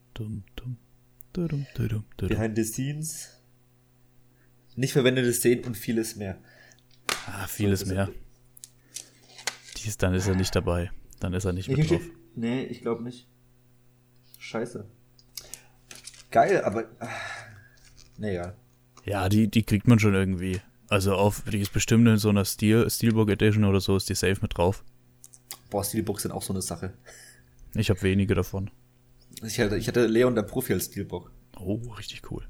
behind 2.16 2.56
the 2.56 2.64
scenes. 2.64 3.40
Nicht 4.76 4.92
verwendete 4.92 5.32
Szenen 5.32 5.64
und 5.64 5.76
vieles 5.76 6.16
mehr. 6.16 6.38
Ah, 7.26 7.46
vieles 7.46 7.80
so, 7.80 7.94
mehr. 7.94 8.08
Dies, 9.76 9.98
dann 9.98 10.14
ist 10.14 10.28
er 10.28 10.36
nicht 10.36 10.54
dabei. 10.54 10.90
Dann 11.20 11.34
ist 11.34 11.44
er 11.44 11.52
nicht 11.52 11.68
mit 11.68 11.90
drauf. 11.90 12.02
Nee, 12.34 12.62
ich 12.64 12.80
glaube 12.80 13.02
nicht. 13.02 13.26
Scheiße. 14.38 14.88
Geil, 16.30 16.62
aber. 16.62 16.84
Nee, 18.16 18.32
egal. 18.32 18.56
Ja, 19.04 19.28
die, 19.28 19.48
die 19.48 19.62
kriegt 19.62 19.86
man 19.88 19.98
schon 19.98 20.14
irgendwie. 20.14 20.60
Also 20.88 21.14
auf, 21.14 21.42
die 21.50 21.60
ist 21.60 21.72
bestimmt 21.72 22.06
in 22.08 22.16
so 22.16 22.30
einer 22.30 22.44
Steel, 22.44 22.88
Steelbook 22.90 23.30
Edition 23.30 23.64
oder 23.64 23.80
so, 23.80 23.96
ist 23.96 24.08
die 24.08 24.14
safe 24.14 24.38
mit 24.40 24.56
drauf. 24.56 24.84
Boah, 25.70 25.84
Steelbooks 25.84 26.22
sind 26.22 26.32
auch 26.32 26.42
so 26.42 26.52
eine 26.52 26.62
Sache. 26.62 26.94
Ich 27.74 27.90
habe 27.90 28.00
wenige 28.02 28.34
davon. 28.34 28.70
Ich 29.42 29.60
hatte, 29.60 29.76
ich 29.76 29.86
hatte 29.86 30.06
Leon 30.06 30.34
der 30.34 30.42
Profi 30.42 30.72
als 30.72 30.86
Steelbook. 30.86 31.30
Oh, 31.58 31.76
richtig 31.96 32.22
cool. 32.30 32.46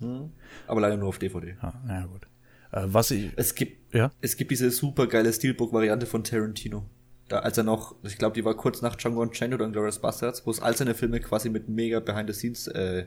Hm, 0.00 0.32
aber 0.66 0.80
leider 0.80 0.96
nur 0.96 1.08
auf 1.08 1.18
DVD. 1.18 1.56
Ja, 1.62 1.82
ja 1.86 2.06
gut. 2.06 2.26
Äh, 2.72 2.82
was 2.86 3.10
ich. 3.10 3.32
Es 3.36 3.54
gibt, 3.54 3.94
ja? 3.94 4.10
es 4.20 4.36
gibt 4.36 4.50
diese 4.50 4.70
super 4.70 5.06
geile 5.06 5.32
Steelbook-Variante 5.32 6.06
von 6.06 6.24
Tarantino. 6.24 6.84
Da, 7.30 7.38
als 7.38 7.56
er 7.56 7.62
noch, 7.62 7.94
ich 8.02 8.18
glaube, 8.18 8.34
die 8.34 8.44
war 8.44 8.54
kurz 8.54 8.82
nach 8.82 8.96
Django 8.96 9.22
Unchained 9.22 9.54
oder 9.54 9.70
Glorious 9.70 10.00
Bastards, 10.00 10.44
wo 10.46 10.50
es 10.50 10.60
all 10.60 10.76
seine 10.76 10.96
Filme 10.96 11.20
quasi 11.20 11.48
mit 11.48 11.68
mega 11.68 12.00
Behind 12.00 12.28
the 12.28 12.34
Scenes 12.34 12.66
äh, 12.66 13.06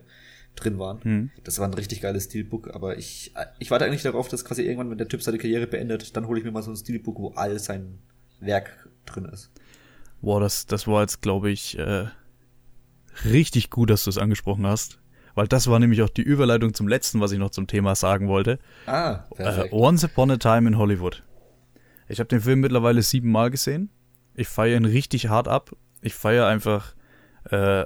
drin 0.56 0.80
waren. 0.80 1.00
Mhm. 1.04 1.32
Das 1.44 1.60
war 1.60 1.68
ein 1.68 1.74
richtig 1.74 2.00
geiles 2.00 2.24
Steelbook, 2.24 2.74
aber 2.74 2.98
ich, 2.98 3.34
ich 3.60 3.70
warte 3.70 3.84
eigentlich 3.84 4.02
darauf, 4.02 4.30
dass 4.30 4.46
quasi 4.46 4.62
irgendwann, 4.62 4.90
wenn 4.90 4.98
der 4.98 5.10
Typ 5.10 5.22
seine 5.22 5.40
Karriere 5.40 5.68
beendet, 5.68 6.16
dann 6.16 6.26
hole 6.28 6.40
ich 6.40 6.46
mir 6.46 6.52
mal 6.52 6.64
so 6.64 6.72
ein 6.72 6.78
Steelbook, 6.78 7.20
wo 7.20 7.32
all 7.32 7.60
sein 7.60 8.00
Werk 8.40 8.88
drin 9.06 9.26
ist. 9.26 9.52
Boah, 10.22 10.40
das, 10.40 10.68
das 10.68 10.88
war 10.88 11.02
jetzt, 11.02 11.22
glaube 11.22 11.52
ich, 11.52 11.78
äh, 11.78 12.06
richtig 13.26 13.72
gut, 13.72 13.90
dass 13.90 14.06
du 14.06 14.10
es 14.10 14.18
angesprochen 14.18 14.66
hast. 14.66 15.00
Weil 15.36 15.50
das 15.50 15.68
war 15.68 15.80
nämlich 15.80 16.02
auch 16.02 16.10
die 16.10 16.22
Überleitung 16.22 16.74
zum 16.74 16.88
letzten, 16.88 17.20
was 17.20 17.34
ich 17.34 17.40
noch 17.40 17.50
zum 17.50 17.68
Thema 17.68 17.94
sagen 17.96 18.30
wollte. 18.30 18.60
Ah, 18.86 19.26
perfekt. 19.36 19.74
Äh, 19.74 19.76
Once 19.76 20.06
Upon 20.06 20.32
a 20.32 20.38
Time 20.38 20.70
in 20.70 20.78
Hollywood. 20.78 21.24
Ich 22.08 22.20
habe 22.20 22.30
den 22.30 22.40
Film 22.40 22.62
mittlerweile 22.62 23.02
siebenmal 23.02 23.52
gesehen. 23.52 23.90
Ich 24.36 24.48
feiere 24.48 24.78
ihn 24.78 24.86
richtig 24.86 25.28
hart 25.30 25.48
ab. 25.48 25.76
Ich 26.02 26.14
feiere 26.14 26.48
einfach 26.48 26.96
äh, 27.50 27.86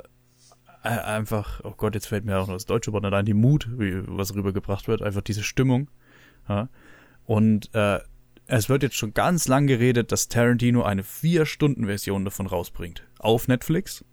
äh, 0.88 0.89
einfach, 1.01 1.60
oh 1.63 1.73
Gott, 1.75 1.95
jetzt 1.95 2.07
fällt 2.07 2.23
mir 2.23 2.38
auch 2.38 2.47
noch 2.47 2.55
das 2.55 2.65
deutsche 2.65 2.93
Wort 2.93 3.03
ein, 3.05 3.25
die 3.25 3.33
Mut, 3.33 3.67
wie, 3.77 4.01
was 4.07 4.33
rübergebracht 4.33 4.88
wird, 4.88 5.01
einfach 5.01 5.21
diese 5.21 5.43
Stimmung. 5.43 5.89
Ja. 6.47 6.69
Und 7.25 7.73
äh, 7.75 7.99
es 8.45 8.69
wird 8.69 8.83
jetzt 8.83 8.95
schon 8.95 9.13
ganz 9.13 9.49
lang 9.49 9.67
geredet, 9.67 10.13
dass 10.13 10.29
Tarantino 10.29 10.83
eine 10.83 11.03
Vier-Stunden-Version 11.03 12.23
davon 12.23 12.47
rausbringt. 12.47 13.03
Auf 13.19 13.49
Netflix. 13.49 14.05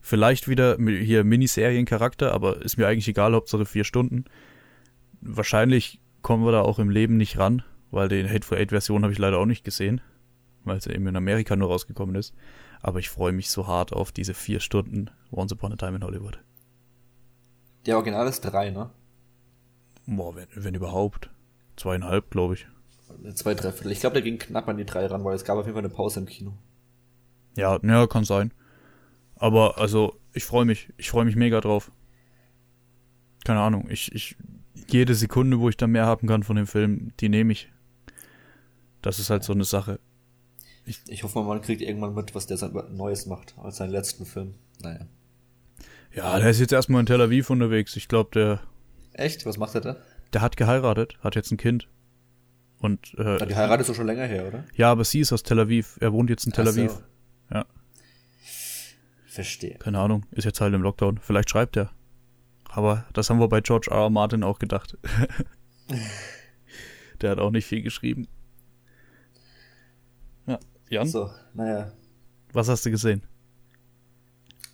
Vielleicht 0.00 0.48
wieder 0.48 0.76
hier 0.78 1.22
Miniseriencharakter, 1.22 2.32
aber 2.32 2.62
ist 2.62 2.76
mir 2.76 2.88
eigentlich 2.88 3.06
egal, 3.06 3.34
Hauptsache 3.34 3.66
vier 3.66 3.84
Stunden. 3.84 4.24
Wahrscheinlich 5.20 6.00
kommen 6.22 6.44
wir 6.44 6.52
da 6.52 6.62
auch 6.62 6.80
im 6.80 6.90
Leben 6.90 7.18
nicht 7.18 7.38
ran, 7.38 7.62
weil 7.92 8.08
den 8.08 8.28
Hateful 8.28 8.58
Eight-Version 8.58 9.02
habe 9.02 9.12
ich 9.12 9.18
leider 9.18 9.38
auch 9.38 9.46
nicht 9.46 9.62
gesehen, 9.62 10.00
weil 10.64 10.76
es 10.76 10.86
eben 10.86 11.06
in 11.06 11.16
Amerika 11.16 11.56
nur 11.56 11.68
rausgekommen 11.68 12.14
ist. 12.14 12.34
Aber 12.80 12.98
ich 12.98 13.10
freue 13.10 13.32
mich 13.32 13.50
so 13.50 13.66
hart 13.66 13.92
auf 13.92 14.12
diese 14.12 14.34
vier 14.34 14.60
Stunden 14.60 15.10
Once 15.30 15.52
Upon 15.52 15.72
a 15.72 15.76
Time 15.76 15.96
in 15.96 16.04
Hollywood. 16.04 16.40
Der 17.86 17.96
Original 17.96 18.26
ist 18.26 18.40
drei, 18.40 18.70
ne? 18.70 18.90
Boah, 20.06 20.34
wenn, 20.34 20.48
wenn 20.54 20.74
überhaupt. 20.74 21.30
Zweieinhalb, 21.76 22.30
glaube 22.30 22.54
ich. 22.54 22.66
Zwei, 23.34 23.54
dreiviertel. 23.54 23.92
Ich 23.92 24.00
glaube, 24.00 24.14
der 24.14 24.22
ging 24.22 24.38
knapp 24.38 24.68
an 24.68 24.76
die 24.76 24.84
drei 24.84 25.06
ran, 25.06 25.24
weil 25.24 25.34
es 25.34 25.44
gab 25.44 25.56
auf 25.56 25.66
jeden 25.66 25.74
Fall 25.74 25.84
eine 25.84 25.92
Pause 25.92 26.20
im 26.20 26.26
Kino. 26.26 26.54
Ja, 27.56 27.78
ja, 27.82 28.06
kann 28.06 28.24
sein. 28.24 28.52
Aber 29.36 29.78
also, 29.78 30.18
ich 30.32 30.44
freue 30.44 30.64
mich. 30.64 30.92
Ich 30.96 31.10
freue 31.10 31.24
mich 31.24 31.36
mega 31.36 31.60
drauf. 31.60 31.90
Keine 33.44 33.60
Ahnung. 33.60 33.86
Ich, 33.88 34.12
ich, 34.14 34.36
jede 34.88 35.14
Sekunde, 35.14 35.58
wo 35.60 35.68
ich 35.68 35.76
da 35.76 35.86
mehr 35.86 36.06
haben 36.06 36.26
kann 36.26 36.42
von 36.42 36.56
dem 36.56 36.66
Film, 36.66 37.12
die 37.20 37.28
nehme 37.28 37.52
ich. 37.52 37.70
Das 39.02 39.18
ist 39.18 39.30
halt 39.30 39.42
so 39.42 39.52
eine 39.52 39.64
Sache. 39.64 39.98
Ich, 40.84 41.00
ich 41.08 41.22
hoffe, 41.22 41.42
man 41.42 41.60
kriegt 41.60 41.82
irgendwann 41.82 42.14
mit, 42.14 42.34
was 42.34 42.46
der 42.46 42.58
Neues 42.90 43.26
macht, 43.26 43.54
als 43.58 43.76
seinen 43.76 43.90
letzten 43.90 44.24
Film. 44.26 44.54
Naja. 44.80 45.06
Ja, 46.12 46.38
der 46.38 46.50
ist 46.50 46.60
jetzt 46.60 46.72
erstmal 46.72 47.00
in 47.00 47.06
Tel 47.06 47.20
Aviv 47.20 47.50
unterwegs. 47.50 47.96
Ich 47.96 48.08
glaube, 48.08 48.30
der. 48.34 48.60
Echt? 49.12 49.46
Was 49.46 49.58
macht 49.58 49.74
er 49.74 49.80
da? 49.80 49.96
Der 50.32 50.40
hat 50.40 50.56
geheiratet, 50.56 51.18
hat 51.22 51.36
jetzt 51.36 51.50
ein 51.50 51.56
Kind. 51.56 51.88
Und, 52.78 53.14
äh, 53.18 53.38
ja, 53.38 53.46
die 53.46 53.54
Heirat 53.54 53.80
ist 53.80 53.90
doch 53.90 53.94
schon 53.94 54.06
länger 54.06 54.24
her, 54.24 54.48
oder? 54.48 54.64
Ja, 54.74 54.90
aber 54.90 55.04
sie 55.04 55.20
ist 55.20 55.32
aus 55.32 55.42
Tel 55.42 55.60
Aviv. 55.60 55.98
Er 56.00 56.12
wohnt 56.12 56.30
jetzt 56.30 56.46
in 56.46 56.52
Tel 56.52 56.66
Aviv. 56.66 56.92
So. 56.92 57.54
Ja. 57.54 57.66
Verstehe. 59.26 59.76
Keine 59.78 59.98
Ahnung, 59.98 60.24
ist 60.30 60.44
jetzt 60.44 60.60
halt 60.60 60.74
im 60.74 60.82
Lockdown. 60.82 61.18
Vielleicht 61.18 61.50
schreibt 61.50 61.76
er. 61.76 61.90
Aber 62.70 63.04
das 63.12 63.28
haben 63.28 63.38
wir 63.38 63.48
bei 63.48 63.60
George 63.60 63.88
R. 63.90 63.98
R. 63.98 64.10
Martin 64.10 64.42
auch 64.42 64.58
gedacht. 64.58 64.96
der 67.20 67.30
hat 67.30 67.38
auch 67.38 67.50
nicht 67.50 67.66
viel 67.66 67.82
geschrieben. 67.82 68.28
Jan? 70.90 71.06
So, 71.06 71.30
naja. 71.54 71.92
Was 72.52 72.68
hast 72.68 72.84
du 72.84 72.90
gesehen? 72.90 73.22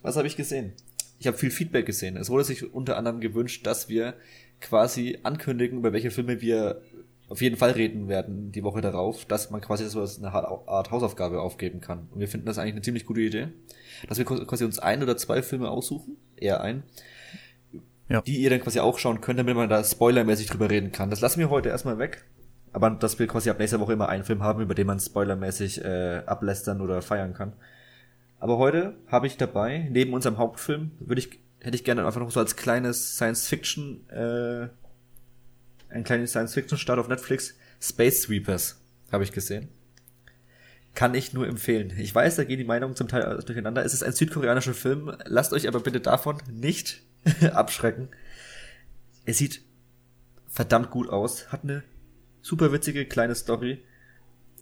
Was 0.03 0.17
habe 0.17 0.27
ich 0.27 0.37
gesehen? 0.37 0.73
Ich 1.19 1.27
habe 1.27 1.37
viel 1.37 1.51
Feedback 1.51 1.85
gesehen. 1.85 2.17
Es 2.17 2.31
wurde 2.31 2.45
sich 2.45 2.73
unter 2.75 2.97
anderem 2.97 3.21
gewünscht, 3.21 3.67
dass 3.67 3.89
wir 3.89 4.15
quasi 4.61 5.19
ankündigen, 5.23 5.79
über 5.79 5.93
welche 5.93 6.11
Filme 6.11 6.41
wir 6.41 6.81
auf 7.29 7.43
jeden 7.43 7.57
Fall 7.57 7.73
reden 7.73 8.09
werden 8.09 8.53
die 8.53 8.63
Woche 8.63 8.81
darauf, 8.81 9.25
dass 9.27 9.51
man 9.51 9.61
quasi 9.61 9.89
so 9.89 10.01
eine 10.01 10.33
Art 10.33 10.91
Hausaufgabe 10.91 11.41
aufgeben 11.41 11.81
kann. 11.81 12.09
Und 12.13 12.21
wir 12.21 12.29
finden 12.29 12.47
das 12.47 12.57
eigentlich 12.59 12.75
eine 12.75 12.83
ziemlich 12.83 13.05
gute 13.05 13.21
Idee, 13.21 13.49
dass 14.09 14.17
wir 14.17 14.25
quasi 14.25 14.65
uns 14.65 14.79
ein 14.79 15.03
oder 15.03 15.17
zwei 15.17 15.43
Filme 15.43 15.69
aussuchen, 15.71 16.17
eher 16.37 16.61
ein, 16.61 16.85
ja. 18.09 18.23
die 18.23 18.39
ihr 18.39 18.49
dann 18.49 18.61
quasi 18.61 18.81
auch 18.81 18.99
schauen 18.99 19.21
könnt, 19.21 19.39
damit 19.39 19.57
man 19.57 19.69
da 19.69 19.83
spoilermäßig 19.83 20.47
drüber 20.47 20.71
reden 20.71 20.93
kann. 20.93 21.11
Das 21.11 21.21
lassen 21.21 21.41
wir 21.41 21.51
heute 21.51 21.69
erstmal 21.69 21.99
weg. 21.99 22.25
Aber 22.77 22.91
dass 22.91 23.19
wir 23.19 23.27
quasi 23.27 23.49
ab 23.49 23.59
nächster 23.59 23.81
Woche 23.81 23.95
immer 23.95 24.11
einen 24.11 24.23
Film 24.23 24.43
haben, 24.43 24.61
über 24.61 24.75
den 24.75 24.87
man 24.87 25.01
spoilermäßig 25.01 25.83
äh, 25.83 26.23
ablästern 26.27 26.83
oder 26.83 27.01
feiern 27.01 27.33
kann. 27.33 27.55
Aber 28.39 28.59
heute 28.59 28.99
habe 29.07 29.27
ich 29.27 29.39
dabei, 29.39 29.89
neben 29.91 30.13
unserem 30.13 30.37
Hauptfilm, 30.37 30.91
würde 30.99 31.21
ich, 31.21 31.41
hätte 31.61 31.75
ich 31.75 31.85
gerne 31.85 32.05
einfach 32.05 32.21
noch 32.21 32.31
so 32.31 32.39
als 32.39 32.55
kleines 32.55 33.17
Science-Fiction 33.17 34.11
äh, 34.11 34.69
ein 35.89 36.05
kleines 36.05 36.33
Science-Fiction-Start 36.33 36.99
auf 36.99 37.09
Netflix. 37.09 37.55
Space 37.81 38.25
Sweepers 38.25 38.79
habe 39.11 39.25
ich 39.25 39.33
gesehen. 39.33 39.71
Kann 40.95 41.15
ich 41.15 41.33
nur 41.33 41.49
empfehlen. 41.49 41.95
Ich 41.97 42.15
weiß, 42.15 42.37
da 42.37 42.45
gehen 42.45 42.59
die 42.59 42.65
Meinungen 42.65 42.95
zum 42.95 43.09
Teil 43.09 43.43
durcheinander. 43.47 43.87
Es 43.87 43.95
ist 43.95 44.03
ein 44.03 44.13
südkoreanischer 44.13 44.75
Film. 44.75 45.17
Lasst 45.25 45.55
euch 45.55 45.67
aber 45.67 45.81
bitte 45.81 46.01
davon 46.01 46.43
nicht 46.53 47.01
abschrecken. 47.55 48.11
Er 49.25 49.33
sieht 49.33 49.63
verdammt 50.47 50.91
gut 50.91 51.09
aus, 51.09 51.51
hat 51.51 51.65
eine 51.65 51.83
super 52.47 52.71
witzige 52.71 53.07
kleine 53.07 53.35
Story 53.35 53.83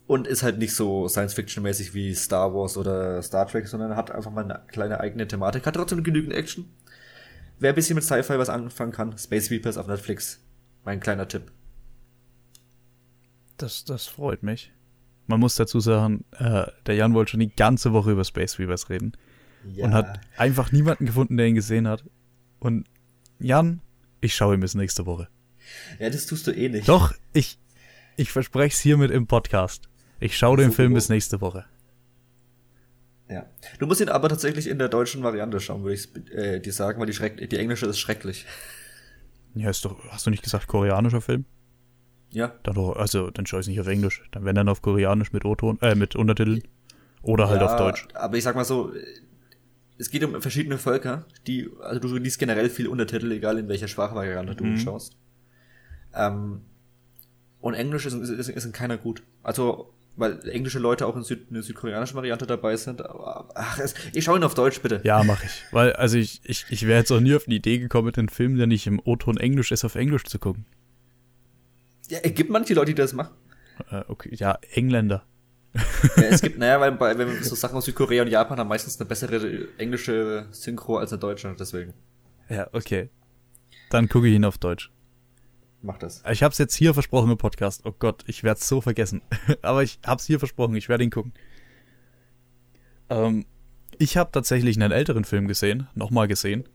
und 0.07 0.27
ist 0.27 0.43
halt 0.43 0.59
nicht 0.59 0.75
so 0.75 1.07
Science-Fiction-mäßig 1.07 1.93
wie 1.93 2.15
Star 2.15 2.55
Wars 2.55 2.79
oder 2.79 3.23
Star 3.23 3.47
Trek, 3.47 3.69
sondern 3.69 3.95
hat 3.95 4.11
einfach 4.11 4.31
mal 4.31 4.45
eine 4.45 4.63
kleine 4.69 5.01
eigene 5.01 5.29
Thematik. 5.29 5.67
Hat 5.67 5.75
trotzdem 5.75 6.03
genügend 6.03 6.33
Action. 6.33 6.65
Wer 7.59 7.73
ein 7.73 7.75
bisschen 7.75 7.95
mit 7.95 8.05
Sci-Fi 8.05 8.39
was 8.39 8.49
anfangen 8.49 8.93
kann, 8.93 9.17
Space 9.19 9.47
Sweepers 9.47 9.77
auf 9.77 9.87
Netflix 9.87 10.41
mein 10.85 11.01
kleiner 11.01 11.29
Tipp. 11.29 11.53
Das, 13.59 13.85
das 13.85 14.07
freut 14.07 14.43
mich. 14.43 14.73
Man 15.27 15.41
muss 15.41 15.55
dazu 15.55 15.81
sagen, 15.81 16.25
äh, 16.33 16.67
der 16.87 16.95
Jan 16.95 17.15
wollte 17.15 17.33
schon 17.33 17.41
die 17.41 17.55
ganze 17.55 17.93
Woche 17.93 18.13
über 18.13 18.25
Space 18.25 18.59
Weavers 18.59 18.91
reden. 18.91 19.13
Ja. 19.73 19.85
Und 19.87 19.95
hat 19.95 20.21
einfach 20.37 20.73
niemanden 20.73 21.07
gefunden, 21.07 21.37
der 21.37 21.47
ihn 21.47 21.55
gesehen 21.55 21.89
hat. 21.89 22.05
Und 22.61 22.87
Jan, 23.39 23.81
ich 24.21 24.35
schaue 24.35 24.55
ihm 24.55 24.61
bis 24.61 24.75
nächste 24.75 25.07
Woche. 25.07 25.29
Ja, 25.99 26.11
das 26.11 26.27
tust 26.27 26.47
du 26.47 26.51
eh 26.51 26.69
nicht. 26.69 26.89
Doch, 26.89 27.15
ich, 27.33 27.59
ich 28.17 28.33
verspreche 28.33 28.75
es 28.75 28.81
hiermit 28.81 29.11
im 29.11 29.27
Podcast. 29.27 29.89
Ich 30.21 30.37
schaue 30.37 30.57
den 30.57 30.73
Film 30.73 30.95
bis 30.95 31.09
nächste 31.09 31.41
Woche. 31.41 31.65
Ja. 33.29 33.47
Du 33.79 33.87
musst 33.87 34.01
ihn 34.01 34.09
aber 34.09 34.29
tatsächlich 34.29 34.69
in 34.69 34.79
der 34.79 34.89
deutschen 34.89 35.23
Variante 35.23 35.59
schauen, 35.61 35.83
würde 35.83 35.95
ich 35.95 36.09
äh, 36.33 36.61
dir 36.61 36.73
sagen, 36.73 37.01
weil 37.01 37.07
die, 37.07 37.13
Schreck 37.13 37.49
die 37.49 37.57
englische 37.57 37.87
ist 37.87 37.99
schrecklich. 37.99 38.47
Ja, 39.55 39.71
ist 39.71 39.85
doch, 39.85 39.97
hast 40.11 40.27
du 40.27 40.31
nicht 40.31 40.43
gesagt, 40.43 40.67
koreanischer 40.67 41.21
Film? 41.21 41.45
Ja. 42.31 42.53
Dann 42.65 42.75
doch, 42.75 42.97
also, 42.97 43.31
dann 43.31 43.47
schau 43.47 43.61
ich 43.61 43.69
nicht 43.69 43.81
auf 43.81 43.87
Englisch. 43.87 44.23
Dann 44.33 44.45
wenn 44.45 44.55
dann 44.55 44.69
auf 44.69 44.83
Koreanisch 44.83 45.33
mit 45.33 45.45
O-Ton, 45.45 45.79
äh, 45.81 45.95
mit 45.95 46.17
Untertiteln. 46.17 46.63
Oder 47.23 47.49
halt 47.49 47.61
ja, 47.61 47.67
auf 47.67 47.77
Deutsch. 47.77 48.07
Aber 48.15 48.37
ich 48.37 48.45
sag 48.45 48.55
mal 48.57 48.65
so, 48.65 48.93
es 49.97 50.11
geht 50.11 50.25
um 50.25 50.43
verschiedene 50.43 50.77
Völker, 50.77 51.25
die, 51.47 51.71
also 51.81 52.01
du 52.01 52.17
liest 52.17 52.39
generell 52.39 52.69
viel 52.69 52.89
Untertitel, 52.89 53.31
egal 53.33 53.59
in 53.59 53.69
welcher 53.69 53.89
Sprachvariante 53.89 54.57
du 54.57 54.65
mhm. 54.65 54.79
schaust. 54.79 55.17
Ähm, 56.13 56.63
und 57.65 57.73
Englisch 57.73 58.05
ist, 58.05 58.13
ist, 58.13 58.51
ist 58.51 58.65
in 58.67 58.73
keiner 58.73 58.99
gut. 58.99 59.23
Also, 59.43 59.95
weil 60.17 60.47
englische 60.51 60.79
Leute 60.79 61.07
auch 61.07 61.17
in, 61.17 61.23
Süd, 61.23 61.47
in 61.49 61.55
der 61.55 61.63
südkoreanischen 61.63 62.15
Variante 62.15 62.47
dabei 62.47 62.77
sind. 62.77 63.01
Aber, 63.01 63.49
ach, 63.55 63.79
es, 63.79 63.95
ich 64.13 64.23
schaue 64.23 64.39
ihn 64.39 64.45
auf 64.45 64.53
Deutsch, 64.53 64.83
bitte. 64.83 65.01
Ja, 65.03 65.25
mache 65.25 65.47
ich. 65.47 65.63
Weil, 65.73 65.95
also 65.95 66.19
ich, 66.19 66.43
ich, 66.45 66.67
ich 66.69 66.87
wäre 66.87 66.99
jetzt 66.99 67.11
auch 67.11 67.21
nie 67.21 67.35
auf 67.35 67.45
die 67.45 67.57
Idee 67.57 67.79
gekommen, 67.79 68.13
den 68.13 68.29
Film, 68.29 68.59
der 68.59 68.67
nicht 68.67 68.87
im 68.87 69.01
O-Ton 69.03 69.39
Englisch 69.39 69.73
ist, 69.73 69.83
auf 69.83 69.95
Englisch 69.95 70.25
zu 70.25 70.39
gucken. 70.39 70.67
Ja, 72.11 72.19
es 72.23 72.35
gibt 72.35 72.51
manche 72.51 72.75
Leute, 72.75 72.93
die 72.93 72.97
das 72.97 73.15
machen. 73.15 73.35
Äh, 73.91 74.03
okay, 74.09 74.29
ja, 74.35 74.59
Engländer. 74.75 75.25
ja, 75.73 76.23
es 76.25 76.43
gibt, 76.43 76.59
naja, 76.59 76.79
weil 76.81 76.93
bei, 76.93 77.17
wenn 77.17 77.29
wir 77.29 77.43
so 77.43 77.55
Sachen 77.55 77.79
aus 77.79 77.87
Südkorea 77.87 78.25
und 78.25 78.29
Japan 78.29 78.59
haben 78.59 78.69
meistens 78.69 79.01
eine 79.01 79.09
bessere 79.09 79.69
englische 79.79 80.49
Synchro 80.51 80.99
als 80.99 81.13
eine 81.13 81.21
deutsche, 81.21 81.57
deswegen. 81.59 81.95
Ja, 82.51 82.69
okay. 82.73 83.09
Dann 83.89 84.11
gucke 84.11 84.29
ich 84.29 84.35
ihn 84.35 84.45
auf 84.45 84.59
Deutsch. 84.59 84.91
Mach 85.85 85.99
das. 85.99 86.23
Ich 86.31 86.43
hab's 86.43 86.57
jetzt 86.57 86.75
hier 86.75 86.95
versprochen 86.95 87.31
im 87.31 87.37
Podcast. 87.37 87.83
Oh 87.85 87.93
Gott, 87.93 88.25
ich 88.27 88.43
werde 88.43 88.59
es 88.59 88.67
so 88.67 88.81
vergessen. 88.81 89.21
Aber 89.63 89.83
ich 89.83 89.99
hab's 90.05 90.25
hier 90.25 90.39
versprochen, 90.39 90.75
ich 90.77 90.89
werde 90.89 91.05
ihn 91.05 91.11
gucken. 91.11 91.35
Ähm, 93.11 93.45
ich 93.99 94.17
habe 94.17 94.33
tatsächlich 94.33 94.81
einen 94.81 94.93
älteren 94.93 95.25
Film 95.25 95.47
gesehen, 95.47 95.87
nochmal 95.95 96.27
gesehen. 96.27 96.67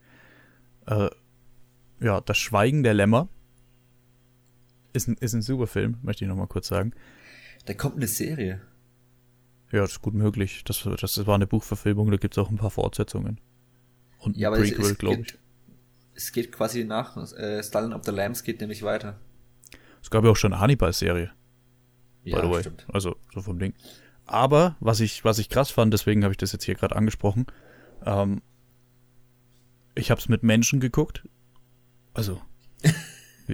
Äh, 0.86 1.10
ja, 2.00 2.22
Das 2.22 2.38
Schweigen 2.38 2.84
der 2.84 2.94
Lämmer. 2.94 3.30
Ist 4.94 5.08
ein, 5.08 5.16
ist 5.16 5.34
ein 5.34 5.42
super 5.42 5.66
Film, 5.66 5.98
möchte 6.04 6.24
ich 6.24 6.30
nochmal 6.30 6.48
kurz 6.48 6.68
sagen. 6.68 6.94
Da 7.66 7.74
kommt 7.74 7.96
eine 7.96 8.08
Serie. 8.08 8.62
Ja, 9.72 9.82
das 9.82 9.94
ist 9.94 10.02
gut 10.04 10.14
möglich. 10.14 10.64
Das, 10.66 10.84
das 10.84 11.26
war 11.26 11.34
eine 11.34 11.48
Buchverfilmung, 11.48 12.12
da 12.12 12.18
gibt 12.18 12.36
es 12.36 12.38
auch 12.38 12.52
ein 12.52 12.58
paar 12.58 12.72
Fortsetzungen. 12.72 13.42
Und 14.20 14.38
ja, 14.38 14.52
ein 14.52 14.62
Prequel, 14.62 14.94
glaube 14.94 15.22
ich 15.24 15.40
es 16.20 16.34
geht 16.34 16.52
quasi 16.52 16.84
nach. 16.84 17.16
Äh, 17.34 17.64
Stalin 17.64 17.94
of 17.94 18.04
the 18.04 18.12
Lambs 18.12 18.44
geht 18.44 18.60
nämlich 18.60 18.84
weiter. 18.84 19.18
Es 20.02 20.10
gab 20.10 20.24
ja 20.26 20.32
auch 20.32 20.36
schon 20.36 20.54
eine 20.54 20.62
Hannibal-Serie. 20.62 21.32
Ja, 22.24 22.42
by 22.42 22.48
the 22.48 22.52
way. 22.52 22.60
stimmt. 22.62 22.86
Also, 22.92 23.16
so 23.34 23.42
vom 23.42 23.58
Ding. 23.58 23.74
Aber, 24.26 24.76
was 24.80 25.00
ich, 25.00 25.24
was 25.24 25.40
ich 25.40 25.50
krass 25.50 25.72
fand, 25.72 25.94
deswegen 25.94 26.24
habe 26.24 26.34
ich 26.34 26.38
das 26.38 26.52
jetzt 26.52 26.66
hier 26.66 26.76
gerade 26.76 26.96
angesprochen, 26.96 27.48
ähm, 28.06 28.42
ich 29.96 30.12
habe 30.12 30.20
es 30.20 30.28
mit 30.30 30.44
Menschen 30.44 30.80
geguckt. 30.80 31.28
Also, 32.14 32.42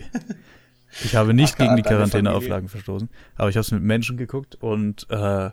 ich 1.03 1.16
habe 1.16 1.34
nicht 1.34 1.53
Ach, 1.53 1.57
gegen 1.59 1.76
die 1.76 1.84
Quarantäneauflagen 1.84 2.68
verstoßen, 2.68 3.09
aber 3.36 3.49
ich 3.49 3.55
habe 3.55 3.61
es 3.61 3.72
mit 3.72 3.84
Menschen 3.84 4.18
geguckt 4.18 4.55
und 4.55 5.07
äh, 5.09 5.51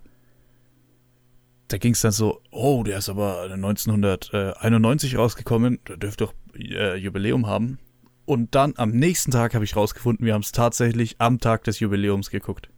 da 1.69 1.79
ging 1.79 1.93
es 1.93 2.01
dann 2.01 2.13
so, 2.13 2.43
oh, 2.51 2.83
der 2.83 2.99
ist 2.99 3.09
aber 3.09 3.43
1991 3.43 5.17
rausgekommen, 5.17 5.79
der 5.89 5.97
dürfte 5.99 6.25
doch 6.25 6.35
äh, 6.55 6.97
Jubiläum 6.97 7.47
haben. 7.47 7.79
Und 8.25 8.55
dann 8.55 8.75
am 8.77 8.91
nächsten 8.91 9.31
Tag 9.31 9.55
habe 9.55 9.65
ich 9.65 9.75
rausgefunden, 9.75 10.25
wir 10.25 10.35
haben 10.35 10.43
es 10.43 10.53
tatsächlich 10.53 11.17
am 11.19 11.39
Tag 11.39 11.65
des 11.65 11.81
Jubiläums 11.81 12.31
geguckt. 12.31 12.71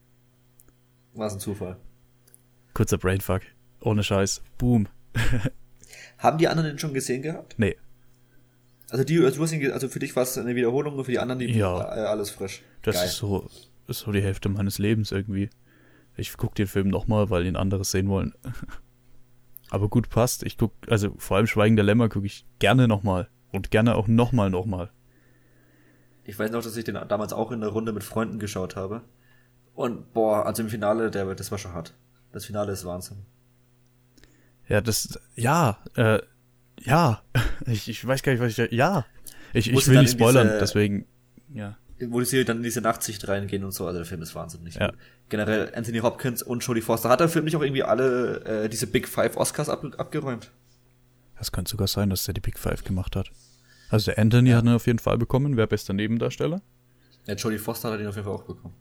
Was 1.12 1.34
ein 1.34 1.40
Zufall. 1.40 1.76
Kurzer 2.72 2.98
Brainfuck. 2.98 3.42
Ohne 3.80 4.02
Scheiß. 4.02 4.42
Boom. 4.58 4.88
haben 6.18 6.38
die 6.38 6.48
anderen 6.48 6.70
den 6.70 6.78
schon 6.78 6.94
gesehen 6.94 7.22
gehabt? 7.22 7.54
Nee. 7.58 7.76
Also 8.90 9.04
die, 9.04 9.18
also, 9.20 9.44
ihn, 9.44 9.72
also 9.72 9.88
für 9.88 9.98
dich 9.98 10.14
war 10.16 10.24
es 10.24 10.36
eine 10.38 10.54
Wiederholung 10.54 10.96
und 10.96 11.04
für 11.04 11.12
die 11.12 11.18
anderen 11.18 11.38
die 11.40 11.46
ja. 11.46 11.96
Äh, 11.96 12.00
alles 12.06 12.30
frisch. 12.30 12.62
Das 12.82 12.96
Geil. 12.96 13.06
ist 13.06 13.16
so, 13.16 13.48
ist 13.86 14.00
so 14.00 14.12
die 14.12 14.22
Hälfte 14.22 14.48
meines 14.48 14.78
Lebens 14.78 15.12
irgendwie. 15.12 15.50
Ich 16.16 16.36
gucke 16.36 16.54
den 16.54 16.66
Film 16.66 16.88
nochmal, 16.88 17.30
weil 17.30 17.46
ihn 17.46 17.56
anderes 17.56 17.90
sehen 17.90 18.08
wollen. 18.08 18.34
Aber 19.70 19.88
gut 19.88 20.08
passt. 20.08 20.42
Ich 20.44 20.56
guck, 20.56 20.72
also 20.88 21.14
vor 21.18 21.36
allem 21.36 21.46
Schweigen 21.46 21.76
der 21.76 21.84
Lämmer 21.84 22.08
gucke 22.08 22.26
ich 22.26 22.46
gerne 22.58 22.86
nochmal. 22.86 23.28
Und 23.54 23.70
gerne 23.70 23.94
auch 23.94 24.08
nochmal, 24.08 24.50
nochmal. 24.50 24.90
Ich 26.24 26.36
weiß 26.36 26.50
noch, 26.50 26.64
dass 26.64 26.76
ich 26.76 26.82
den 26.82 26.98
damals 27.06 27.32
auch 27.32 27.52
in 27.52 27.60
der 27.60 27.68
Runde 27.68 27.92
mit 27.92 28.02
Freunden 28.02 28.40
geschaut 28.40 28.74
habe. 28.74 29.02
Und 29.74 30.12
boah, 30.12 30.44
also 30.44 30.64
im 30.64 30.68
Finale, 30.68 31.08
der, 31.12 31.32
das 31.36 31.52
war 31.52 31.58
schon 31.58 31.72
hart. 31.72 31.94
Das 32.32 32.46
Finale 32.46 32.72
ist 32.72 32.84
Wahnsinn. 32.84 33.18
Ja, 34.68 34.80
das, 34.80 35.20
ja, 35.36 35.78
äh, 35.94 36.18
ja. 36.80 37.22
Ich, 37.66 37.88
ich 37.88 38.04
weiß 38.04 38.24
gar 38.24 38.32
nicht, 38.32 38.42
was 38.42 38.58
ich, 38.58 38.72
ja. 38.72 39.06
Ich, 39.52 39.70
ich 39.70 39.86
will 39.86 40.00
nicht 40.00 40.10
spoilern, 40.10 40.48
diese, 40.48 40.58
deswegen, 40.58 41.06
ja. 41.54 41.78
Wo 42.00 42.18
die 42.18 42.26
Serie 42.26 42.44
dann 42.44 42.56
in 42.56 42.62
diese 42.64 42.80
Nachtsicht 42.80 43.28
reingehen 43.28 43.62
und 43.62 43.70
so, 43.70 43.86
also 43.86 44.00
der 44.00 44.06
Film 44.06 44.20
ist 44.20 44.34
wahnsinnig 44.34 44.74
ja. 44.74 44.88
gut. 44.88 44.98
Generell 45.28 45.72
Anthony 45.76 45.98
Hopkins 45.98 46.42
und 46.42 46.64
Jodie 46.64 46.80
Foster. 46.80 47.08
Hat 47.08 47.20
der 47.20 47.28
Film 47.28 47.44
nicht 47.44 47.56
auch 47.56 47.62
irgendwie 47.62 47.84
alle 47.84 48.64
äh, 48.64 48.68
diese 48.68 48.88
Big 48.88 49.06
Five 49.06 49.36
Oscars 49.36 49.68
ab, 49.68 49.84
abgeräumt? 49.96 50.50
Das 51.38 51.52
könnte 51.52 51.70
sogar 51.70 51.88
sein, 51.88 52.10
dass 52.10 52.24
der 52.24 52.34
die 52.34 52.40
Big 52.40 52.58
Five 52.58 52.84
gemacht 52.84 53.16
hat. 53.16 53.30
Also 53.90 54.10
der 54.10 54.18
Anthony 54.18 54.50
ja. 54.50 54.56
hat 54.56 54.64
ihn 54.64 54.70
auf 54.70 54.86
jeden 54.86 54.98
Fall 54.98 55.18
bekommen. 55.18 55.56
Wer 55.56 55.66
bester 55.66 55.92
Nebendarsteller? 55.92 56.62
Ja, 57.26 57.34
Jodie 57.34 57.58
Foster 57.58 57.92
hat 57.92 58.00
ihn 58.00 58.06
auf 58.06 58.16
jeden 58.16 58.26
Fall 58.26 58.34
auch 58.34 58.44
bekommen. 58.44 58.74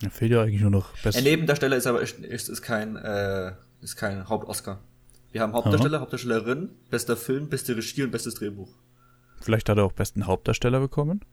Da 0.00 0.08
fehlt 0.08 0.32
ja 0.32 0.42
eigentlich 0.42 0.60
nur 0.60 0.70
noch 0.70 0.92
bester. 0.92 1.22
Der 1.22 1.22
Nebendarsteller 1.22 1.76
ist 1.76 1.86
aber 1.86 2.00
ist, 2.00 2.18
ist 2.20 2.62
kein 2.62 2.96
äh, 2.96 3.52
ist 3.80 3.96
kein 3.96 4.28
Hauptoscar. 4.28 4.82
Wir 5.32 5.42
haben 5.42 5.52
Hauptdarsteller, 5.52 5.98
Aha. 5.98 6.02
Hauptdarstellerin, 6.02 6.70
bester 6.90 7.16
Film, 7.16 7.48
beste 7.48 7.76
Regie 7.76 8.02
und 8.02 8.10
bestes 8.10 8.34
Drehbuch. 8.34 8.72
Vielleicht 9.40 9.68
hat 9.68 9.78
er 9.78 9.84
auch 9.84 9.92
besten 9.92 10.26
Hauptdarsteller 10.26 10.80
bekommen. 10.80 11.24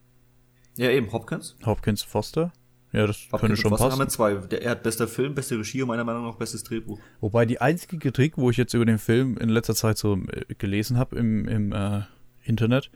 Ja, 0.75 0.91
eben 0.91 1.11
Hopkins. 1.11 1.55
Hopkins 1.65 2.03
Foster. 2.03 2.53
Ja, 2.93 3.05
das 3.05 3.17
Hopkins 3.25 3.41
könnte 3.41 3.57
schon 3.57 3.71
passen. 3.71 3.91
haben 3.91 3.99
wir 3.99 4.07
zwei. 4.07 4.35
Der, 4.35 4.61
er 4.63 4.71
hat 4.71 4.83
bester 4.83 5.07
Film, 5.07 5.35
beste 5.35 5.57
Regie 5.57 5.81
und 5.81 5.89
meiner 5.89 6.03
Meinung 6.03 6.23
nach 6.25 6.35
bestes 6.35 6.63
Drehbuch. 6.63 6.99
Wobei 7.19 7.45
die 7.45 7.59
einzige 7.59 7.97
Kritik, 7.99 8.37
wo 8.37 8.49
ich 8.49 8.57
jetzt 8.57 8.73
über 8.73 8.85
den 8.85 8.97
Film 8.97 9.37
in 9.37 9.49
letzter 9.49 9.75
Zeit 9.75 9.97
so 9.97 10.15
äh, 10.15 10.53
gelesen 10.57 10.97
habe 10.97 11.17
im, 11.17 11.47
im 11.47 11.73
äh, 11.73 12.01
Internet, 12.43 12.89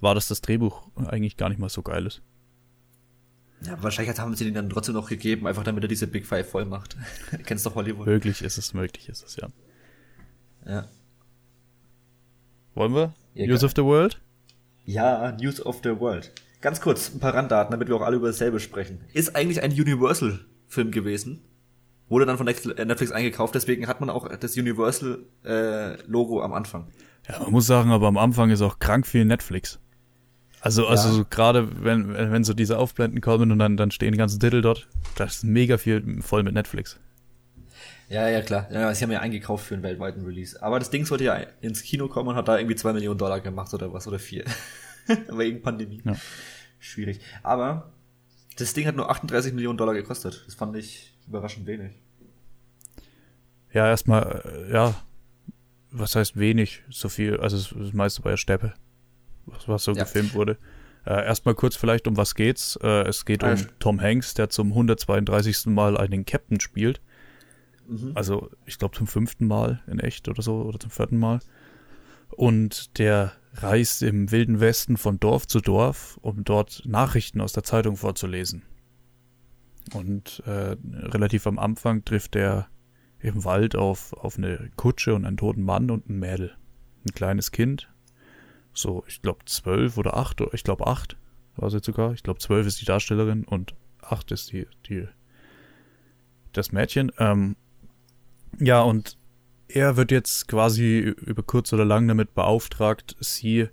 war, 0.00 0.14
dass 0.14 0.28
das 0.28 0.40
Drehbuch 0.40 0.88
eigentlich 0.96 1.36
gar 1.36 1.48
nicht 1.48 1.58
mal 1.58 1.68
so 1.68 1.82
geil 1.82 2.06
ist. 2.06 2.22
Ja, 3.64 3.80
wahrscheinlich 3.82 4.18
haben 4.18 4.34
sie 4.34 4.44
den 4.44 4.54
dann 4.54 4.70
trotzdem 4.70 4.94
noch 4.94 5.08
gegeben, 5.08 5.46
einfach 5.46 5.62
damit 5.62 5.84
er 5.84 5.88
diese 5.88 6.06
Big 6.06 6.26
Five 6.26 6.48
voll 6.48 6.64
macht. 6.64 6.96
Kennst 7.44 7.64
doch 7.66 7.74
Hollywood. 7.74 8.06
Möglich 8.06 8.42
ist 8.42 8.58
es, 8.58 8.74
möglich 8.74 9.08
ist 9.08 9.24
es, 9.24 9.36
ja. 9.36 9.48
Ja. 10.66 10.88
Wollen 12.74 12.94
wir? 12.94 13.14
Ja, 13.34 13.46
News 13.46 13.60
geil. 13.60 13.66
of 13.66 13.72
the 13.76 13.82
World? 13.82 14.20
Ja, 14.84 15.32
News 15.32 15.64
of 15.64 15.80
the 15.84 15.98
World. 15.98 16.32
Ganz 16.62 16.80
kurz, 16.80 17.12
ein 17.12 17.18
paar 17.18 17.34
Randdaten, 17.34 17.72
damit 17.72 17.88
wir 17.88 17.96
auch 17.96 18.02
alle 18.02 18.16
über 18.16 18.28
dasselbe 18.28 18.60
sprechen. 18.60 19.00
Ist 19.12 19.34
eigentlich 19.34 19.62
ein 19.62 19.72
Universal-Film 19.72 20.92
gewesen. 20.92 21.42
Wurde 22.08 22.24
dann 22.24 22.38
von 22.38 22.46
äh, 22.46 22.84
Netflix 22.84 23.10
eingekauft, 23.10 23.54
deswegen 23.54 23.88
hat 23.88 24.00
man 24.00 24.08
auch 24.08 24.28
das 24.36 24.56
Universal-Logo 24.56 26.40
äh, 26.40 26.44
am 26.44 26.52
Anfang. 26.52 26.86
Ja, 27.28 27.40
man 27.40 27.50
muss 27.50 27.66
sagen, 27.66 27.90
aber 27.90 28.06
am 28.06 28.16
Anfang 28.16 28.50
ist 28.50 28.62
auch 28.62 28.78
krank 28.78 29.06
viel 29.06 29.24
Netflix. 29.24 29.80
Also, 30.60 30.86
also 30.86 31.08
ja. 31.08 31.14
so 31.14 31.24
gerade 31.28 31.84
wenn, 31.84 32.14
wenn 32.14 32.44
so 32.44 32.54
diese 32.54 32.78
Aufblenden 32.78 33.20
kommen 33.20 33.50
und 33.50 33.58
dann, 33.58 33.76
dann 33.76 33.90
stehen 33.90 34.12
die 34.12 34.18
ganzen 34.18 34.38
Titel 34.38 34.62
dort, 34.62 34.88
das 35.16 35.36
ist 35.36 35.44
mega 35.44 35.78
viel 35.78 36.22
voll 36.22 36.44
mit 36.44 36.54
Netflix. 36.54 37.00
Ja, 38.08 38.28
ja, 38.28 38.42
klar. 38.42 38.68
Ja, 38.70 38.94
sie 38.94 39.02
haben 39.02 39.10
ja 39.10 39.20
eingekauft 39.20 39.66
für 39.66 39.74
einen 39.74 39.82
weltweiten 39.82 40.24
Release. 40.24 40.62
Aber 40.62 40.78
das 40.78 40.90
Ding 40.90 41.06
sollte 41.06 41.24
ja 41.24 41.34
ins 41.60 41.82
Kino 41.82 42.06
kommen 42.06 42.28
und 42.28 42.36
hat 42.36 42.46
da 42.46 42.58
irgendwie 42.58 42.76
zwei 42.76 42.92
Millionen 42.92 43.18
Dollar 43.18 43.40
gemacht 43.40 43.74
oder 43.74 43.92
was, 43.92 44.06
oder 44.06 44.20
vier. 44.20 44.44
Wegen 45.28 45.62
Pandemie. 45.62 46.00
Ja. 46.04 46.16
Schwierig. 46.78 47.20
Aber 47.42 47.92
das 48.56 48.74
Ding 48.74 48.86
hat 48.86 48.96
nur 48.96 49.10
38 49.10 49.52
Millionen 49.52 49.78
Dollar 49.78 49.94
gekostet. 49.94 50.42
Das 50.46 50.54
fand 50.54 50.76
ich 50.76 51.16
überraschend 51.26 51.66
wenig. 51.66 51.92
Ja, 53.72 53.88
erstmal, 53.88 54.42
äh, 54.44 54.72
ja, 54.72 54.94
was 55.90 56.16
heißt 56.16 56.38
wenig? 56.38 56.82
So 56.90 57.08
viel, 57.08 57.38
also 57.38 57.56
das 57.56 57.92
meiste 57.92 58.22
bei 58.22 58.30
der 58.30 58.36
Steppe, 58.36 58.74
was, 59.46 59.68
was 59.68 59.84
so 59.84 59.92
ja. 59.92 60.04
gefilmt 60.04 60.34
wurde. 60.34 60.58
Äh, 61.04 61.24
erstmal 61.24 61.54
kurz 61.54 61.76
vielleicht, 61.76 62.06
um 62.06 62.16
was 62.16 62.34
geht's? 62.34 62.76
Äh, 62.82 63.08
es 63.08 63.24
geht 63.24 63.42
um 63.42 63.56
Tom 63.78 64.00
Hanks, 64.00 64.34
der 64.34 64.50
zum 64.50 64.68
132. 64.68 65.66
Mal 65.66 65.96
einen 65.96 66.24
Captain 66.24 66.60
spielt. 66.60 67.00
Mhm. 67.88 68.12
Also, 68.14 68.50
ich 68.66 68.78
glaube 68.78 68.96
zum 68.96 69.06
fünften 69.06 69.46
Mal 69.46 69.82
in 69.86 69.98
echt 69.98 70.28
oder 70.28 70.42
so, 70.42 70.62
oder 70.62 70.78
zum 70.78 70.90
vierten 70.90 71.18
Mal. 71.18 71.40
Und 72.30 72.98
der 72.98 73.32
reist 73.54 74.02
im 74.02 74.30
wilden 74.30 74.60
Westen 74.60 74.96
von 74.96 75.20
Dorf 75.20 75.46
zu 75.46 75.60
Dorf, 75.60 76.18
um 76.22 76.44
dort 76.44 76.82
Nachrichten 76.86 77.40
aus 77.40 77.52
der 77.52 77.62
Zeitung 77.62 77.96
vorzulesen. 77.96 78.62
Und 79.92 80.42
äh, 80.46 80.76
relativ 80.92 81.46
am 81.46 81.58
Anfang 81.58 82.04
trifft 82.04 82.36
er 82.36 82.68
im 83.18 83.44
Wald 83.44 83.76
auf, 83.76 84.12
auf 84.14 84.38
eine 84.38 84.70
Kutsche 84.76 85.14
und 85.14 85.24
einen 85.24 85.36
toten 85.36 85.62
Mann 85.62 85.90
und 85.90 86.08
ein 86.08 86.18
Mädel. 86.18 86.56
Ein 87.04 87.14
kleines 87.14 87.50
Kind. 87.50 87.88
So, 88.72 89.04
ich 89.06 89.22
glaube 89.22 89.44
zwölf 89.46 89.98
oder 89.98 90.16
acht, 90.16 90.40
ich 90.52 90.64
glaube 90.64 90.86
acht 90.86 91.16
war 91.56 91.70
sie 91.70 91.80
sogar. 91.82 92.12
Ich 92.12 92.22
glaube 92.22 92.38
zwölf 92.38 92.66
ist 92.66 92.80
die 92.80 92.86
Darstellerin 92.86 93.44
und 93.44 93.74
acht 94.00 94.30
ist 94.32 94.52
die, 94.52 94.66
die 94.88 95.06
das 96.52 96.72
Mädchen. 96.72 97.12
Ähm, 97.18 97.56
ja, 98.58 98.80
und 98.82 99.18
er 99.74 99.96
wird 99.96 100.10
jetzt 100.10 100.48
quasi 100.48 100.98
über 100.98 101.42
kurz 101.42 101.72
oder 101.72 101.84
lang 101.84 102.06
damit 102.06 102.34
beauftragt, 102.34 103.16
sie 103.20 103.68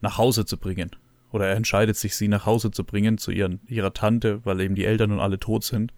nach 0.00 0.16
Hause 0.16 0.44
zu 0.44 0.56
bringen. 0.56 0.90
Oder 1.32 1.48
er 1.48 1.56
entscheidet 1.56 1.96
sich, 1.96 2.16
sie 2.16 2.28
nach 2.28 2.46
Hause 2.46 2.70
zu 2.70 2.84
bringen 2.84 3.18
zu 3.18 3.30
ihren, 3.30 3.60
ihrer 3.66 3.92
Tante, 3.92 4.44
weil 4.44 4.60
eben 4.60 4.74
die 4.74 4.84
Eltern 4.84 5.12
und 5.12 5.20
alle 5.20 5.38
tot 5.38 5.64
sind. 5.64 5.92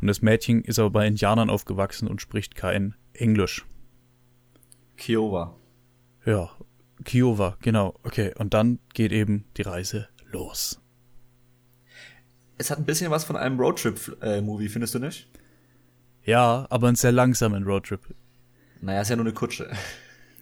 Und 0.00 0.08
das 0.08 0.20
Mädchen 0.20 0.62
ist 0.62 0.78
aber 0.78 0.90
bei 0.90 1.06
Indianern 1.06 1.50
aufgewachsen 1.50 2.08
und 2.08 2.20
spricht 2.20 2.54
kein 2.54 2.94
Englisch. 3.12 3.64
Kiowa. 4.96 5.56
Ja, 6.24 6.50
Kiowa, 7.04 7.56
genau. 7.60 7.94
Okay, 8.02 8.32
und 8.38 8.54
dann 8.54 8.78
geht 8.92 9.12
eben 9.12 9.44
die 9.56 9.62
Reise 9.62 10.08
los. 10.30 10.80
Es 12.56 12.70
hat 12.70 12.78
ein 12.78 12.84
bisschen 12.84 13.10
was 13.10 13.24
von 13.24 13.36
einem 13.36 13.58
Roadtrip-Movie, 13.58 14.68
findest 14.68 14.94
du 14.94 14.98
nicht? 14.98 15.28
Ja, 16.24 16.66
aber 16.70 16.88
einen 16.88 16.96
sehr 16.96 17.12
langsamen 17.12 17.64
Roadtrip. 17.64 18.14
Naja, 18.84 19.00
ist 19.00 19.08
ja 19.08 19.16
nur 19.16 19.24
eine 19.24 19.34
Kutsche. 19.34 19.70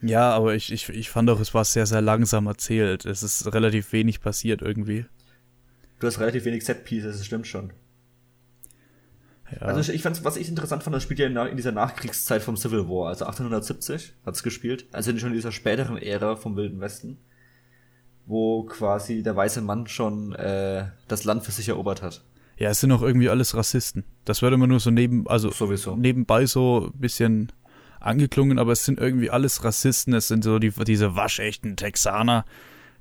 Ja, 0.03 0.33
aber 0.33 0.57
ich, 0.57 0.73
ich, 0.73 0.89
ich 0.89 1.11
fand 1.11 1.31
auch, 1.31 1.39
es 1.39 1.55
war 1.55 1.65
sehr, 1.65 1.87
sehr 1.87 2.01
langsam 2.01 2.49
erzählt. 2.49 3.05
Es 3.05 3.23
ist 3.23 3.55
relativ 3.55 3.93
wenig 3.93 4.21
passiert 4.21 4.61
irgendwie. 4.61 5.07
Du 6.01 6.09
hast 6.09 6.19
relativ 6.19 6.45
wenig 6.45 6.65
Set-Pieces, 6.65 7.19
das 7.19 7.25
stimmt 7.25 7.47
schon. 7.47 7.73
Ja. 9.53 9.59
Also 9.67 9.93
ich 9.93 10.03
fand, 10.03 10.25
was 10.25 10.37
ich 10.37 10.49
interessant 10.49 10.83
fand, 10.83 10.97
das 10.97 11.05
spielt 11.05 11.21
ja 11.21 11.47
in, 11.47 11.57
dieser 11.57 11.71
Nachkriegszeit 11.71 12.43
vom 12.43 12.57
Civil 12.57 12.89
War, 12.89 13.11
also 13.11 13.27
1870 13.27 14.15
hat 14.27 14.35
es 14.35 14.43
gespielt, 14.43 14.87
also 14.93 15.17
schon 15.17 15.29
in 15.29 15.35
dieser 15.35 15.53
späteren 15.53 15.99
Ära 15.99 16.35
vom 16.37 16.57
Wilden 16.57 16.81
Westen, 16.81 17.19
wo 18.27 18.65
quasi 18.65 19.23
der 19.23 19.37
weiße 19.37 19.61
Mann 19.61 19.87
schon 19.87 20.35
äh, 20.35 20.87
das 21.07 21.25
Land 21.25 21.45
für 21.45 21.53
sich 21.53 21.69
erobert 21.69 22.03
hat. 22.03 22.25
Ja, 22.57 22.71
es 22.71 22.81
sind 22.81 22.91
auch 22.93 23.03
irgendwie 23.03 23.29
alles 23.29 23.55
Rassisten. 23.55 24.05
Das 24.25 24.43
wird 24.43 24.53
immer 24.53 24.67
nur 24.67 24.81
so 24.81 24.91
neben, 24.91 25.29
also 25.29 25.51
Sowieso. 25.51 25.97
nebenbei 25.97 26.47
so 26.47 26.91
ein 26.93 26.99
bisschen 26.99 27.53
angeklungen, 28.05 28.59
aber 28.59 28.73
es 28.73 28.85
sind 28.85 28.99
irgendwie 28.99 29.31
alles 29.31 29.65
Rassisten, 29.65 30.15
es 30.15 30.29
sind 30.29 30.45
so 30.45 30.59
die, 30.59 30.71
diese 30.71 31.17
waschechten 31.17 31.77
Texaner, 31.77 32.45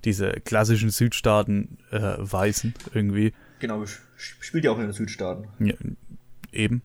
diese 0.05 0.31
klassischen 0.31 0.89
Südstaaten 0.89 1.77
äh, 1.91 2.15
Weißen 2.17 2.73
irgendwie. 2.93 3.33
Genau, 3.59 3.85
spielt 4.15 4.63
ja 4.63 4.71
auch 4.71 4.77
in 4.77 4.83
den 4.83 4.93
Südstaaten. 4.93 5.47
Ja, 5.59 5.75
eben. 6.51 6.81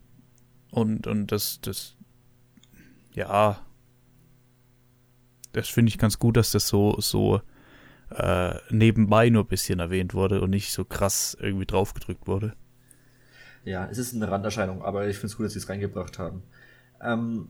Und, 0.70 1.06
und 1.06 1.32
das, 1.32 1.60
das, 1.62 1.96
ja, 3.14 3.60
das 5.52 5.68
finde 5.68 5.88
ich 5.88 5.98
ganz 5.98 6.18
gut, 6.18 6.36
dass 6.36 6.50
das 6.50 6.68
so, 6.68 7.00
so 7.00 7.40
äh, 8.10 8.54
nebenbei 8.70 9.30
nur 9.30 9.44
ein 9.44 9.48
bisschen 9.48 9.80
erwähnt 9.80 10.14
wurde 10.14 10.40
und 10.40 10.50
nicht 10.50 10.72
so 10.72 10.84
krass 10.84 11.36
irgendwie 11.40 11.66
draufgedrückt 11.66 12.26
wurde. 12.26 12.54
Ja, 13.64 13.88
es 13.90 13.98
ist 13.98 14.14
eine 14.14 14.30
Randerscheinung, 14.30 14.82
aber 14.82 15.08
ich 15.08 15.16
finde 15.16 15.26
es 15.28 15.36
gut, 15.36 15.46
dass 15.46 15.54
sie 15.54 15.58
es 15.58 15.68
reingebracht 15.68 16.18
haben. 16.18 16.42
Ähm, 17.02 17.48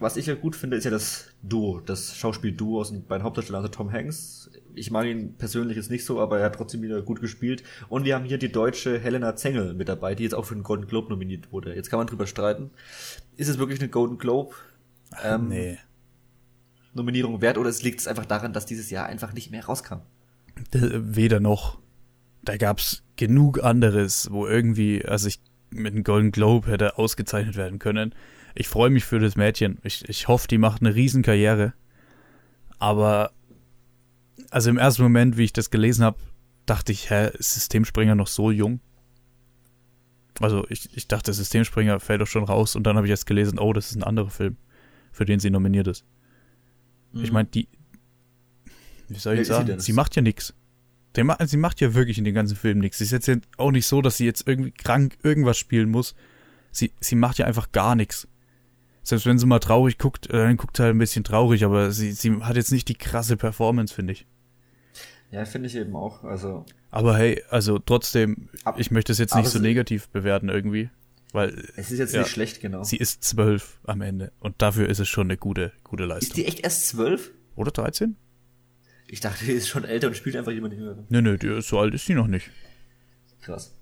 was 0.00 0.16
ich 0.16 0.26
ja 0.26 0.34
gut 0.34 0.56
finde, 0.56 0.76
ist 0.76 0.84
ja 0.84 0.90
das 0.90 1.26
Duo, 1.42 1.80
das 1.80 2.16
Schauspiel-Duo 2.16 2.80
aus 2.80 2.90
den 2.90 3.04
beiden 3.04 3.24
Hauptdarstellern, 3.24 3.62
also 3.62 3.72
Tom 3.72 3.92
Hanks. 3.92 4.50
Ich 4.74 4.90
mag 4.90 5.06
ihn 5.06 5.34
persönlich 5.36 5.76
jetzt 5.76 5.90
nicht 5.90 6.04
so, 6.04 6.20
aber 6.20 6.38
er 6.38 6.46
hat 6.46 6.54
trotzdem 6.54 6.82
wieder 6.82 7.02
gut 7.02 7.20
gespielt. 7.20 7.62
Und 7.88 8.04
wir 8.04 8.14
haben 8.14 8.24
hier 8.24 8.38
die 8.38 8.52
deutsche 8.52 8.98
Helena 8.98 9.34
Zengel 9.36 9.74
mit 9.74 9.88
dabei, 9.88 10.14
die 10.14 10.22
jetzt 10.22 10.34
auch 10.34 10.44
für 10.44 10.54
den 10.54 10.62
Golden 10.62 10.86
Globe 10.86 11.08
nominiert 11.08 11.52
wurde. 11.52 11.74
Jetzt 11.74 11.90
kann 11.90 11.98
man 11.98 12.06
drüber 12.06 12.26
streiten. 12.26 12.70
Ist 13.36 13.48
es 13.48 13.58
wirklich 13.58 13.80
eine 13.80 13.88
Golden 13.88 14.18
Globe? 14.18 14.54
Ähm, 15.22 15.48
nee. 15.48 15.78
Nominierung 16.94 17.40
wert 17.40 17.58
oder 17.58 17.70
es 17.70 17.82
liegt 17.82 18.00
es 18.00 18.08
einfach 18.08 18.26
daran, 18.26 18.52
dass 18.52 18.66
dieses 18.66 18.90
Jahr 18.90 19.06
einfach 19.06 19.32
nicht 19.32 19.50
mehr 19.50 19.64
rauskam? 19.64 20.00
Weder 20.72 21.40
noch. 21.40 21.78
Da 22.42 22.56
gab's 22.56 23.02
genug 23.16 23.62
anderes, 23.62 24.30
wo 24.30 24.46
irgendwie, 24.46 25.04
also 25.04 25.28
ich 25.28 25.40
mit 25.70 25.92
einem 25.92 26.04
Golden 26.04 26.30
Globe 26.30 26.70
hätte 26.70 26.98
ausgezeichnet 26.98 27.56
werden 27.56 27.78
können 27.78 28.14
ich 28.58 28.66
freue 28.66 28.90
mich 28.90 29.04
für 29.04 29.20
das 29.20 29.36
Mädchen. 29.36 29.78
Ich, 29.84 30.08
ich 30.08 30.26
hoffe, 30.26 30.48
die 30.48 30.58
macht 30.58 30.82
eine 30.82 30.92
Riesenkarriere. 30.92 31.74
Aber, 32.80 33.30
also 34.50 34.68
im 34.68 34.78
ersten 34.78 35.02
Moment, 35.02 35.36
wie 35.36 35.44
ich 35.44 35.52
das 35.52 35.70
gelesen 35.70 36.04
habe, 36.04 36.18
dachte 36.66 36.90
ich, 36.90 37.08
hä, 37.08 37.30
ist 37.38 37.54
Systemspringer 37.54 38.16
noch 38.16 38.26
so 38.26 38.50
jung? 38.50 38.80
Also 40.40 40.66
ich, 40.70 40.96
ich 40.96 41.06
dachte, 41.06 41.32
Systemspringer 41.32 42.00
fällt 42.00 42.20
doch 42.20 42.26
schon 42.26 42.42
raus 42.42 42.74
und 42.74 42.82
dann 42.82 42.96
habe 42.96 43.06
ich 43.06 43.10
jetzt 43.10 43.26
gelesen, 43.26 43.60
oh, 43.60 43.72
das 43.72 43.90
ist 43.90 43.96
ein 43.96 44.02
anderer 44.02 44.30
Film, 44.30 44.56
für 45.12 45.24
den 45.24 45.38
sie 45.38 45.50
nominiert 45.50 45.86
ist. 45.86 46.04
Mhm. 47.12 47.24
Ich 47.24 47.30
meine, 47.30 47.48
die, 47.48 47.68
wie 49.08 49.18
soll 49.18 49.34
ich 49.34 49.46
ja, 49.46 49.54
sagen, 49.54 49.78
sie, 49.78 49.86
sie, 49.86 49.92
macht 49.92 50.16
ja 50.16 50.22
nichts. 50.22 50.52
Sie 51.14 51.56
macht 51.56 51.80
ja 51.80 51.94
wirklich 51.94 52.18
in 52.18 52.24
den 52.24 52.34
ganzen 52.34 52.56
Filmen 52.56 52.80
nichts. 52.80 52.98
Sie 52.98 53.04
ist 53.04 53.12
jetzt 53.12 53.30
auch 53.56 53.70
nicht 53.70 53.86
so, 53.86 54.02
dass 54.02 54.16
sie 54.16 54.24
jetzt 54.24 54.48
irgendwie 54.48 54.72
krank 54.72 55.16
irgendwas 55.22 55.58
spielen 55.58 55.90
muss. 55.90 56.16
Sie, 56.72 56.92
sie 57.00 57.14
macht 57.14 57.38
ja 57.38 57.46
einfach 57.46 57.70
gar 57.70 57.94
nichts 57.94 58.26
selbst 59.08 59.26
wenn 59.26 59.38
sie 59.38 59.46
mal 59.46 59.58
traurig 59.58 59.98
guckt, 59.98 60.28
äh, 60.28 60.34
dann 60.34 60.56
guckt 60.56 60.76
sie 60.76 60.82
halt 60.82 60.94
ein 60.94 60.98
bisschen 60.98 61.24
traurig, 61.24 61.64
aber 61.64 61.90
sie, 61.90 62.12
sie 62.12 62.32
hat 62.42 62.56
jetzt 62.56 62.72
nicht 62.72 62.88
die 62.88 62.94
krasse 62.94 63.36
Performance, 63.36 63.94
finde 63.94 64.12
ich. 64.12 64.26
Ja, 65.30 65.44
finde 65.44 65.68
ich 65.68 65.76
eben 65.76 65.94
auch. 65.96 66.24
Also. 66.24 66.64
Aber 66.90 67.16
hey, 67.16 67.42
also 67.50 67.78
trotzdem, 67.78 68.48
ab, 68.64 68.76
ich 68.78 68.90
möchte 68.90 69.12
es 69.12 69.18
jetzt 69.18 69.34
nicht 69.34 69.48
so 69.48 69.58
negativ 69.58 70.08
bewerten 70.08 70.48
irgendwie. 70.48 70.90
Weil. 71.32 71.70
Es 71.76 71.90
ist 71.90 71.98
jetzt 71.98 72.14
ja, 72.14 72.20
nicht 72.20 72.30
schlecht, 72.30 72.60
genau. 72.60 72.82
Sie 72.82 72.96
ist 72.96 73.24
zwölf 73.24 73.78
am 73.84 74.00
Ende. 74.00 74.32
Und 74.40 74.62
dafür 74.62 74.88
ist 74.88 74.98
es 74.98 75.08
schon 75.08 75.26
eine 75.26 75.36
gute, 75.36 75.72
gute 75.84 76.04
Leistung. 76.04 76.28
Ist 76.28 76.36
die 76.36 76.46
echt 76.46 76.60
erst 76.60 76.88
zwölf? 76.88 77.30
Oder 77.56 77.70
13? 77.70 78.16
Ich 79.06 79.20
dachte, 79.20 79.44
die 79.44 79.52
ist 79.52 79.68
schon 79.68 79.84
älter 79.84 80.08
und 80.08 80.16
spielt 80.16 80.36
einfach 80.36 80.52
jemand 80.52 80.74
jünger. 80.74 80.96
Nö, 81.08 81.22
nö, 81.22 81.36
die, 81.36 81.60
so 81.60 81.78
alt 81.78 81.94
ist 81.94 82.06
sie 82.06 82.14
noch 82.14 82.26
nicht. 82.26 82.50
Krass 83.42 83.77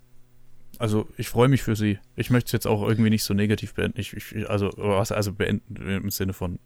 also 0.79 1.07
ich 1.17 1.29
freue 1.29 1.47
mich 1.47 1.63
für 1.63 1.75
sie. 1.75 1.99
Ich 2.15 2.29
möchte 2.29 2.47
es 2.47 2.51
jetzt 2.51 2.67
auch 2.67 2.87
irgendwie 2.87 3.09
nicht 3.09 3.23
so 3.23 3.33
negativ 3.33 3.73
beenden. 3.73 3.99
Ich, 3.99 4.13
ich, 4.13 4.49
also, 4.49 4.71
was, 4.77 5.11
also 5.11 5.33
beenden 5.33 5.75
im 5.75 6.09
Sinne 6.09 6.33
von 6.33 6.59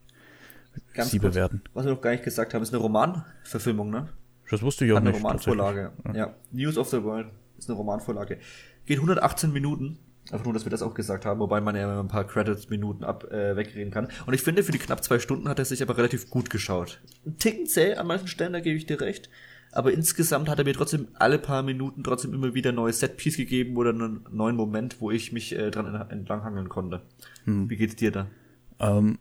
Ganz 0.93 1.11
sie 1.11 1.19
kurz, 1.19 1.33
bewerten. 1.33 1.61
Was 1.73 1.85
wir 1.85 1.93
noch 1.93 2.01
gar 2.01 2.11
nicht 2.11 2.23
gesagt 2.23 2.53
haben, 2.53 2.63
ist 2.63 2.73
eine 2.73 2.81
Romanverfilmung, 2.81 3.89
ne? 3.89 4.09
Das 4.49 4.61
wusste 4.61 4.85
ich 4.85 4.91
auch 4.91 4.97
Hat 4.97 5.03
nicht. 5.03 5.15
Eine 5.15 5.23
Romanvorlage. 5.23 5.91
Ja. 6.05 6.13
ja. 6.13 6.35
News 6.51 6.77
of 6.77 6.89
the 6.89 7.03
World 7.03 7.27
ist 7.57 7.69
eine 7.69 7.77
Romanvorlage. 7.77 8.39
Geht 8.85 8.97
118 8.97 9.51
Minuten. 9.51 9.99
Einfach 10.29 10.45
nur, 10.45 10.53
dass 10.53 10.65
wir 10.65 10.69
das 10.69 10.81
auch 10.81 10.93
gesagt 10.93 11.25
haben, 11.25 11.39
wobei 11.39 11.61
man 11.61 11.75
ja 11.75 11.99
ein 11.99 12.07
paar 12.07 12.25
Credits-Minuten 12.25 13.03
ab 13.03 13.29
äh, 13.31 13.55
wegreden 13.55 13.91
kann. 13.91 14.07
Und 14.25 14.33
ich 14.33 14.41
finde, 14.41 14.63
für 14.63 14.71
die 14.71 14.77
knapp 14.77 15.03
zwei 15.03 15.19
Stunden 15.19 15.49
hat 15.49 15.59
er 15.59 15.65
sich 15.65 15.81
aber 15.81 15.97
relativ 15.97 16.29
gut 16.29 16.49
geschaut. 16.49 17.01
Ein 17.25 17.37
Ticken 17.37 17.65
zäh 17.65 17.95
an 17.95 18.07
manchen 18.07 18.27
Stellen, 18.27 18.53
da 18.53 18.59
gebe 18.59 18.77
ich 18.77 18.85
dir 18.85 19.01
recht 19.01 19.29
aber 19.71 19.93
insgesamt 19.93 20.49
hat 20.49 20.59
er 20.59 20.65
mir 20.65 20.73
trotzdem 20.73 21.07
alle 21.13 21.39
paar 21.39 21.63
Minuten 21.63 22.03
trotzdem 22.03 22.33
immer 22.33 22.53
wieder 22.53 22.71
neues 22.71 22.99
Setpiece 22.99 23.37
gegeben 23.37 23.77
oder 23.77 23.91
einen 23.91 24.25
neuen 24.29 24.55
Moment, 24.55 24.99
wo 24.99 25.11
ich 25.11 25.31
mich 25.31 25.55
äh, 25.55 25.71
dran 25.71 25.95
entlanghangeln 26.09 26.69
konnte. 26.69 27.01
Hm. 27.45 27.69
Wie 27.69 27.77
geht's 27.77 27.95
dir 27.95 28.11
da? 28.11 28.27
Ähm, 28.79 29.19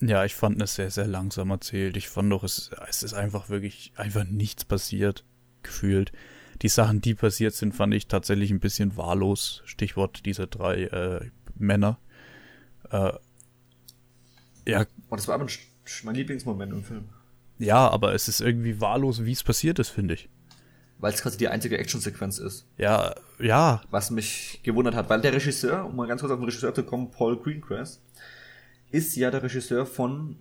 ja, 0.00 0.24
ich 0.24 0.34
fand 0.34 0.60
es 0.62 0.76
sehr, 0.76 0.90
sehr 0.90 1.06
langsam 1.06 1.50
erzählt. 1.50 1.96
Ich 1.96 2.08
fand 2.08 2.32
doch, 2.32 2.44
es, 2.44 2.70
es 2.88 3.02
ist 3.02 3.12
einfach 3.12 3.50
wirklich, 3.50 3.92
einfach 3.96 4.24
nichts 4.24 4.64
passiert, 4.64 5.24
gefühlt. 5.62 6.12
die 6.62 6.68
Sachen, 6.68 7.00
die 7.00 7.14
passiert 7.14 7.54
sind, 7.54 7.74
fand 7.74 7.92
ich 7.94 8.06
tatsächlich 8.06 8.50
ein 8.50 8.60
bisschen 8.60 8.96
wahllos. 8.96 9.62
Stichwort 9.64 10.24
diese 10.24 10.46
drei 10.46 10.84
äh, 10.84 11.30
Männer. 11.56 11.98
Äh, 12.90 13.12
ja. 14.66 14.80
Und 15.08 15.20
das 15.20 15.28
war 15.28 15.34
aber 15.34 15.46
mein 16.04 16.14
Lieblingsmoment 16.14 16.72
im 16.72 16.84
Film. 16.84 17.08
Ja, 17.60 17.88
aber 17.88 18.14
es 18.14 18.26
ist 18.26 18.40
irgendwie 18.40 18.80
wahllos, 18.80 19.24
wie 19.24 19.32
es 19.32 19.44
passiert 19.44 19.78
ist, 19.78 19.90
finde 19.90 20.14
ich. 20.14 20.28
Weil 20.98 21.12
es 21.12 21.22
quasi 21.22 21.36
die 21.36 21.48
einzige 21.48 21.78
Actionsequenz 21.78 22.38
ist. 22.38 22.66
Ja, 22.78 23.14
ja. 23.38 23.82
Was 23.90 24.10
mich 24.10 24.60
gewundert 24.62 24.94
hat, 24.94 25.10
weil 25.10 25.20
der 25.20 25.34
Regisseur, 25.34 25.84
um 25.84 25.94
mal 25.94 26.06
ganz 26.06 26.22
kurz 26.22 26.32
auf 26.32 26.38
den 26.38 26.46
Regisseur 26.46 26.74
zu 26.74 26.82
kommen, 26.82 27.10
Paul 27.10 27.38
Greengrass, 27.38 28.02
ist 28.90 29.14
ja 29.14 29.30
der 29.30 29.42
Regisseur 29.42 29.84
von 29.86 30.36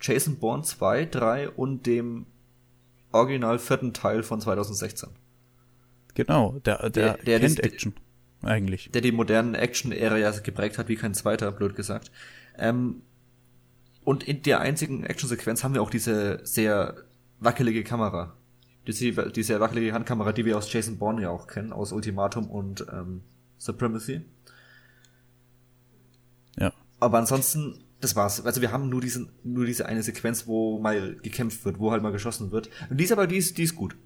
Jason 0.00 0.36
Bourne 0.36 0.64
2, 0.64 1.06
3 1.06 1.50
und 1.50 1.86
dem 1.86 2.26
original 3.12 3.58
vierten 3.58 3.92
Teil 3.92 4.22
von 4.22 4.40
2016. 4.40 5.10
Genau, 6.14 6.58
der, 6.64 6.90
der, 6.90 6.90
der, 6.90 7.16
der 7.18 7.40
kennt 7.40 7.58
das, 7.58 7.64
Action, 7.64 7.94
eigentlich. 8.42 8.90
Der 8.92 9.02
die 9.02 9.12
modernen 9.12 9.54
Action-Ära 9.54 10.18
ja 10.18 10.30
geprägt 10.32 10.78
hat, 10.78 10.88
wie 10.88 10.96
kein 10.96 11.14
zweiter, 11.14 11.52
blöd 11.52 11.76
gesagt. 11.76 12.10
Ähm, 12.58 13.02
und 14.04 14.24
in 14.24 14.42
der 14.42 14.60
einzigen 14.60 15.04
Actionsequenz 15.04 15.62
haben 15.62 15.74
wir 15.74 15.82
auch 15.82 15.90
diese 15.90 16.40
sehr 16.44 17.04
wackelige 17.38 17.84
Kamera. 17.84 18.36
Diese, 18.86 19.30
diese 19.30 19.60
wackelige 19.60 19.92
Handkamera, 19.92 20.32
die 20.32 20.44
wir 20.44 20.56
aus 20.56 20.72
Jason 20.72 20.98
Bourne 20.98 21.22
ja 21.22 21.30
auch 21.30 21.46
kennen, 21.46 21.72
aus 21.72 21.92
Ultimatum 21.92 22.50
und 22.50 22.86
ähm, 22.92 23.22
Supremacy. 23.58 24.22
Ja. 26.58 26.72
Aber 26.98 27.18
ansonsten, 27.18 27.84
das 28.00 28.16
war's. 28.16 28.44
Also 28.44 28.62
wir 28.62 28.72
haben 28.72 28.88
nur 28.88 29.00
diesen, 29.00 29.28
nur 29.44 29.66
diese 29.66 29.86
eine 29.86 30.02
Sequenz, 30.02 30.46
wo 30.46 30.78
mal 30.80 31.16
gekämpft 31.22 31.64
wird, 31.64 31.78
wo 31.78 31.92
halt 31.92 32.02
mal 32.02 32.12
geschossen 32.12 32.52
wird. 32.52 32.70
Und 32.88 32.98
die 32.98 33.04
ist 33.04 33.12
aber, 33.12 33.26
die 33.26 33.36
ist, 33.36 33.58
die 33.58 33.64
ist 33.64 33.76
gut. 33.76 33.96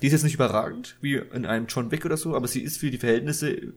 Die 0.00 0.06
ist 0.06 0.12
jetzt 0.12 0.24
nicht 0.24 0.34
überragend, 0.34 0.96
wie 1.00 1.16
in 1.16 1.44
einem 1.44 1.66
John 1.66 1.90
Wick 1.90 2.04
oder 2.04 2.16
so, 2.16 2.36
aber 2.36 2.46
sie 2.48 2.60
ist 2.60 2.78
für 2.78 2.90
die 2.90 2.98
Verhältnisse 2.98 3.72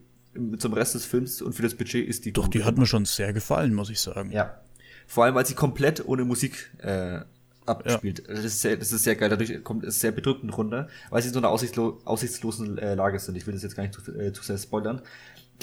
zum 0.57 0.73
Rest 0.73 0.95
des 0.95 1.05
Films 1.05 1.41
und 1.41 1.53
für 1.53 1.61
das 1.61 1.75
Budget 1.75 2.07
ist 2.07 2.25
die 2.25 2.33
Doch, 2.33 2.47
die 2.47 2.63
hat 2.63 2.77
mir 2.77 2.85
schon 2.85 3.05
sehr 3.05 3.31
gefallen, 3.33 3.73
muss 3.73 3.89
ich 3.89 3.99
sagen. 3.99 4.31
Ja. 4.31 4.59
Vor 5.07 5.25
allem, 5.25 5.35
weil 5.35 5.45
sie 5.45 5.53
komplett 5.53 6.05
ohne 6.07 6.25
Musik 6.25 6.71
äh, 6.79 7.19
abspielt. 7.65 8.23
Ja. 8.27 8.35
Das, 8.35 8.45
ist 8.45 8.61
sehr, 8.61 8.77
das 8.77 8.91
ist 8.91 9.03
sehr 9.03 9.15
geil. 9.15 9.29
Dadurch 9.29 9.63
kommt 9.63 9.83
es 9.83 9.99
sehr 9.99 10.11
bedrückend 10.11 10.55
runter, 10.57 10.87
weil 11.09 11.21
sie 11.21 11.29
in 11.29 11.33
so 11.33 11.39
einer 11.39 11.49
aussichtslo 11.49 12.01
aussichtslosen 12.05 12.77
äh, 12.77 12.95
Lage 12.95 13.19
sind. 13.19 13.35
Ich 13.35 13.47
will 13.47 13.53
das 13.53 13.63
jetzt 13.63 13.75
gar 13.75 13.83
nicht 13.83 13.93
zu, 13.93 14.11
äh, 14.11 14.33
zu 14.33 14.43
sehr 14.43 14.57
spoilern. 14.57 15.01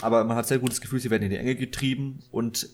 Aber 0.00 0.24
man 0.24 0.36
hat 0.36 0.46
sehr 0.46 0.58
gutes 0.58 0.80
Gefühl, 0.80 1.00
sie 1.00 1.10
werden 1.10 1.22
in 1.22 1.30
die 1.30 1.36
Enge 1.36 1.54
getrieben 1.54 2.22
und 2.30 2.68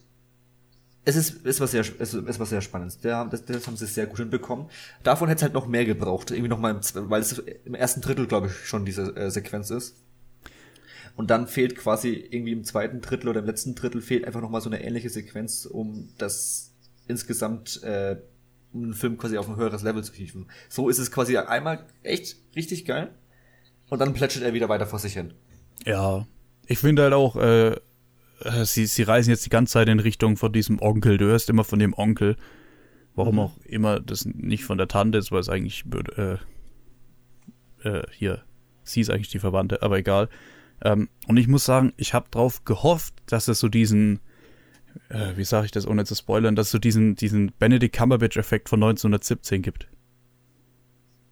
es 1.04 1.16
ist, 1.16 1.46
ist 1.46 1.60
was 1.60 1.70
sehr, 1.70 1.84
es 1.98 2.12
ist 2.12 2.38
was 2.38 2.50
sehr 2.50 2.60
Spannendes. 2.60 3.00
Das, 3.00 3.44
das 3.44 3.66
haben 3.66 3.76
sie 3.76 3.86
sehr 3.86 4.06
gut 4.06 4.18
hinbekommen. 4.18 4.66
Davon 5.02 5.28
hätte 5.28 5.38
es 5.38 5.42
halt 5.42 5.54
noch 5.54 5.66
mehr 5.66 5.86
gebraucht. 5.86 6.30
Irgendwie 6.30 6.48
noch 6.48 6.58
mal, 6.58 6.78
weil 6.94 7.22
es 7.22 7.38
im 7.64 7.74
ersten 7.74 8.02
Drittel, 8.02 8.26
glaube 8.26 8.48
ich, 8.48 8.68
schon 8.68 8.84
diese 8.84 9.16
äh, 9.16 9.30
Sequenz 9.30 9.70
ist. 9.70 9.96
Und 11.18 11.30
dann 11.30 11.48
fehlt 11.48 11.74
quasi 11.74 12.10
irgendwie 12.10 12.52
im 12.52 12.62
zweiten 12.62 13.00
Drittel 13.00 13.28
oder 13.28 13.40
im 13.40 13.46
letzten 13.46 13.74
Drittel 13.74 14.00
fehlt 14.00 14.24
einfach 14.24 14.40
noch 14.40 14.50
mal 14.50 14.60
so 14.60 14.70
eine 14.70 14.84
ähnliche 14.84 15.10
Sequenz, 15.10 15.66
um 15.66 16.10
das 16.16 16.76
insgesamt, 17.08 17.82
äh, 17.82 18.18
um 18.72 18.84
den 18.84 18.94
Film 18.94 19.18
quasi 19.18 19.36
auf 19.36 19.48
ein 19.48 19.56
höheres 19.56 19.82
Level 19.82 20.04
zu 20.04 20.12
hieven. 20.12 20.46
So 20.68 20.88
ist 20.88 20.98
es 20.98 21.10
quasi 21.10 21.36
einmal 21.36 21.84
echt 22.04 22.36
richtig 22.54 22.84
geil. 22.84 23.10
Und 23.88 23.98
dann 23.98 24.14
plätschert 24.14 24.44
er 24.44 24.54
wieder 24.54 24.68
weiter 24.68 24.86
vor 24.86 25.00
sich 25.00 25.14
hin. 25.14 25.34
Ja. 25.84 26.28
Ich 26.68 26.78
finde 26.78 27.02
halt 27.02 27.14
auch, 27.14 27.34
äh, 27.34 27.70
äh, 27.70 28.64
sie, 28.64 28.86
sie 28.86 29.02
reisen 29.02 29.30
jetzt 29.30 29.44
die 29.44 29.50
ganze 29.50 29.72
Zeit 29.72 29.88
in 29.88 29.98
Richtung 29.98 30.36
von 30.36 30.52
diesem 30.52 30.80
Onkel. 30.80 31.18
Du 31.18 31.24
hörst 31.24 31.50
immer 31.50 31.64
von 31.64 31.80
dem 31.80 31.94
Onkel. 31.94 32.36
Warum 33.16 33.34
mhm. 33.34 33.40
auch 33.40 33.56
immer 33.64 33.98
das 33.98 34.24
nicht 34.24 34.62
von 34.62 34.78
der 34.78 34.86
Tante 34.86 35.18
ist, 35.18 35.32
weil 35.32 35.40
es 35.40 35.48
eigentlich 35.48 35.84
äh, 36.16 36.36
äh, 37.82 38.06
hier, 38.12 38.44
sie 38.84 39.00
ist 39.00 39.10
eigentlich 39.10 39.30
die 39.30 39.40
Verwandte, 39.40 39.82
aber 39.82 39.98
egal. 39.98 40.28
Ähm, 40.83 41.09
und 41.26 41.37
ich 41.37 41.49
muss 41.49 41.64
sagen, 41.64 41.93
ich 41.97 42.14
habe 42.14 42.31
drauf 42.31 42.64
gehofft, 42.64 43.14
dass 43.26 43.49
es 43.49 43.59
so 43.59 43.68
diesen, 43.68 44.20
äh, 45.09 45.37
wie 45.37 45.45
sage 45.45 45.66
ich 45.66 45.72
das 45.72 45.87
ohne 45.87 46.05
zu 46.05 46.14
spoilern, 46.14 46.57
dass 46.57 46.66
es 46.68 46.72
so 46.72 46.79
diesen, 46.79 47.16
diesen 47.16 47.53
Benedict 47.59 47.97
Cumberbatch-Effekt 47.97 48.68
von 48.68 48.83
1917 48.83 49.62
gibt. 49.62 49.89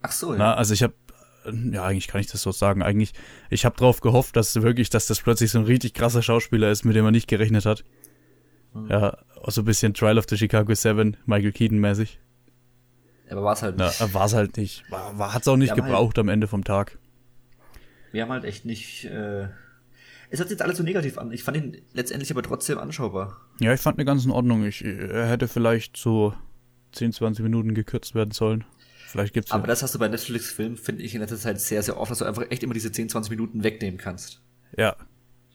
Ach 0.02 0.12
so, 0.12 0.32
ja. 0.32 0.38
Na, 0.38 0.54
also 0.54 0.74
ich 0.74 0.82
habe 0.82 0.94
ja, 1.72 1.84
eigentlich 1.84 2.08
kann 2.08 2.20
ich 2.20 2.26
das 2.26 2.42
so 2.42 2.50
sagen. 2.50 2.82
Eigentlich, 2.82 3.12
ich 3.50 3.64
habe 3.64 3.76
drauf 3.76 4.00
gehofft, 4.00 4.36
dass 4.36 4.60
wirklich, 4.62 4.90
dass 4.90 5.06
das 5.06 5.20
plötzlich 5.20 5.50
so 5.50 5.58
ein 5.58 5.64
richtig 5.64 5.94
krasser 5.94 6.22
Schauspieler 6.22 6.70
ist, 6.70 6.84
mit 6.84 6.96
dem 6.96 7.04
man 7.04 7.12
nicht 7.12 7.28
gerechnet 7.28 7.66
hat. 7.66 7.84
Mhm. 8.74 8.88
Ja, 8.88 9.18
so 9.46 9.62
ein 9.62 9.64
bisschen 9.64 9.94
Trial 9.94 10.18
of 10.18 10.26
the 10.28 10.36
Chicago 10.36 10.74
Seven, 10.74 11.16
Michael 11.24 11.52
Keaton 11.52 11.78
mäßig. 11.78 12.18
Aber 13.30 13.42
war 13.42 13.54
es 13.54 13.62
halt 13.62 13.76
nicht. 13.76 14.00
Ja, 14.00 14.14
war 14.14 14.26
es 14.26 14.34
halt 14.34 14.56
nicht. 14.56 14.84
War, 14.90 15.18
war, 15.18 15.34
hat's 15.34 15.48
auch 15.48 15.56
nicht 15.56 15.74
gebraucht 15.74 16.16
halt, 16.16 16.18
am 16.18 16.28
Ende 16.28 16.46
vom 16.46 16.64
Tag. 16.64 16.98
Wir 18.12 18.22
haben 18.22 18.30
halt 18.30 18.44
echt 18.44 18.64
nicht, 18.64 19.04
äh, 19.04 19.48
es 20.30 20.40
hat 20.40 20.50
jetzt 20.50 20.62
alles 20.62 20.78
so 20.78 20.82
negativ 20.82 21.18
an. 21.18 21.32
Ich 21.32 21.42
fand 21.42 21.56
ihn 21.56 21.82
letztendlich 21.92 22.30
aber 22.30 22.42
trotzdem 22.42 22.78
anschaubar. 22.78 23.40
Ja, 23.60 23.72
ich 23.72 23.80
fand 23.80 23.98
ihn 23.98 24.06
ganz 24.06 24.24
in 24.24 24.30
Ordnung. 24.30 24.64
Ich, 24.64 24.84
er 24.84 25.28
hätte 25.28 25.48
vielleicht 25.48 25.96
so 25.96 26.34
10, 26.92 27.12
20 27.12 27.42
Minuten 27.42 27.74
gekürzt 27.74 28.14
werden 28.14 28.32
sollen. 28.32 28.64
Vielleicht 29.06 29.34
gibt's 29.34 29.52
Aber 29.52 29.62
ja. 29.64 29.68
das 29.68 29.82
hast 29.82 29.94
du 29.94 29.98
bei 29.98 30.08
Netflix-Filmen, 30.08 30.76
finde 30.76 31.02
ich, 31.02 31.14
in 31.14 31.20
letzter 31.20 31.36
Zeit 31.36 31.60
sehr, 31.60 31.82
sehr 31.82 31.98
oft, 31.98 32.10
dass 32.10 32.18
du 32.18 32.24
einfach 32.24 32.50
echt 32.50 32.62
immer 32.62 32.74
diese 32.74 32.90
10, 32.90 33.08
20 33.08 33.30
Minuten 33.30 33.62
wegnehmen 33.62 33.98
kannst. 33.98 34.42
Ja. 34.76 34.96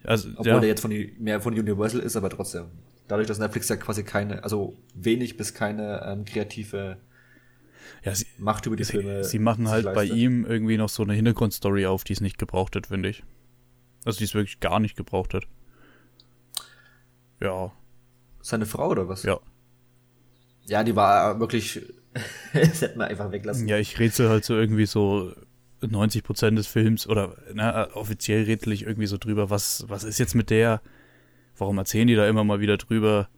Also, 0.04 0.30
Obwohl 0.36 0.54
ja. 0.54 0.60
der 0.62 0.70
jetzt 0.70 0.82
von, 0.82 0.92
mehr 1.20 1.42
von 1.42 1.54
Universal 1.54 2.00
ist, 2.02 2.16
aber 2.16 2.30
trotzdem. 2.30 2.68
Dadurch, 3.08 3.28
dass 3.28 3.40
Netflix 3.40 3.68
ja 3.70 3.76
quasi 3.76 4.04
keine, 4.04 4.44
also 4.44 4.78
wenig 4.96 5.38
bis 5.38 5.54
keine 5.54 6.02
ähm, 6.06 6.26
kreative 6.26 6.98
ja, 8.04 8.16
sie, 8.16 8.26
Macht 8.38 8.66
über 8.66 8.76
die 8.76 8.84
sie, 8.84 8.94
Filme. 8.94 9.24
Sie 9.24 9.40
machen 9.40 9.70
halt 9.70 9.86
leistet. 9.86 10.10
bei 10.10 10.16
ihm 10.16 10.46
irgendwie 10.46 10.78
noch 10.78 10.90
so 10.90 11.04
eine 11.04 11.14
Hintergrundstory 11.14 11.86
auf, 11.86 12.04
die 12.04 12.14
es 12.14 12.22
nicht 12.22 12.38
gebraucht 12.38 12.76
hat, 12.76 12.88
finde 12.88 13.10
ich. 13.10 13.24
Also 14.06 14.18
die 14.20 14.26
es 14.26 14.34
wirklich 14.34 14.60
gar 14.60 14.80
nicht 14.80 14.96
gebraucht 14.96 15.34
hat. 15.34 15.46
Ja. 17.40 17.72
Seine 18.42 18.66
Frau 18.66 18.90
oder 18.90 19.08
was? 19.08 19.24
Ja. 19.24 19.40
Ja, 20.66 20.84
die 20.84 20.96
war 20.96 21.40
wirklich 21.40 21.82
das 22.54 22.82
hätten 22.82 23.00
wir 23.00 23.08
einfach 23.08 23.32
weglassen. 23.32 23.68
Ja, 23.68 23.78
ich 23.78 24.00
rätsel 24.00 24.30
halt 24.30 24.44
so 24.44 24.56
irgendwie 24.56 24.86
so 24.86 25.34
90 25.82 26.24
Prozent 26.24 26.58
des 26.58 26.68
Films 26.68 27.08
oder 27.08 27.38
na, 27.54 27.94
offiziell 27.96 28.44
rätsel 28.44 28.74
ich 28.74 28.84
irgendwie 28.84 29.08
so 29.08 29.18
drüber, 29.18 29.50
was, 29.50 29.86
was 29.88 30.04
ist 30.04 30.20
jetzt 30.20 30.36
mit 30.36 30.50
der? 30.50 30.82
Warum 31.58 31.78
erzählen 31.78 32.08
die 32.08 32.16
da 32.16 32.28
immer 32.28 32.44
mal 32.44 32.60
wieder 32.60 32.78
drüber? 32.78 33.30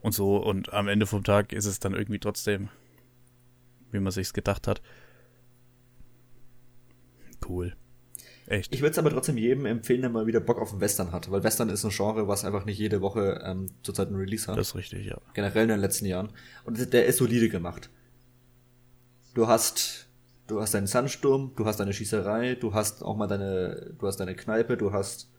Und 0.00 0.12
so, 0.12 0.36
und 0.36 0.72
am 0.72 0.88
Ende 0.88 1.06
vom 1.06 1.24
Tag 1.24 1.52
ist 1.52 1.66
es 1.66 1.80
dann 1.80 1.94
irgendwie 1.94 2.18
trotzdem, 2.18 2.68
wie 3.92 4.00
man 4.00 4.12
sich's 4.12 4.32
gedacht 4.32 4.66
hat. 4.66 4.82
Cool. 7.46 7.74
Echt. 8.46 8.72
Ich 8.72 8.80
würde 8.80 8.92
es 8.92 8.98
aber 8.98 9.10
trotzdem 9.10 9.36
jedem 9.36 9.66
empfehlen, 9.66 10.02
der 10.02 10.10
mal 10.10 10.26
wieder 10.26 10.40
Bock 10.40 10.58
auf 10.58 10.70
einen 10.70 10.80
Western 10.80 11.10
hat, 11.10 11.30
weil 11.30 11.42
Western 11.42 11.68
ist 11.68 11.84
ein 11.84 11.90
Genre, 11.90 12.28
was 12.28 12.44
einfach 12.44 12.64
nicht 12.64 12.78
jede 12.78 13.00
Woche 13.00 13.42
ähm, 13.44 13.66
zurzeit 13.82 14.08
ein 14.08 14.14
Release 14.14 14.46
hat. 14.46 14.56
Das 14.56 14.68
ist 14.68 14.74
richtig, 14.76 15.06
ja. 15.06 15.20
Generell 15.34 15.64
in 15.64 15.70
den 15.70 15.80
letzten 15.80 16.06
Jahren. 16.06 16.30
Und 16.64 16.92
der 16.92 17.06
ist 17.06 17.18
solide 17.18 17.48
gemacht 17.48 17.90
du 19.36 19.46
hast, 19.46 20.08
du 20.46 20.60
hast 20.60 20.74
deinen 20.74 20.86
Sandsturm, 20.86 21.52
du 21.56 21.66
hast 21.66 21.78
deine 21.78 21.92
Schießerei, 21.92 22.54
du 22.54 22.74
hast 22.74 23.02
auch 23.02 23.16
mal 23.16 23.26
deine, 23.26 23.94
du 23.98 24.06
hast 24.06 24.16
deine 24.16 24.34
Kneipe, 24.34 24.76
du 24.76 24.92
hast 24.92 25.30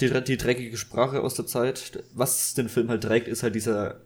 die, 0.00 0.10
die 0.24 0.36
dreckige 0.36 0.76
Sprache 0.76 1.22
aus 1.22 1.34
der 1.34 1.46
Zeit. 1.46 2.02
Was 2.12 2.54
den 2.54 2.68
Film 2.68 2.88
halt 2.88 3.04
trägt, 3.04 3.28
ist 3.28 3.42
halt 3.42 3.54
dieser 3.54 4.00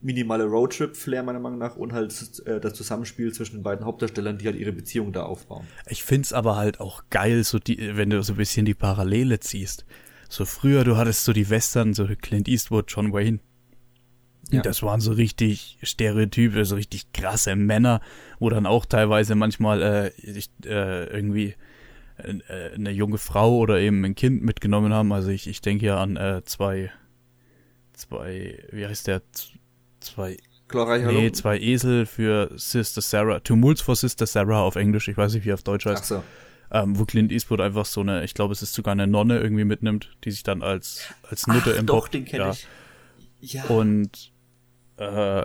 minimale 0.00 0.44
Roadtrip-Flair 0.44 1.22
meiner 1.22 1.40
Meinung 1.40 1.58
nach 1.58 1.76
und 1.76 1.92
halt 1.92 2.12
äh, 2.46 2.60
das 2.60 2.74
Zusammenspiel 2.74 3.32
zwischen 3.32 3.56
den 3.56 3.62
beiden 3.62 3.84
Hauptdarstellern, 3.84 4.38
die 4.38 4.46
halt 4.46 4.56
ihre 4.56 4.72
Beziehung 4.72 5.12
da 5.12 5.24
aufbauen. 5.24 5.66
Ich 5.88 6.04
find's 6.04 6.32
aber 6.32 6.56
halt 6.56 6.80
auch 6.80 7.04
geil, 7.10 7.42
so 7.44 7.58
die, 7.58 7.96
wenn 7.96 8.10
du 8.10 8.22
so 8.22 8.34
ein 8.34 8.36
bisschen 8.36 8.64
die 8.64 8.74
Parallele 8.74 9.40
ziehst. 9.40 9.84
So 10.28 10.44
früher, 10.44 10.84
du 10.84 10.96
hattest 10.96 11.24
so 11.24 11.32
die 11.32 11.50
Western, 11.50 11.94
so 11.94 12.06
Clint 12.20 12.48
Eastwood, 12.48 12.84
John 12.88 13.12
Wayne, 13.12 13.40
ja. 14.50 14.62
Das 14.62 14.82
waren 14.82 15.00
so 15.00 15.12
richtig 15.12 15.78
Stereotype, 15.82 16.64
so 16.64 16.76
richtig 16.76 17.12
krasse 17.12 17.54
Männer, 17.54 18.00
wo 18.38 18.48
dann 18.48 18.66
auch 18.66 18.86
teilweise 18.86 19.34
manchmal 19.34 19.82
äh, 19.82 20.08
ich, 20.22 20.48
äh, 20.64 21.04
irgendwie 21.04 21.54
äh, 22.16 22.74
eine 22.74 22.90
junge 22.90 23.18
Frau 23.18 23.58
oder 23.58 23.78
eben 23.78 24.04
ein 24.04 24.14
Kind 24.14 24.42
mitgenommen 24.42 24.94
haben. 24.94 25.12
Also 25.12 25.28
ich, 25.28 25.48
ich 25.48 25.60
denke 25.60 25.86
ja 25.86 26.00
an 26.00 26.16
äh, 26.16 26.42
zwei, 26.44 26.90
zwei, 27.92 28.64
wie 28.72 28.86
heißt 28.86 29.06
der, 29.06 29.22
zwei, 30.00 30.36
nee, 30.72 31.32
zwei 31.32 31.58
Esel 31.58 32.06
für 32.06 32.50
Sister 32.56 33.00
Sarah, 33.00 33.40
Tumults 33.40 33.80
for 33.80 33.96
Sister 33.96 34.26
Sarah 34.26 34.60
auf 34.60 34.76
Englisch, 34.76 35.08
ich 35.08 35.16
weiß 35.16 35.34
nicht, 35.34 35.44
wie 35.44 35.52
auf 35.52 35.62
Deutsch 35.62 35.86
heißt. 35.86 36.02
Ach 36.02 36.06
so. 36.06 36.24
Ähm, 36.70 36.98
wo 36.98 37.06
Clint 37.06 37.32
Eastwood 37.32 37.62
einfach 37.62 37.86
so 37.86 38.02
eine, 38.02 38.24
ich 38.24 38.34
glaube, 38.34 38.52
es 38.52 38.60
ist 38.60 38.74
sogar 38.74 38.92
eine 38.92 39.06
Nonne 39.06 39.38
irgendwie 39.38 39.64
mitnimmt, 39.64 40.14
die 40.24 40.30
sich 40.30 40.42
dann 40.42 40.62
als, 40.62 41.02
als 41.22 41.46
Nutte 41.46 41.70
im 41.70 41.86
doch, 41.86 42.08
den 42.08 42.26
kenne 42.26 42.44
ja. 42.44 42.56
ich. 43.40 43.54
Ja. 43.54 43.64
Und 43.64 44.32
äh, 44.98 45.44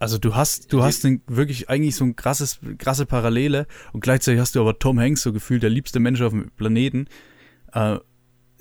also 0.00 0.16
du 0.16 0.34
hast, 0.34 0.72
du 0.72 0.82
hast 0.82 1.04
den, 1.04 1.22
wirklich 1.26 1.68
eigentlich 1.68 1.94
so 1.94 2.04
ein 2.04 2.16
krasses, 2.16 2.58
krasse 2.78 3.04
Parallele 3.04 3.66
und 3.92 4.00
gleichzeitig 4.00 4.40
hast 4.40 4.54
du 4.54 4.60
aber 4.62 4.78
Tom 4.78 4.98
Hanks 4.98 5.22
so 5.22 5.32
gefühlt 5.32 5.62
der 5.62 5.70
liebste 5.70 6.00
Mensch 6.00 6.22
auf 6.22 6.32
dem 6.32 6.50
Planeten, 6.56 7.06
äh, 7.74 7.98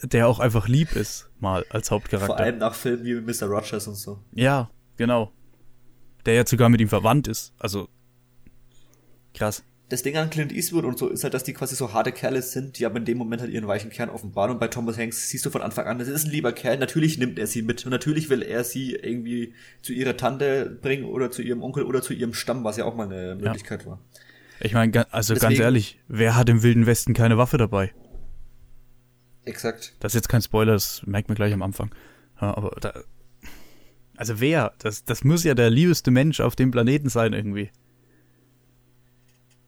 der 0.03 0.27
auch 0.27 0.39
einfach 0.39 0.67
lieb 0.67 0.95
ist, 0.95 1.29
mal 1.39 1.65
als 1.69 1.91
Hauptcharakter. 1.91 2.27
Vor 2.27 2.39
allem 2.39 2.57
nach 2.57 2.73
Filmen 2.73 3.03
wie 3.05 3.15
Mr. 3.15 3.47
Rogers 3.47 3.87
und 3.87 3.95
so. 3.95 4.19
Ja, 4.33 4.69
genau. 4.97 5.31
Der 6.25 6.33
ja 6.35 6.45
sogar 6.45 6.69
mit 6.69 6.81
ihm 6.81 6.89
verwandt 6.89 7.27
ist. 7.27 7.53
Also 7.57 7.87
krass. 9.33 9.63
das 9.89 10.03
Ding 10.03 10.17
an 10.17 10.29
Clint 10.29 10.51
Eastwood 10.51 10.85
und 10.85 10.97
so 10.97 11.07
ist 11.07 11.23
halt, 11.23 11.33
dass 11.33 11.43
die 11.43 11.53
quasi 11.53 11.75
so 11.75 11.93
harte 11.93 12.11
Kerle 12.11 12.41
sind, 12.41 12.77
die 12.77 12.85
aber 12.85 12.97
in 12.97 13.05
dem 13.05 13.17
Moment 13.17 13.41
halt 13.41 13.51
ihren 13.51 13.67
weichen 13.67 13.89
Kern 13.89 14.09
offenbaren. 14.09 14.51
Und 14.51 14.59
bei 14.59 14.67
Thomas 14.67 14.97
Hanks 14.97 15.29
siehst 15.29 15.45
du 15.45 15.49
von 15.49 15.61
Anfang 15.61 15.87
an, 15.87 15.99
das 15.99 16.07
ist 16.07 16.25
ein 16.25 16.31
lieber 16.31 16.51
Kerl. 16.51 16.77
Natürlich 16.77 17.17
nimmt 17.17 17.39
er 17.39 17.47
sie 17.47 17.61
mit. 17.61 17.85
Und 17.85 17.91
natürlich 17.91 18.29
will 18.29 18.41
er 18.41 18.63
sie 18.63 18.95
irgendwie 18.95 19.53
zu 19.81 19.93
ihrer 19.93 20.17
Tante 20.17 20.77
bringen 20.81 21.05
oder 21.05 21.31
zu 21.31 21.41
ihrem 21.41 21.63
Onkel 21.63 21.83
oder 21.83 22.01
zu 22.01 22.13
ihrem 22.13 22.33
Stamm, 22.33 22.63
was 22.63 22.77
ja 22.77 22.85
auch 22.85 22.95
mal 22.95 23.11
eine 23.11 23.35
Möglichkeit 23.35 23.83
ja. 23.83 23.91
war. 23.91 23.99
Ich 24.61 24.73
meine, 24.73 25.11
also 25.13 25.33
Deswegen, 25.33 25.51
ganz 25.51 25.59
ehrlich, 25.59 25.99
wer 26.07 26.35
hat 26.35 26.49
im 26.49 26.63
Wilden 26.63 26.85
Westen 26.85 27.13
keine 27.13 27.37
Waffe 27.37 27.57
dabei? 27.57 27.93
Exakt. 29.49 29.95
Das 29.99 30.11
ist 30.11 30.15
jetzt 30.15 30.29
kein 30.29 30.43
Spoiler, 30.43 30.73
das 30.73 31.01
merkt 31.07 31.27
man 31.27 31.35
gleich 31.35 31.53
am 31.53 31.63
Anfang. 31.63 31.89
Ja, 32.39 32.55
aber 32.55 32.77
da, 32.79 32.93
also 34.15 34.39
wer? 34.39 34.73
Das, 34.77 35.03
das 35.05 35.23
muss 35.23 35.43
ja 35.43 35.55
der 35.55 35.71
liebeste 35.71 36.11
Mensch 36.11 36.39
auf 36.39 36.55
dem 36.55 36.69
Planeten 36.69 37.09
sein 37.09 37.33
irgendwie. 37.33 37.71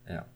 Ja. 0.08 0.28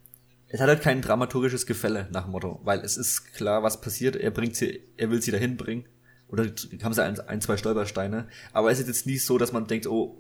Es 0.48 0.60
hat 0.60 0.68
halt 0.68 0.82
kein 0.82 1.02
dramaturgisches 1.02 1.68
Gefälle 1.68 2.08
nach 2.12 2.24
dem 2.24 2.32
Motto, 2.32 2.60
weil 2.64 2.80
es 2.80 2.98
ist 2.98 3.34
klar, 3.36 3.62
was 3.62 3.82
passiert. 3.82 4.16
Er 4.16 4.32
bringt 4.32 4.56
sie, 4.56 4.82
er 4.98 5.12
will 5.12 5.22
sie 5.22 5.32
dahin 5.32 5.58
bringen. 5.58 5.86
Oder 6.28 6.46
haben 6.82 6.94
sie 6.94 7.04
ein, 7.04 7.20
ein, 7.20 7.42
zwei 7.42 7.56
Stolpersteine. 7.56 8.28
Aber 8.52 8.72
es 8.72 8.80
ist 8.80 8.88
jetzt 8.88 9.06
nicht 9.06 9.24
so, 9.24 9.38
dass 9.38 9.52
man 9.52 9.68
denkt, 9.68 9.86
oh, 9.86 10.18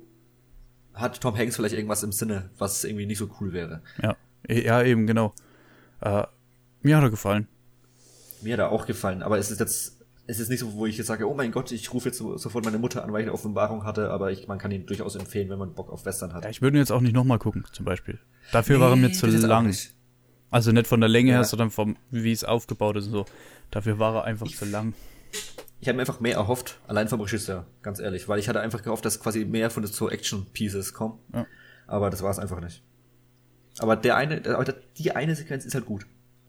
hat 0.93 1.19
Tom 1.19 1.35
Hanks 1.35 1.55
vielleicht 1.55 1.73
irgendwas 1.73 2.03
im 2.03 2.11
Sinne, 2.11 2.51
was 2.59 2.83
irgendwie 2.83 3.07
nicht 3.07 3.17
so 3.17 3.29
cool 3.39 3.53
wäre. 3.53 3.81
Ja, 4.03 4.15
ja 4.47 4.83
eben, 4.83 5.07
genau. 5.07 5.33
Äh, 6.01 6.25
mir 6.83 6.97
hat 6.97 7.03
er 7.03 7.09
gefallen. 7.09 7.47
Mir 8.41 8.53
hat 8.53 8.59
er 8.59 8.71
auch 8.71 8.85
gefallen, 8.85 9.23
aber 9.23 9.37
es 9.37 9.51
ist 9.51 9.59
jetzt, 9.59 9.99
es 10.27 10.39
ist 10.39 10.49
nicht 10.49 10.59
so, 10.59 10.73
wo 10.73 10.85
ich 10.85 10.97
jetzt 10.97 11.07
sage, 11.07 11.29
oh 11.29 11.33
mein 11.33 11.51
Gott, 11.51 11.71
ich 11.71 11.93
rufe 11.93 12.09
jetzt 12.09 12.17
sofort 12.17 12.65
meine 12.65 12.77
Mutter 12.77 13.03
an, 13.03 13.11
weil 13.13 13.21
ich 13.21 13.25
eine 13.25 13.33
Offenbarung 13.33 13.83
hatte, 13.83 14.11
aber 14.11 14.31
ich, 14.31 14.47
man 14.47 14.57
kann 14.57 14.71
ihn 14.71 14.85
durchaus 14.85 15.15
empfehlen, 15.15 15.49
wenn 15.49 15.59
man 15.59 15.73
Bock 15.73 15.91
auf 15.91 16.05
Western 16.05 16.33
hat. 16.33 16.43
Ja, 16.43 16.49
ich 16.49 16.61
würde 16.61 16.77
ihn 16.77 16.79
jetzt 16.79 16.91
auch 16.91 17.01
nicht 17.01 17.13
nochmal 17.13 17.39
gucken, 17.39 17.65
zum 17.71 17.85
Beispiel. 17.85 18.19
Dafür 18.51 18.77
nee, 18.77 18.83
war 18.83 18.89
er 18.91 18.95
mir 18.95 19.11
zu 19.11 19.27
lang. 19.27 19.73
Also 20.51 20.71
nicht 20.71 20.87
von 20.87 20.99
der 20.99 21.09
Länge 21.09 21.31
ja. 21.31 21.37
her, 21.37 21.43
sondern 21.43 21.69
vom, 21.69 21.97
wie 22.11 22.31
es 22.31 22.43
aufgebaut 22.43 22.97
ist 22.97 23.07
und 23.07 23.11
so. 23.11 23.25
Dafür 23.71 23.99
war 23.99 24.15
er 24.15 24.23
einfach 24.23 24.47
ich, 24.47 24.57
zu 24.57 24.65
lang. 24.65 24.93
Ich 25.81 25.87
habe 25.87 25.97
mir 25.97 26.01
einfach 26.03 26.19
mehr 26.19 26.35
erhofft, 26.35 26.79
allein 26.87 27.07
vom 27.07 27.19
Regisseur, 27.21 27.65
ganz 27.81 27.99
ehrlich, 27.99 28.27
weil 28.27 28.39
ich 28.39 28.47
hatte 28.47 28.61
einfach 28.61 28.81
gehofft, 28.81 29.05
dass 29.05 29.19
quasi 29.19 29.43
mehr 29.45 29.69
von 29.69 29.83
den 29.83 29.91
so 29.91 30.09
Action-Pieces 30.09 30.93
kommen. 30.93 31.19
Ja. 31.33 31.45
Aber 31.87 32.09
das 32.09 32.23
war 32.23 32.31
es 32.31 32.39
einfach 32.39 32.61
nicht. 32.61 32.83
Aber 33.79 33.95
der 33.95 34.15
eine, 34.15 34.41
die 34.97 35.11
eine 35.11 35.35
Sequenz 35.35 35.65
ist 35.65 35.75
halt 35.75 35.85
gut. 35.85 36.05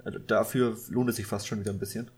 Also 0.07 0.21
dafür 0.21 0.77
lohnt 0.89 1.11
es 1.11 1.17
sich 1.17 1.27
fast 1.27 1.49
schon 1.49 1.59
wieder 1.59 1.73
ein 1.73 1.81
bisschen. 1.81 2.13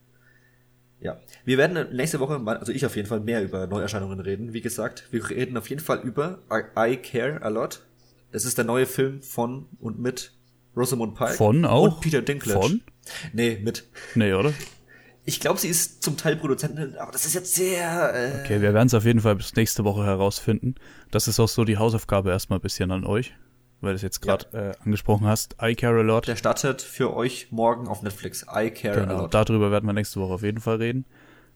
Ja. 1.00 1.18
Wir 1.46 1.56
werden 1.56 1.96
nächste 1.96 2.20
Woche, 2.20 2.38
mal, 2.38 2.58
also 2.58 2.70
ich 2.70 2.84
auf 2.84 2.96
jeden 2.96 3.08
Fall, 3.08 3.20
mehr 3.20 3.42
über 3.42 3.66
Neuerscheinungen 3.66 4.20
reden. 4.20 4.52
Wie 4.52 4.60
gesagt, 4.60 5.04
wir 5.10 5.30
reden 5.30 5.56
auf 5.56 5.70
jeden 5.70 5.80
Fall 5.80 6.00
über 6.00 6.40
I 6.76 6.98
Care 6.98 7.40
a 7.40 7.48
Lot. 7.48 7.80
Das 8.30 8.44
ist 8.44 8.58
der 8.58 8.66
neue 8.66 8.84
Film 8.84 9.22
von 9.22 9.68
und 9.80 9.98
mit 9.98 10.34
Rosamund 10.76 11.14
Pike. 11.14 11.32
Von 11.32 11.64
auch? 11.64 11.94
Und 11.94 12.00
Peter 12.02 12.20
Dinklage. 12.20 12.60
Von? 12.60 12.82
Nee, 13.32 13.58
mit. 13.64 13.88
Nee, 14.14 14.34
oder? 14.34 14.52
Ich 15.24 15.40
glaube, 15.40 15.58
sie 15.58 15.68
ist 15.68 16.02
zum 16.02 16.18
Teil 16.18 16.36
Produzentin, 16.36 16.94
aber 16.96 17.12
das 17.12 17.24
ist 17.24 17.32
jetzt 17.32 17.54
sehr. 17.54 18.14
Äh 18.14 18.40
okay, 18.42 18.60
wir 18.60 18.74
werden 18.74 18.88
es 18.88 18.94
auf 18.94 19.06
jeden 19.06 19.20
Fall 19.20 19.36
bis 19.36 19.56
nächste 19.56 19.84
Woche 19.84 20.04
herausfinden. 20.04 20.74
Das 21.10 21.26
ist 21.26 21.40
auch 21.40 21.48
so 21.48 21.64
die 21.64 21.78
Hausaufgabe 21.78 22.28
erstmal 22.28 22.58
ein 22.58 22.62
bisschen 22.62 22.90
an 22.90 23.06
euch, 23.06 23.34
weil 23.80 23.92
du 23.92 23.96
es 23.96 24.02
jetzt 24.02 24.20
gerade 24.20 24.46
ja. 24.52 24.70
äh, 24.70 24.74
angesprochen 24.84 25.26
hast. 25.26 25.56
I 25.62 25.74
Care 25.74 25.98
a 25.98 26.02
Lot. 26.02 26.26
Der 26.26 26.36
startet 26.36 26.82
für 26.82 27.14
euch 27.14 27.48
morgen 27.50 27.88
auf 27.88 28.02
Netflix. 28.02 28.42
I 28.42 28.70
Care 28.70 29.00
genau, 29.02 29.16
a 29.16 29.20
Lot. 29.22 29.34
Darüber 29.34 29.70
werden 29.70 29.86
wir 29.86 29.92
nächste 29.92 30.20
Woche 30.20 30.34
auf 30.34 30.42
jeden 30.42 30.60
Fall 30.60 30.76
reden. 30.76 31.04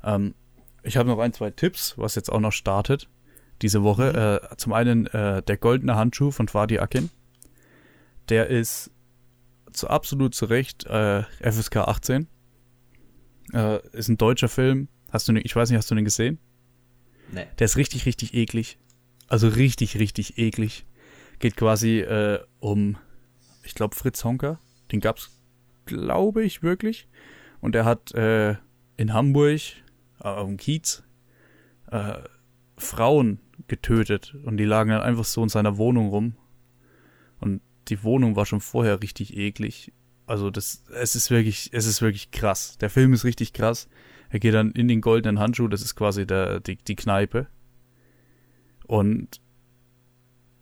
Ähm, 0.05 0.35
ich 0.83 0.97
habe 0.97 1.09
noch 1.09 1.19
ein, 1.19 1.33
zwei 1.33 1.51
Tipps, 1.51 1.97
was 1.97 2.15
jetzt 2.15 2.31
auch 2.31 2.41
noch 2.41 2.53
startet 2.53 3.09
diese 3.63 3.83
Woche. 3.83 4.13
Mhm. 4.13 4.49
Äh, 4.49 4.57
zum 4.57 4.73
einen 4.73 5.07
äh, 5.07 5.43
der 5.43 5.57
goldene 5.57 5.97
Handschuh 5.97 6.31
von 6.31 6.49
Fadi 6.49 6.79
Akin. 6.79 7.11
Der 8.29 8.49
ist 8.49 8.91
zu 9.73 9.89
absolut 9.89 10.35
zu 10.35 10.47
Recht 10.47 10.85
äh, 10.87 11.23
FSK 11.41 11.77
18. 11.77 12.29
Äh, 13.53 13.89
ist 13.93 14.09
ein 14.09 14.19
deutscher 14.19 14.49
Film. 14.49 14.89
Hast 15.11 15.29
du, 15.29 15.35
ich 15.35 15.55
weiß 15.55 15.71
nicht, 15.71 15.79
hast 15.79 15.91
du 15.91 15.95
den 15.95 16.05
gesehen? 16.05 16.39
Nee. 17.31 17.47
Der 17.59 17.65
ist 17.65 17.77
richtig, 17.77 18.07
richtig 18.07 18.35
eklig. 18.35 18.79
Also 19.29 19.49
richtig, 19.49 19.99
richtig 19.99 20.39
eklig. 20.39 20.85
Geht 21.43 21.57
quasi 21.57 21.99
äh, 21.99 22.39
um, 22.61 22.97
ich 23.65 23.75
glaube, 23.75 23.97
Fritz 23.97 24.23
Honker. 24.23 24.61
Den 24.93 25.01
gab's, 25.01 25.29
glaube 25.87 26.45
ich, 26.45 26.63
wirklich. 26.63 27.09
Und 27.61 27.75
er 27.75 27.85
hat 27.85 28.15
äh, 28.15 28.55
in 28.97 29.13
Hamburg, 29.13 29.61
äh, 30.21 30.29
auf 30.29 30.47
dem 30.47 30.57
Kiez, 30.57 31.03
äh, 31.91 32.15
Frauen 32.77 33.41
getötet. 33.67 34.37
Und 34.45 34.59
die 34.59 34.65
lagen 34.65 34.91
dann 34.91 35.01
einfach 35.01 35.25
so 35.25 35.43
in 35.43 35.49
seiner 35.49 35.79
Wohnung 35.79 36.11
rum. 36.11 36.37
Und 37.41 37.61
die 37.89 38.05
Wohnung 38.05 38.37
war 38.37 38.47
schon 38.47 38.61
vorher 38.61 39.03
richtig 39.03 39.37
eklig. 39.37 39.93
Also 40.27 40.49
das, 40.49 40.85
es 40.95 41.17
ist 41.17 41.33
wirklich, 41.33 41.71
es 41.73 41.87
ist 41.87 42.03
wirklich 42.03 42.31
krass. 42.31 42.79
Der 42.79 42.89
Film 42.89 43.13
ist 43.15 43.25
richtig 43.25 43.53
krass. 43.53 43.89
Er 44.29 44.39
geht 44.39 44.55
dann 44.55 44.71
in 44.71 44.87
den 44.87 45.01
goldenen 45.01 45.41
Handschuh, 45.41 45.67
das 45.67 45.83
ist 45.83 45.97
quasi 45.97 46.25
der, 46.25 46.61
die, 46.61 46.77
die 46.77 46.95
Kneipe. 46.95 47.49
Und 48.87 49.41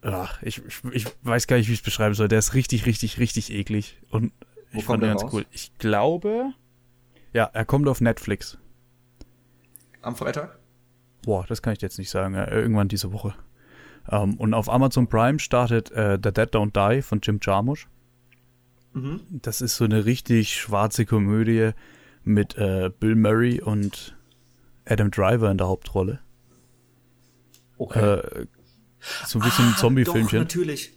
ach, 0.02 0.42
ich, 0.42 0.62
ich, 0.66 0.84
ich 0.92 1.06
weiß 1.22 1.46
gar 1.46 1.56
nicht, 1.56 1.68
wie 1.68 1.72
ich 1.72 1.80
es 1.80 1.84
beschreiben 1.84 2.14
soll. 2.14 2.28
Der 2.28 2.38
ist 2.38 2.54
richtig, 2.54 2.86
richtig, 2.86 3.18
richtig 3.18 3.52
eklig. 3.52 4.00
Und 4.10 4.32
Wo 4.72 4.78
ich 4.78 4.84
fand 4.84 5.02
ihn 5.02 5.08
ganz 5.08 5.22
raus? 5.24 5.32
cool. 5.32 5.46
Ich 5.50 5.76
glaube, 5.78 6.52
ja, 7.32 7.44
er 7.44 7.64
kommt 7.64 7.88
auf 7.88 8.00
Netflix. 8.00 8.58
Am 10.02 10.16
Freitag? 10.16 10.58
Boah, 11.22 11.44
das 11.46 11.62
kann 11.62 11.74
ich 11.74 11.82
jetzt 11.82 11.98
nicht 11.98 12.10
sagen. 12.10 12.34
Irgendwann 12.34 12.88
diese 12.88 13.12
Woche. 13.12 13.34
Um, 14.08 14.30
ähm, 14.30 14.34
und 14.38 14.54
auf 14.54 14.70
Amazon 14.70 15.06
Prime 15.06 15.38
startet 15.38 15.90
äh, 15.90 16.18
The 16.22 16.32
Dead 16.32 16.48
Don't 16.54 16.72
Die 16.72 17.02
von 17.02 17.20
Jim 17.20 17.38
Jarmusch. 17.40 17.86
Mhm. 18.94 19.20
Das 19.30 19.60
ist 19.60 19.76
so 19.76 19.84
eine 19.84 20.04
richtig 20.04 20.54
schwarze 20.54 21.04
Komödie 21.04 21.72
mit 22.24 22.56
äh, 22.56 22.90
Bill 22.98 23.14
Murray 23.14 23.60
und 23.60 24.16
Adam 24.86 25.10
Driver 25.10 25.50
in 25.50 25.58
der 25.58 25.68
Hauptrolle. 25.68 26.20
Okay. 27.78 28.16
Äh, 28.16 28.46
so 29.26 29.38
ein 29.38 29.44
bisschen 29.44 29.64
ah, 29.66 29.68
ein 29.68 29.76
Zombie-Filmchen. 29.76 30.38
natürlich. 30.38 30.92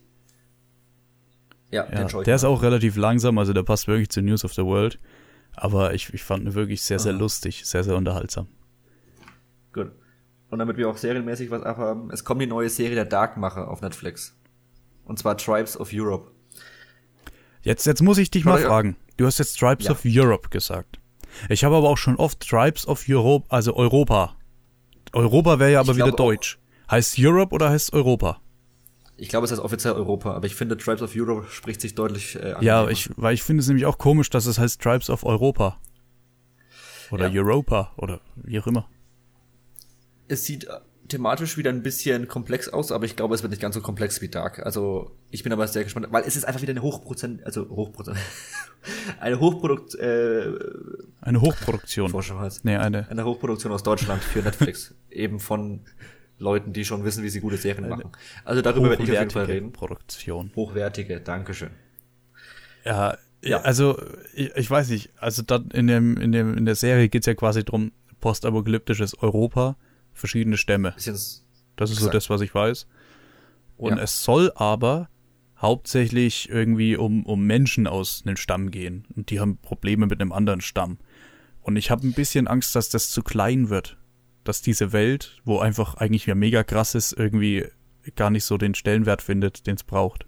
Ja, 1.72 1.88
ja 1.92 2.06
der 2.06 2.36
ist 2.36 2.44
auch 2.44 2.62
relativ 2.62 2.96
langsam, 2.98 3.38
also 3.38 3.54
der 3.54 3.64
passt 3.64 3.88
wirklich 3.88 4.10
zu 4.10 4.22
News 4.22 4.46
of 4.46 4.54
the 4.54 4.64
World. 4.64 5.00
Aber 5.56 5.94
ich, 5.94 6.14
ich 6.14 6.24
fand 6.24 6.46
ihn 6.46 6.54
wirklich 6.54 6.82
sehr, 6.82 7.00
sehr 7.00 7.14
Aha. 7.14 7.20
lustig, 7.20 7.66
sehr, 7.66 7.84
sehr 7.84 7.96
unterhaltsam. 7.96 8.48
Gut. 9.72 9.92
Und 10.50 10.60
damit 10.60 10.78
wir 10.78 10.90
auch 10.90 10.98
serienmäßig 10.98 11.50
was 11.52 11.64
abhaben, 11.64 12.12
es 12.12 12.24
kommt 12.24 12.42
die 12.42 12.48
neue 12.48 12.70
Serie 12.70 12.96
der 12.96 13.06
Darkmacher 13.06 13.70
auf 13.70 13.82
Netflix. 13.82 14.38
Und 15.06 15.20
zwar 15.20 15.38
Tribes 15.38 15.78
of 15.80 15.90
Europe. 15.92 16.32
Jetzt, 17.62 17.86
jetzt 17.86 18.02
muss 18.02 18.18
ich 18.18 18.30
dich 18.30 18.46
mal 18.46 18.60
ja. 18.60 18.68
fragen. 18.68 18.96
Du 19.18 19.26
hast 19.26 19.40
jetzt 19.40 19.60
Tribes 19.60 19.86
ja. 19.86 19.92
of 19.92 20.02
Europe 20.06 20.50
gesagt. 20.50 21.00
Ich 21.50 21.64
habe 21.64 21.76
aber 21.76 21.90
auch 21.90 21.98
schon 21.98 22.18
oft 22.18 22.48
Tribes 22.48 22.88
of 22.88 23.06
Europe, 23.08 23.48
also 23.50 23.76
Europa. 23.76 24.36
Europa 25.14 25.60
wäre 25.60 25.72
ja 25.72 25.80
aber 25.80 25.96
wieder 25.96 26.12
Deutsch. 26.12 26.60
Heißt 26.90 27.16
Europe 27.20 27.54
oder 27.54 27.70
heißt 27.70 27.94
Europa? 27.94 28.40
Ich 29.16 29.30
glaube, 29.30 29.46
es 29.46 29.52
heißt 29.52 29.62
offiziell 29.62 29.94
Europa, 29.94 30.34
aber 30.34 30.46
ich 30.48 30.56
finde, 30.56 30.76
Tribes 30.76 31.02
of 31.02 31.14
Europe 31.16 31.48
spricht 31.50 31.82
sich 31.82 31.96
deutlich 31.96 32.36
äh, 32.36 32.54
an. 32.54 32.64
Ja, 32.64 32.88
ich, 32.90 33.10
weil 33.16 33.34
ich 33.34 33.44
finde 33.44 33.62
es 33.62 33.68
nämlich 33.68 33.86
auch 33.86 33.98
komisch, 33.98 34.30
dass 34.30 34.46
es 34.46 34.58
heißt 34.58 34.82
Tribes 34.82 35.10
of 35.10 35.24
Europa. 35.24 35.80
Oder 37.12 37.28
ja. 37.28 37.42
Europa 37.42 37.92
oder 37.98 38.22
wie 38.36 38.60
auch 38.60 38.68
immer. 38.68 38.90
Es 40.28 40.46
sieht 40.46 40.68
thematisch 41.08 41.58
wieder 41.58 41.70
ein 41.70 41.84
bisschen 41.84 42.28
komplex 42.28 42.70
aus, 42.70 42.92
aber 42.92 43.06
ich 43.06 43.16
glaube, 43.16 43.36
es 43.36 43.44
wird 43.44 43.52
nicht 43.52 43.62
ganz 43.62 43.76
so 43.76 43.82
komplex 43.82 44.22
wie 44.22 44.30
Dark. 44.30 44.66
Also 44.66 45.12
ich 45.30 45.44
bin 45.44 45.54
aber 45.54 45.68
sehr 45.68 45.84
gespannt, 45.84 46.08
weil 46.10 46.24
es 46.24 46.36
ist 46.36 46.46
einfach 46.46 46.62
wieder 46.62 46.72
eine 46.72 46.82
Hochprozent, 46.82 47.46
also 47.46 47.70
Hochprozent, 47.70 48.18
eine 49.20 49.40
Hochprodukt, 49.40 49.96
äh, 49.96 50.54
eine 51.22 51.42
Hochproduktion. 51.42 52.12
Nee, 52.64 52.78
eine 52.78 53.08
eine 53.10 53.26
Hochproduktion 53.26 53.72
aus 53.72 53.84
Deutschland 53.84 54.24
für 54.24 54.42
Netflix, 54.42 54.96
eben 55.12 55.40
von 55.40 55.82
Leuten, 56.40 56.74
die 56.74 56.86
schon 56.86 57.04
wissen, 57.04 57.24
wie 57.24 57.30
sie 57.30 57.40
gute 57.40 57.58
Serien 57.58 57.90
machen. 57.90 58.12
Also 58.44 58.62
darüber 58.62 58.90
werde 58.90 59.04
ich 59.04 59.12
auf 59.12 59.18
jeden 59.18 59.30
Fall 59.30 59.46
reden. 59.46 59.72
Produktion. 59.72 60.52
Hochwertige, 60.56 61.22
Dankeschön. 61.22 61.70
Ja, 62.86 63.18
ja. 63.42 63.62
also 63.62 64.02
ich, 64.34 64.56
ich 64.56 64.70
weiß 64.70 64.90
nicht, 64.90 65.12
also 65.18 65.42
dann 65.42 65.70
in 65.72 65.88
dem 65.88 66.18
in 66.18 66.32
dem 66.32 66.58
in 66.58 66.66
der 66.66 66.76
Serie 66.76 67.10
geht's 67.10 67.28
ja 67.28 67.34
quasi 67.34 67.64
drum 67.64 67.92
postapokalyptisches 68.20 69.18
Europa 69.22 69.78
verschiedene 70.14 70.58
Stämme. 70.58 70.94
Das 70.96 71.08
ist 71.08 71.44
exakt. 71.78 72.00
so 72.00 72.10
das, 72.10 72.30
was 72.30 72.42
ich 72.42 72.54
weiß. 72.54 72.88
Und 73.78 73.98
ja. 73.98 74.04
es 74.04 74.24
soll 74.24 74.52
aber 74.56 75.10
hauptsächlich 75.58 76.50
irgendwie 76.50 76.96
um, 76.96 77.26
um 77.26 77.46
Menschen 77.46 77.88
aus 77.88 78.24
einem 78.26 78.38
Stamm 78.38 78.70
gehen. 78.72 79.06
Und 79.16 79.30
die 79.30 79.40
haben 79.40 79.58
Probleme 79.58 80.06
mit 80.08 80.22
einem 80.22 80.32
anderen 80.32 80.62
Stamm. 80.62 80.98
Und 81.62 81.78
ich 81.78 81.90
habe 81.90 82.06
ein 82.06 82.14
bisschen 82.14 82.48
Angst, 82.48 82.76
dass 82.76 82.90
das 82.90 83.10
zu 83.10 83.24
klein 83.24 83.70
wird. 83.70 83.98
Dass 84.44 84.62
diese 84.62 84.92
Welt, 84.92 85.38
wo 85.46 85.60
einfach 85.60 85.96
eigentlich 85.96 86.26
ja 86.26 86.36
mega 86.36 86.64
krass 86.64 86.96
ist, 86.96 87.14
irgendwie 87.14 87.66
gar 88.16 88.30
nicht 88.30 88.44
so 88.44 88.58
den 88.58 88.76
Stellenwert 88.76 89.22
findet, 89.22 89.68
den 89.68 89.76
es 89.76 89.84
braucht. 89.84 90.26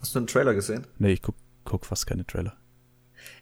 Hast 0.00 0.14
du 0.14 0.18
einen 0.18 0.26
Trailer 0.26 0.54
gesehen? 0.54 0.86
Nee, 0.98 1.12
ich 1.12 1.22
guck, 1.22 1.36
guck 1.64 1.86
fast 1.86 2.06
keine 2.06 2.26
Trailer. 2.26 2.56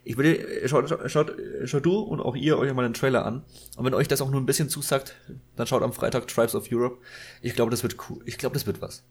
Ich 0.03 0.15
würde, 0.17 0.67
schaut, 0.67 0.89
schaut, 1.11 1.35
schaut 1.65 1.85
du 1.85 1.99
und 1.99 2.19
auch 2.19 2.35
ihr 2.35 2.57
euch 2.57 2.73
mal 2.73 2.83
den 2.83 2.93
Trailer 2.93 3.25
an. 3.25 3.43
Und 3.77 3.85
wenn 3.85 3.93
euch 3.93 4.07
das 4.07 4.21
auch 4.21 4.29
nur 4.29 4.39
ein 4.39 4.45
bisschen 4.45 4.69
zusagt, 4.69 5.15
dann 5.55 5.67
schaut 5.67 5.81
am 5.83 5.93
Freitag 5.93 6.27
Tribes 6.27 6.55
of 6.55 6.67
Europe. 6.71 6.99
Ich 7.41 7.55
glaube, 7.55 7.71
das 7.71 7.83
wird 7.83 7.97
cool. 8.09 8.21
Ich 8.25 8.37
glaube, 8.37 8.53
das 8.53 8.67
wird 8.67 8.81
was. 8.81 9.03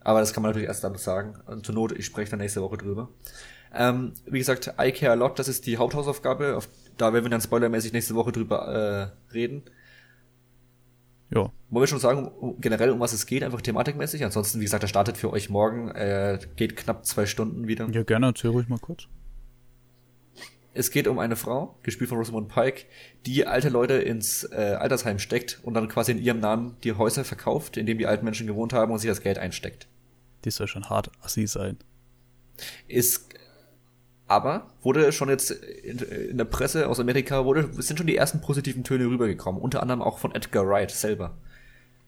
Aber 0.00 0.20
das 0.20 0.32
kann 0.32 0.42
man 0.42 0.50
natürlich 0.50 0.68
erst 0.68 0.84
dann 0.84 0.96
sagen. 0.96 1.38
Und 1.46 1.66
zur 1.66 1.74
Not, 1.74 1.92
ich 1.92 2.06
spreche 2.06 2.30
dann 2.30 2.40
nächste 2.40 2.62
Woche 2.62 2.76
drüber. 2.76 3.08
Ähm, 3.72 4.14
wie 4.26 4.38
gesagt, 4.38 4.74
I 4.80 4.92
Care 4.92 5.12
a 5.12 5.14
Lot, 5.14 5.38
das 5.38 5.48
ist 5.48 5.66
die 5.66 5.76
Haupthausaufgabe. 5.76 6.56
Auf, 6.56 6.68
da 6.96 7.12
werden 7.12 7.24
wir 7.24 7.30
dann 7.30 7.40
spoilermäßig 7.40 7.92
nächste 7.92 8.14
Woche 8.14 8.32
drüber 8.32 9.12
äh, 9.30 9.32
reden. 9.32 9.62
Ja. 11.32 11.52
Wollen 11.70 11.82
wir 11.82 11.86
schon 11.86 12.00
sagen, 12.00 12.56
generell 12.60 12.90
um 12.90 13.00
was 13.00 13.12
es 13.12 13.26
geht, 13.26 13.44
einfach 13.44 13.60
thematikmäßig? 13.60 14.24
Ansonsten, 14.24 14.58
wie 14.58 14.64
gesagt, 14.64 14.82
der 14.82 14.88
startet 14.88 15.16
für 15.16 15.32
euch 15.32 15.48
morgen, 15.48 15.88
äh, 15.90 16.38
geht 16.56 16.76
knapp 16.76 17.06
zwei 17.06 17.26
Stunden 17.26 17.68
wieder. 17.68 17.88
Ja, 17.90 18.02
gerne, 18.02 18.26
erzähl 18.26 18.50
ruhig 18.50 18.68
mal 18.68 18.78
kurz. 18.78 19.06
Es 20.72 20.90
geht 20.90 21.08
um 21.08 21.18
eine 21.18 21.36
Frau, 21.36 21.78
gespielt 21.82 22.10
von 22.10 22.18
Rosamund 22.18 22.48
Pike, 22.48 22.84
die 23.26 23.46
alte 23.46 23.68
Leute 23.68 23.94
ins 23.94 24.44
äh, 24.44 24.76
Altersheim 24.78 25.18
steckt 25.18 25.60
und 25.62 25.74
dann 25.74 25.88
quasi 25.88 26.12
in 26.12 26.18
ihrem 26.18 26.40
Namen 26.40 26.76
die 26.84 26.92
Häuser 26.92 27.24
verkauft, 27.24 27.76
in 27.76 27.86
denen 27.86 27.98
die 27.98 28.06
alten 28.06 28.24
Menschen 28.24 28.46
gewohnt 28.46 28.72
haben 28.72 28.92
und 28.92 28.98
sich 28.98 29.10
das 29.10 29.20
Geld 29.20 29.38
einsteckt. 29.38 29.88
Die 30.44 30.50
soll 30.50 30.68
schon 30.68 30.88
hart 30.88 31.10
assi 31.22 31.46
sein. 31.46 31.76
Ist 32.86 33.34
aber 34.30 34.68
wurde 34.80 35.10
schon 35.10 35.28
jetzt 35.28 35.50
in, 35.50 35.98
in, 35.98 36.38
der 36.38 36.44
Presse 36.44 36.88
aus 36.88 37.00
Amerika 37.00 37.44
wurde 37.44 37.68
sind 37.82 37.98
schon 37.98 38.06
die 38.06 38.16
ersten 38.16 38.40
positiven 38.40 38.84
Töne 38.84 39.06
rübergekommen, 39.06 39.60
unter 39.60 39.82
anderem 39.82 40.00
auch 40.00 40.18
von 40.18 40.32
Edgar 40.32 40.68
Wright 40.68 40.92
selber. 40.92 41.36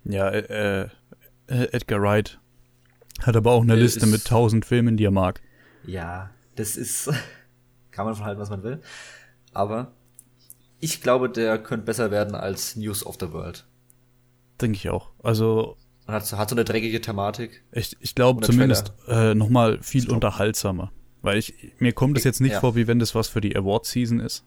Ja, 0.05 0.29
äh, 0.31 0.83
äh, 0.83 0.89
Edgar 1.49 2.01
Wright 2.01 2.39
hat 3.23 3.35
aber 3.35 3.51
auch 3.51 3.63
eine 3.63 3.73
äh, 3.75 3.81
Liste 3.81 4.07
mit 4.07 4.25
tausend 4.25 4.65
Filmen, 4.65 4.97
die 4.97 5.05
er 5.05 5.11
mag. 5.11 5.41
Ja, 5.85 6.31
das 6.55 6.77
ist 6.77 7.11
kann 7.91 8.07
man 8.07 8.15
von 8.15 8.25
halten, 8.25 8.41
was 8.41 8.51
man 8.51 8.63
will, 8.63 8.81
aber 9.53 9.91
ich 10.79 11.01
glaube, 11.01 11.29
der 11.29 11.59
könnte 11.59 11.87
besser 11.87 12.13
werden 12.13 12.37
als 12.37 12.77
News 12.77 13.05
of 13.05 13.17
the 13.19 13.33
World. 13.33 13.67
Denke 14.61 14.77
ich 14.77 14.91
auch. 14.91 15.11
Also 15.25 15.77
und 16.07 16.15
hat, 16.15 16.33
hat 16.33 16.49
so 16.49 16.55
eine 16.55 16.65
dreckige 16.65 17.01
Thematik. 17.01 17.65
Ich, 17.73 17.97
ich 17.99 18.15
glaube 18.15 18.43
zumindest 18.43 18.93
äh, 19.09 19.35
noch 19.35 19.49
mal 19.49 19.83
viel 19.83 20.09
unterhaltsamer. 20.09 20.93
Weil 21.23 21.39
ich, 21.39 21.55
mir 21.79 21.93
kommt 21.93 22.19
es 22.19 22.25
jetzt 22.25 22.41
nicht 22.41 22.53
ja. 22.53 22.61
vor, 22.61 22.75
wie 22.75 22.87
wenn 22.87 22.99
das 22.99 23.15
was 23.15 23.29
für 23.29 23.41
die 23.41 23.57
Award-Season 23.57 24.21
ist. 24.21 24.45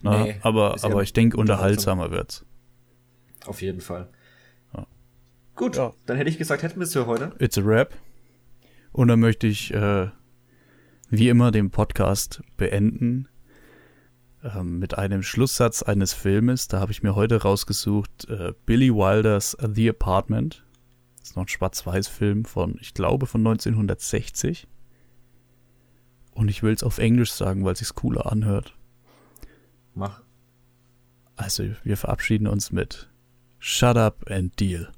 Na, 0.00 0.24
nee, 0.24 0.36
aber, 0.42 0.76
aber 0.82 0.96
ja 0.96 1.00
ich 1.02 1.12
denke, 1.12 1.36
unterhaltsamer 1.36 2.10
wird's. 2.10 2.44
Auf 3.46 3.62
jeden 3.62 3.80
Fall. 3.80 4.08
Ja. 4.74 4.86
Gut, 5.56 5.76
ja. 5.76 5.92
dann 6.06 6.16
hätte 6.16 6.30
ich 6.30 6.38
gesagt, 6.38 6.62
hätten 6.62 6.78
wir 6.78 6.84
es 6.84 6.92
für 6.92 7.06
heute. 7.06 7.32
It's 7.38 7.58
a 7.58 7.62
Rap. 7.62 7.94
Und 8.92 9.08
dann 9.08 9.20
möchte 9.20 9.46
ich, 9.46 9.72
äh, 9.74 10.08
wie 11.10 11.28
immer, 11.28 11.50
den 11.50 11.70
Podcast 11.70 12.42
beenden 12.56 13.28
äh, 14.42 14.62
mit 14.62 14.98
einem 14.98 15.22
Schlusssatz 15.22 15.82
eines 15.82 16.12
Filmes. 16.12 16.68
Da 16.68 16.80
habe 16.80 16.92
ich 16.92 17.02
mir 17.02 17.14
heute 17.14 17.42
rausgesucht, 17.42 18.28
äh, 18.28 18.52
Billy 18.66 18.94
Wilders 18.94 19.56
The 19.60 19.90
Apartment. 19.90 20.64
Das 21.18 21.30
ist 21.30 21.36
noch 21.36 21.44
ein 21.44 21.48
Schwarz-Weiß-Film 21.48 22.44
von, 22.44 22.76
ich 22.80 22.94
glaube, 22.94 23.26
von 23.26 23.40
1960. 23.40 24.66
Und 26.32 26.48
ich 26.48 26.62
will 26.62 26.72
es 26.72 26.82
auf 26.82 26.98
Englisch 26.98 27.32
sagen, 27.32 27.64
weil 27.64 27.74
es 27.74 27.80
sich 27.80 27.94
cooler 27.94 28.30
anhört. 28.30 28.74
Mach. 29.94 30.22
Also, 31.36 31.64
wir 31.84 31.96
verabschieden 31.96 32.46
uns 32.46 32.72
mit 32.72 33.10
Shut 33.58 33.96
up 33.96 34.30
and 34.30 34.58
deal. 34.58 34.90